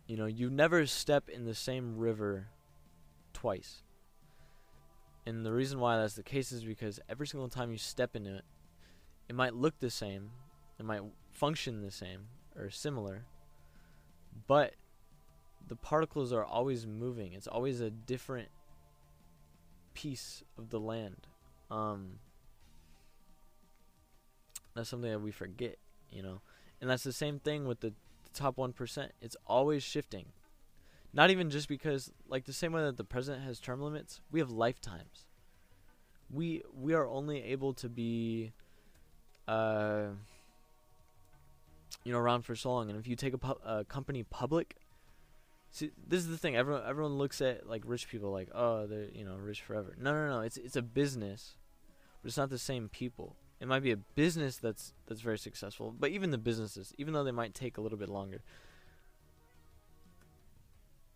you 0.08 0.18
know, 0.18 0.26
you 0.26 0.50
never 0.50 0.88
step 0.88 1.30
in 1.30 1.46
the 1.46 1.54
same 1.54 1.98
river 1.98 2.48
twice. 3.32 3.84
And 5.28 5.46
the 5.46 5.54
reason 5.54 5.80
why 5.80 5.98
that's 5.98 6.16
the 6.16 6.24
case 6.24 6.52
is 6.52 6.64
because 6.64 7.00
every 7.08 7.28
single 7.28 7.50
time 7.50 7.72
you 7.72 7.78
step 7.78 8.16
in 8.16 8.26
it, 8.26 8.44
it 9.30 9.36
might 9.36 9.54
look 9.54 9.78
the 9.80 9.92
same, 9.92 10.32
it 10.80 10.86
might 10.86 11.02
function 11.32 11.82
the 11.84 11.92
same 11.92 12.22
or 12.56 12.72
similar, 12.72 13.26
but 14.48 14.74
the 15.68 15.76
particles 15.76 16.32
are 16.32 16.44
always 16.44 16.86
moving. 16.86 17.34
It's 17.34 17.48
always 17.48 17.82
a 17.82 17.90
different 17.90 18.50
piece 19.94 20.44
of 20.58 20.70
the 20.70 20.80
land. 20.80 21.28
Um, 21.72 22.20
that's 24.76 24.90
something 24.90 25.10
that 25.10 25.22
we 25.22 25.32
forget, 25.32 25.78
you 26.12 26.22
know. 26.22 26.42
And 26.82 26.90
that's 26.90 27.04
the 27.04 27.14
same 27.14 27.40
thing 27.40 27.66
with 27.66 27.80
the, 27.80 27.90
the 27.90 28.30
top 28.34 28.58
1%. 28.58 29.10
It's 29.22 29.38
always 29.48 29.82
shifting. 29.82 30.26
Not 31.14 31.32
even 31.32 31.50
just 31.50 31.70
because 31.70 32.12
like 32.28 32.44
the 32.44 32.54
same 32.54 32.74
way 32.74 32.82
that 32.82 32.98
the 32.98 33.06
president 33.06 33.46
has 33.46 33.60
term 33.60 33.82
limits, 33.82 34.20
we 34.32 34.40
have 34.42 34.52
lifetimes. 34.52 35.26
We 36.30 36.62
we 36.78 36.94
are 36.94 37.08
only 37.08 37.42
able 37.44 37.74
to 37.76 37.88
be 37.88 38.52
uh 39.48 40.08
you 42.04 42.12
know 42.12 42.18
around 42.18 42.42
for 42.42 42.56
so 42.56 42.74
long 42.74 42.90
and 42.90 43.00
if 43.00 43.08
you 43.08 43.16
take 43.16 43.34
a, 43.34 43.38
pu- 43.38 43.60
a 43.64 43.86
company 43.86 44.24
public 44.24 44.76
See, 45.76 45.92
this 46.08 46.22
is 46.22 46.30
the 46.30 46.38
thing. 46.38 46.56
Everyone 46.56 46.84
everyone 46.88 47.18
looks 47.18 47.42
at 47.42 47.68
like 47.68 47.84
rich 47.86 48.08
people 48.08 48.32
like, 48.32 48.48
oh, 48.56 48.88
they're 48.88 49.10
you 49.14 49.26
know 49.26 49.36
rich 49.36 49.62
forever. 49.62 49.94
No, 50.00 50.14
no, 50.14 50.30
no. 50.30 50.40
It's 50.40 50.56
it's 50.56 50.78
a 50.78 50.82
business, 50.82 51.58
but 52.22 52.30
it's 52.30 52.38
not 52.38 52.50
the 52.50 52.58
same 52.58 52.88
people. 52.88 53.36
It 53.60 53.68
might 53.68 53.84
be 53.84 53.92
a 53.92 53.98
business 53.98 54.56
that's 54.56 54.94
that's 55.06 55.20
very 55.20 55.38
successful, 55.38 55.94
but 56.00 56.12
even 56.12 56.32
the 56.32 56.38
businesses, 56.38 56.94
even 56.98 57.14
though 57.14 57.26
they 57.26 57.34
might 57.34 57.54
take 57.54 57.78
a 57.78 57.82
little 57.82 57.98
bit 57.98 58.08
longer, 58.08 58.42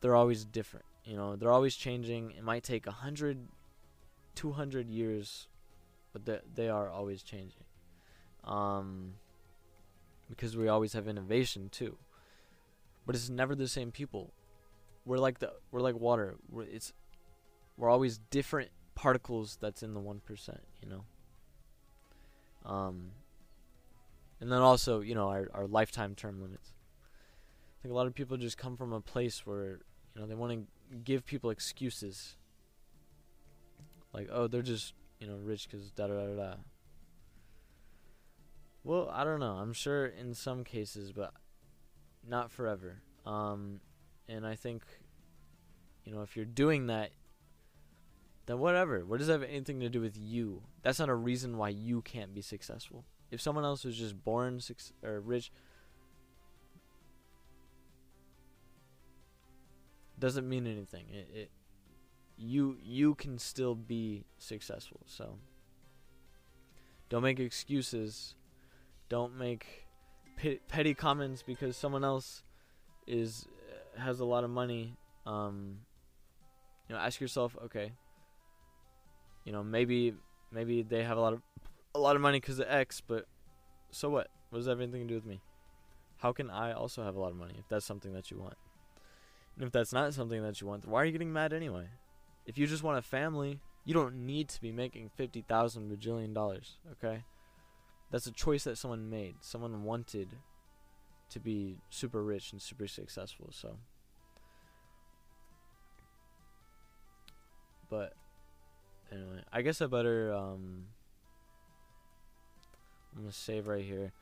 they're 0.01 0.13
always 0.17 0.43
different. 0.43 0.85
You 1.05 1.15
know, 1.15 1.37
they're 1.37 1.53
always 1.53 1.77
changing. 1.77 2.31
It 2.31 2.43
might 2.43 2.65
take 2.65 2.85
a 2.85 2.91
hundred, 2.91 3.47
two 4.35 4.51
hundred 4.51 4.89
years, 4.89 5.47
but 6.11 6.25
they 6.25 6.39
they 6.53 6.67
are 6.67 6.89
always 6.89 7.23
changing. 7.23 7.63
Um, 8.43 9.13
because 10.29 10.57
we 10.57 10.67
always 10.67 10.91
have 10.91 11.07
innovation 11.07 11.69
too. 11.69 11.97
But 13.05 13.15
it's 13.15 13.29
never 13.29 13.55
the 13.55 13.69
same 13.69 13.93
people 13.93 14.33
we're 15.09 15.17
like 15.17 15.39
the 15.39 15.51
we're 15.71 15.81
like 15.81 15.99
water. 15.99 16.35
We're, 16.49 16.63
it's 16.63 16.93
we're 17.77 17.89
always 17.89 18.19
different 18.29 18.69
particles 18.93 19.57
that's 19.59 19.81
in 19.81 19.95
the 19.95 19.99
one 19.99 20.19
percent. 20.19 20.61
You 20.83 20.89
know. 20.89 21.03
Um. 22.63 23.11
And 24.39 24.51
then 24.51 24.59
also, 24.59 25.01
you 25.01 25.15
know, 25.15 25.27
our 25.29 25.49
our 25.53 25.65
lifetime 25.65 26.13
term 26.13 26.41
limits. 26.41 26.71
I 27.79 27.81
think 27.81 27.91
a 27.91 27.95
lot 27.95 28.05
of 28.05 28.13
people 28.13 28.37
just 28.37 28.57
come 28.57 28.77
from 28.77 28.93
a 28.93 29.01
place 29.01 29.45
where 29.47 29.79
you 30.13 30.21
know 30.21 30.27
they 30.27 30.35
want 30.35 30.53
to 30.53 30.97
give 30.97 31.25
people 31.25 31.49
excuses. 31.49 32.35
Like, 34.13 34.29
oh, 34.31 34.47
they're 34.47 34.61
just 34.61 34.93
you 35.19 35.27
know 35.27 35.37
rich 35.37 35.67
because 35.67 35.89
da 35.91 36.05
da 36.05 36.13
da 36.13 36.35
da. 36.35 36.53
Well, 38.83 39.09
I 39.11 39.23
don't 39.23 39.39
know. 39.39 39.53
I'm 39.53 39.73
sure 39.73 40.05
in 40.05 40.35
some 40.35 40.63
cases, 40.63 41.11
but 41.11 41.33
not 42.27 42.51
forever. 42.51 43.01
Um, 43.25 43.81
and 44.29 44.45
I 44.45 44.55
think, 44.55 44.83
you 46.09 46.15
know, 46.15 46.23
if 46.23 46.35
you're 46.35 46.45
doing 46.45 46.87
that, 46.87 47.11
then 48.47 48.57
whatever. 48.57 49.05
What 49.05 49.19
does 49.19 49.27
that 49.27 49.41
have 49.41 49.43
anything 49.43 49.79
to 49.81 49.89
do 49.89 50.01
with 50.01 50.17
you? 50.17 50.63
That's 50.81 50.97
not 50.97 51.07
a 51.07 51.13
reason 51.13 51.55
why 51.55 51.69
you 51.69 52.01
can't 52.01 52.33
be 52.33 52.41
successful. 52.41 53.05
If 53.29 53.41
someone 53.41 53.63
else 53.63 53.85
was 53.85 53.95
just 53.95 54.23
born 54.23 54.59
six 54.59 54.91
or 55.03 55.19
rich, 55.19 55.51
doesn't 60.17 60.49
mean 60.49 60.65
anything. 60.65 61.05
It, 61.11 61.27
it 61.31 61.51
you 62.37 62.77
you 62.81 63.13
can 63.13 63.37
still 63.37 63.75
be 63.75 64.25
successful. 64.39 65.01
So 65.05 65.37
don't 67.09 67.21
make 67.21 67.39
excuses. 67.39 68.33
Don't 69.09 69.37
make 69.37 69.85
petty 70.67 70.95
comments 70.95 71.43
because 71.43 71.77
someone 71.77 72.03
else 72.03 72.41
is 73.05 73.45
has 73.95 74.19
a 74.19 74.25
lot 74.25 74.43
of 74.43 74.49
money, 74.49 74.95
um, 75.25 75.81
you 76.89 76.95
know, 76.95 77.01
ask 77.01 77.21
yourself, 77.21 77.55
okay, 77.65 77.91
you 79.45 79.51
know, 79.51 79.63
maybe 79.63 80.13
maybe 80.51 80.81
they 80.81 81.03
have 81.03 81.17
a 81.17 81.21
lot 81.21 81.33
of 81.33 81.41
a 81.95 81.99
lot 81.99 82.15
of 82.15 82.21
money 82.21 82.39
because 82.39 82.59
of 82.59 82.67
X, 82.67 83.01
but 83.05 83.25
so 83.91 84.09
what? 84.09 84.29
What 84.49 84.59
does 84.59 84.65
that 84.65 84.71
have 84.71 84.81
anything 84.81 85.01
to 85.01 85.07
do 85.07 85.15
with 85.15 85.25
me? 85.25 85.41
How 86.17 86.33
can 86.33 86.49
I 86.49 86.73
also 86.73 87.03
have 87.03 87.15
a 87.15 87.19
lot 87.19 87.31
of 87.31 87.37
money 87.37 87.55
if 87.57 87.67
that's 87.69 87.85
something 87.85 88.13
that 88.13 88.31
you 88.31 88.37
want? 88.37 88.55
And 89.55 89.65
if 89.65 89.71
that's 89.71 89.93
not 89.93 90.13
something 90.13 90.41
that 90.41 90.59
you 90.59 90.67
want, 90.67 90.87
why 90.87 91.01
are 91.01 91.05
you 91.05 91.11
getting 91.11 91.31
mad 91.31 91.53
anyway? 91.53 91.87
If 92.45 92.57
you 92.57 92.65
just 92.65 92.83
want 92.83 92.97
a 92.97 93.01
family, 93.01 93.59
you 93.85 93.93
don't 93.93 94.25
need 94.25 94.49
to 94.49 94.61
be 94.61 94.71
making 94.71 95.11
fifty 95.15 95.41
thousand 95.41 95.91
bajillion 95.91 96.33
dollars. 96.33 96.77
Okay, 96.93 97.23
that's 98.11 98.25
a 98.25 98.31
choice 98.31 98.63
that 98.63 98.77
someone 98.77 99.09
made. 99.09 99.35
Someone 99.41 99.83
wanted 99.83 100.29
to 101.29 101.39
be 101.39 101.77
super 101.89 102.23
rich 102.23 102.51
and 102.51 102.61
super 102.61 102.87
successful. 102.87 103.49
So, 103.51 103.77
but 107.89 108.13
anyway, 109.11 109.43
I 109.51 109.61
guess 109.61 109.81
I 109.81 109.87
better 109.87 110.33
um. 110.33 110.85
I'm 113.15 113.23
gonna 113.23 113.33
save 113.33 113.67
right 113.67 113.83
here. 113.83 114.13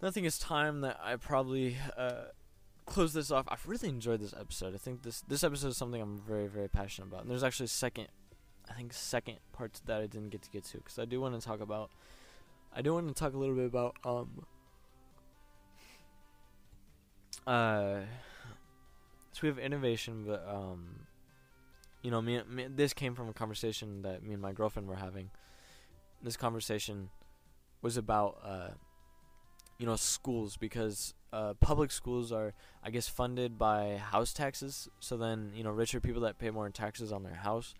I 0.00 0.10
think 0.10 0.26
it's 0.26 0.38
time 0.38 0.82
that 0.82 1.00
I 1.02 1.16
probably 1.16 1.76
uh, 1.96 2.26
close 2.86 3.12
this 3.12 3.32
off. 3.32 3.46
I've 3.48 3.66
really 3.66 3.88
enjoyed 3.88 4.20
this 4.20 4.32
episode. 4.38 4.74
I 4.74 4.78
think 4.78 5.02
this 5.02 5.22
this 5.22 5.42
episode 5.42 5.68
is 5.68 5.76
something 5.76 6.00
I'm 6.00 6.20
very 6.20 6.46
very 6.46 6.68
passionate 6.68 7.08
about. 7.08 7.22
And 7.22 7.30
there's 7.30 7.42
actually 7.42 7.64
a 7.64 7.68
second, 7.68 8.06
I 8.70 8.74
think 8.74 8.92
second 8.92 9.38
part 9.52 9.80
that 9.86 10.00
I 10.00 10.06
didn't 10.06 10.30
get 10.30 10.42
to 10.42 10.50
get 10.50 10.64
to 10.66 10.78
because 10.78 10.98
I 10.98 11.04
do 11.04 11.20
want 11.20 11.38
to 11.38 11.44
talk 11.44 11.60
about. 11.60 11.90
I 12.72 12.82
do 12.82 12.94
want 12.94 13.08
to 13.08 13.14
talk 13.14 13.34
a 13.34 13.38
little 13.38 13.56
bit 13.56 13.66
about 13.66 13.96
um 14.04 14.44
uh, 17.48 18.00
so 19.32 19.40
we 19.40 19.48
have 19.48 19.58
innovation, 19.58 20.24
but 20.26 20.46
um, 20.46 21.06
you 22.02 22.10
know, 22.10 22.20
me, 22.22 22.40
me, 22.48 22.66
this 22.68 22.92
came 22.92 23.14
from 23.14 23.28
a 23.28 23.32
conversation 23.32 24.02
that 24.02 24.22
me 24.22 24.32
and 24.32 24.42
my 24.42 24.52
girlfriend 24.52 24.88
were 24.88 24.96
having. 24.96 25.30
This 26.22 26.36
conversation 26.36 27.10
was 27.82 27.96
about 27.96 28.38
uh, 28.44 28.68
you 29.78 29.86
know, 29.86 29.96
schools 29.96 30.56
because 30.56 31.14
uh, 31.32 31.54
public 31.54 31.90
schools 31.90 32.32
are, 32.32 32.52
I 32.82 32.90
guess, 32.90 33.08
funded 33.08 33.58
by 33.58 33.96
house 33.96 34.32
taxes. 34.32 34.88
So 34.98 35.16
then, 35.16 35.52
you 35.54 35.62
know, 35.62 35.70
richer 35.70 36.00
people 36.00 36.22
that 36.22 36.38
pay 36.38 36.50
more 36.50 36.66
in 36.66 36.72
taxes 36.72 37.12
on 37.12 37.22
their 37.22 37.34
house, 37.34 37.74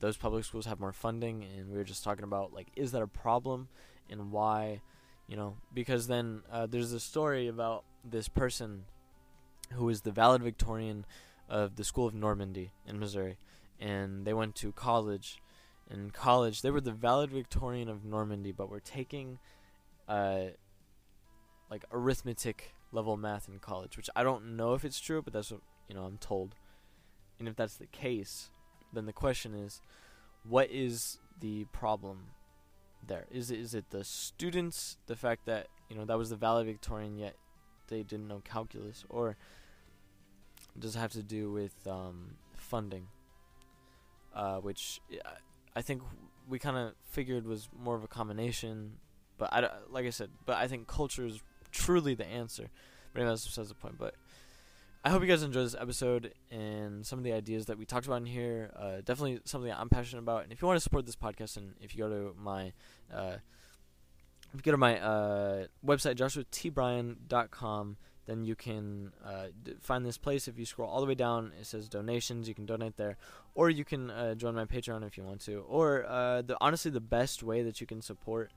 those 0.00 0.16
public 0.16 0.44
schools 0.44 0.66
have 0.66 0.80
more 0.80 0.92
funding. 0.92 1.44
And 1.44 1.70
we 1.70 1.78
were 1.78 1.84
just 1.84 2.02
talking 2.02 2.24
about 2.24 2.52
like, 2.52 2.68
is 2.76 2.92
that 2.92 3.02
a 3.02 3.06
problem, 3.06 3.68
and 4.10 4.32
why? 4.32 4.82
You 5.28 5.36
know, 5.36 5.56
because 5.72 6.06
then 6.08 6.42
uh, 6.50 6.66
there's 6.66 6.92
a 6.92 7.00
story 7.00 7.46
about 7.46 7.84
this 8.02 8.28
person 8.28 8.84
who 9.74 9.88
is 9.90 10.00
the 10.00 10.10
valedictorian 10.10 11.04
of 11.48 11.76
the 11.76 11.84
School 11.84 12.06
of 12.06 12.14
Normandy 12.14 12.72
in 12.86 12.98
Missouri, 12.98 13.36
and 13.80 14.24
they 14.24 14.32
went 14.32 14.54
to 14.56 14.72
college. 14.72 15.40
In 15.90 16.10
college, 16.10 16.62
they 16.62 16.70
were 16.70 16.80
the 16.80 16.92
valedictorian 16.92 17.88
of 17.88 18.04
Normandy, 18.04 18.52
but 18.52 18.68
were 18.68 18.80
taking, 18.80 19.38
uh, 20.06 20.48
like 21.70 21.84
arithmetic 21.90 22.74
level 22.92 23.16
math 23.16 23.48
in 23.48 23.58
college, 23.58 23.96
which 23.96 24.10
I 24.14 24.22
don't 24.22 24.56
know 24.56 24.74
if 24.74 24.84
it's 24.84 25.00
true, 25.00 25.22
but 25.22 25.32
that's 25.32 25.50
what 25.50 25.62
you 25.88 25.94
know 25.94 26.04
I'm 26.04 26.18
told. 26.18 26.54
And 27.38 27.48
if 27.48 27.56
that's 27.56 27.76
the 27.76 27.86
case, 27.86 28.50
then 28.92 29.06
the 29.06 29.12
question 29.12 29.54
is, 29.54 29.80
what 30.42 30.70
is 30.70 31.18
the 31.40 31.64
problem 31.66 32.30
there? 33.06 33.26
Is 33.30 33.50
it 33.50 33.60
is 33.60 33.74
it 33.74 33.90
the 33.90 34.04
students, 34.04 34.98
the 35.06 35.16
fact 35.16 35.46
that 35.46 35.68
you 35.88 35.96
know 35.96 36.04
that 36.04 36.18
was 36.18 36.30
the 36.30 36.36
valedictorian 36.36 37.16
yet 37.16 37.36
they 37.88 38.02
didn't 38.02 38.28
know 38.28 38.42
calculus, 38.44 39.04
or 39.08 39.36
does 40.78 40.94
it 40.94 40.98
have 40.98 41.12
to 41.12 41.22
do 41.22 41.50
with 41.50 41.86
um, 41.86 42.36
funding, 42.54 43.08
uh, 44.34 44.56
which 44.56 45.00
I 45.74 45.82
think 45.82 46.02
we 46.48 46.58
kind 46.58 46.76
of 46.76 46.94
figured 47.10 47.46
was 47.46 47.68
more 47.78 47.96
of 47.96 48.04
a 48.04 48.08
combination. 48.08 48.94
But 49.36 49.52
I, 49.52 49.68
like 49.90 50.06
I 50.06 50.10
said, 50.10 50.30
but 50.46 50.56
I 50.56 50.66
think 50.66 50.88
culture 50.88 51.26
is 51.26 51.40
truly 51.70 52.14
the 52.14 52.26
answer. 52.26 52.68
But 53.12 53.20
anyway, 53.20 53.32
that's 53.32 53.46
besides 53.46 53.68
the 53.68 53.74
point. 53.74 53.98
But 53.98 54.14
I 55.04 55.10
hope 55.10 55.22
you 55.22 55.28
guys 55.28 55.42
enjoyed 55.42 55.64
this 55.64 55.76
episode 55.78 56.34
and 56.50 57.06
some 57.06 57.18
of 57.18 57.24
the 57.24 57.32
ideas 57.32 57.66
that 57.66 57.78
we 57.78 57.84
talked 57.84 58.06
about 58.06 58.16
in 58.16 58.26
here. 58.26 58.72
Uh, 58.76 58.96
definitely 58.96 59.40
something 59.44 59.72
I'm 59.72 59.88
passionate 59.88 60.22
about. 60.22 60.42
And 60.42 60.52
if 60.52 60.60
you 60.60 60.66
want 60.66 60.76
to 60.76 60.82
support 60.82 61.06
this 61.06 61.16
podcast, 61.16 61.56
and 61.56 61.74
if 61.80 61.94
you 61.94 62.04
go 62.04 62.08
to 62.08 62.34
my 62.36 62.72
uh, 63.14 63.36
if 64.52 64.54
you 64.54 64.62
go 64.62 64.72
to 64.72 64.76
my 64.78 64.98
uh, 64.98 65.66
website, 65.86 66.16
joshuatbryan.com, 66.16 67.96
then 68.28 68.44
you 68.44 68.54
can 68.54 69.10
uh, 69.24 69.46
d- 69.64 69.72
find 69.80 70.04
this 70.04 70.18
place. 70.18 70.46
If 70.48 70.58
you 70.58 70.66
scroll 70.66 70.88
all 70.88 71.00
the 71.00 71.06
way 71.06 71.14
down, 71.14 71.52
it 71.58 71.64
says 71.64 71.88
donations. 71.88 72.46
You 72.46 72.54
can 72.54 72.66
donate 72.66 72.98
there, 72.98 73.16
or 73.54 73.70
you 73.70 73.86
can 73.86 74.10
uh, 74.10 74.34
join 74.34 74.54
my 74.54 74.66
Patreon 74.66 75.04
if 75.06 75.16
you 75.16 75.24
want 75.24 75.40
to. 75.46 75.64
Or 75.66 76.04
uh, 76.06 76.42
the 76.42 76.54
honestly, 76.60 76.90
the 76.90 77.00
best 77.00 77.42
way 77.42 77.62
that 77.62 77.80
you 77.80 77.86
can 77.86 78.02
support, 78.02 78.52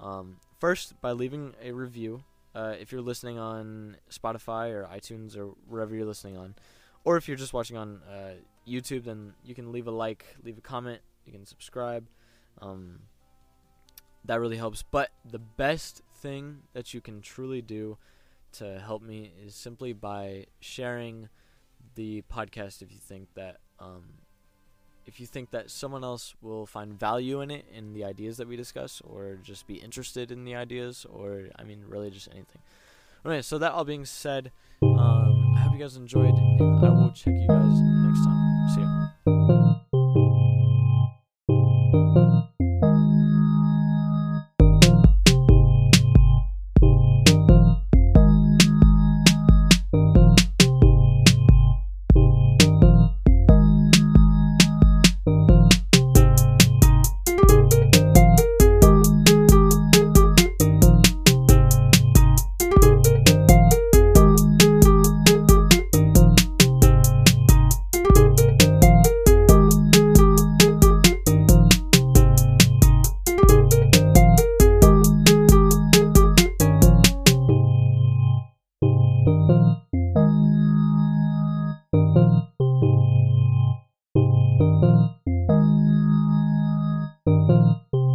um, 0.00 0.38
first 0.58 0.98
by 1.02 1.12
leaving 1.12 1.54
a 1.62 1.72
review. 1.72 2.24
Uh, 2.54 2.74
if 2.80 2.90
you're 2.90 3.02
listening 3.02 3.38
on 3.38 3.96
Spotify 4.10 4.70
or 4.70 4.88
iTunes 4.92 5.36
or 5.36 5.48
wherever 5.68 5.94
you're 5.94 6.06
listening 6.06 6.38
on, 6.38 6.54
or 7.04 7.18
if 7.18 7.28
you're 7.28 7.36
just 7.36 7.52
watching 7.52 7.76
on 7.76 8.00
uh, 8.10 8.32
YouTube, 8.66 9.04
then 9.04 9.34
you 9.44 9.54
can 9.54 9.70
leave 9.70 9.86
a 9.86 9.92
like, 9.92 10.24
leave 10.42 10.56
a 10.56 10.62
comment, 10.62 11.00
you 11.26 11.32
can 11.32 11.44
subscribe. 11.44 12.06
Um, 12.60 13.00
that 14.24 14.40
really 14.40 14.56
helps. 14.56 14.82
But 14.82 15.10
the 15.30 15.38
best 15.38 16.00
thing 16.16 16.62
that 16.72 16.94
you 16.94 17.02
can 17.02 17.20
truly 17.20 17.60
do 17.60 17.98
to 18.52 18.80
help 18.80 19.02
me 19.02 19.32
is 19.44 19.54
simply 19.54 19.92
by 19.92 20.46
sharing 20.60 21.28
the 21.94 22.22
podcast 22.32 22.82
if 22.82 22.90
you 22.92 22.98
think 22.98 23.28
that 23.34 23.58
um, 23.78 24.04
if 25.06 25.18
you 25.18 25.26
think 25.26 25.50
that 25.50 25.70
someone 25.70 26.04
else 26.04 26.34
will 26.40 26.66
find 26.66 26.98
value 26.98 27.40
in 27.40 27.50
it 27.50 27.64
in 27.74 27.94
the 27.94 28.04
ideas 28.04 28.36
that 28.36 28.46
we 28.46 28.56
discuss 28.56 29.00
or 29.04 29.38
just 29.42 29.66
be 29.66 29.74
interested 29.74 30.30
in 30.30 30.44
the 30.44 30.54
ideas 30.54 31.06
or 31.10 31.48
I 31.56 31.64
mean 31.64 31.84
really 31.88 32.10
just 32.10 32.28
anything. 32.28 32.62
all 33.24 33.32
right 33.32 33.44
so 33.44 33.58
that 33.58 33.72
all 33.72 33.84
being 33.84 34.04
said, 34.04 34.52
um, 34.82 35.54
I 35.56 35.60
hope 35.60 35.72
you 35.72 35.78
guys 35.78 35.96
enjoyed 35.96 36.34
and 36.34 36.84
I 36.84 36.90
will 36.90 37.10
check 37.10 37.34
you 37.34 37.48
guys 37.48 37.80
next 38.06 38.24
time. 38.24 38.68
See 38.74 38.80
ya. 38.82 38.99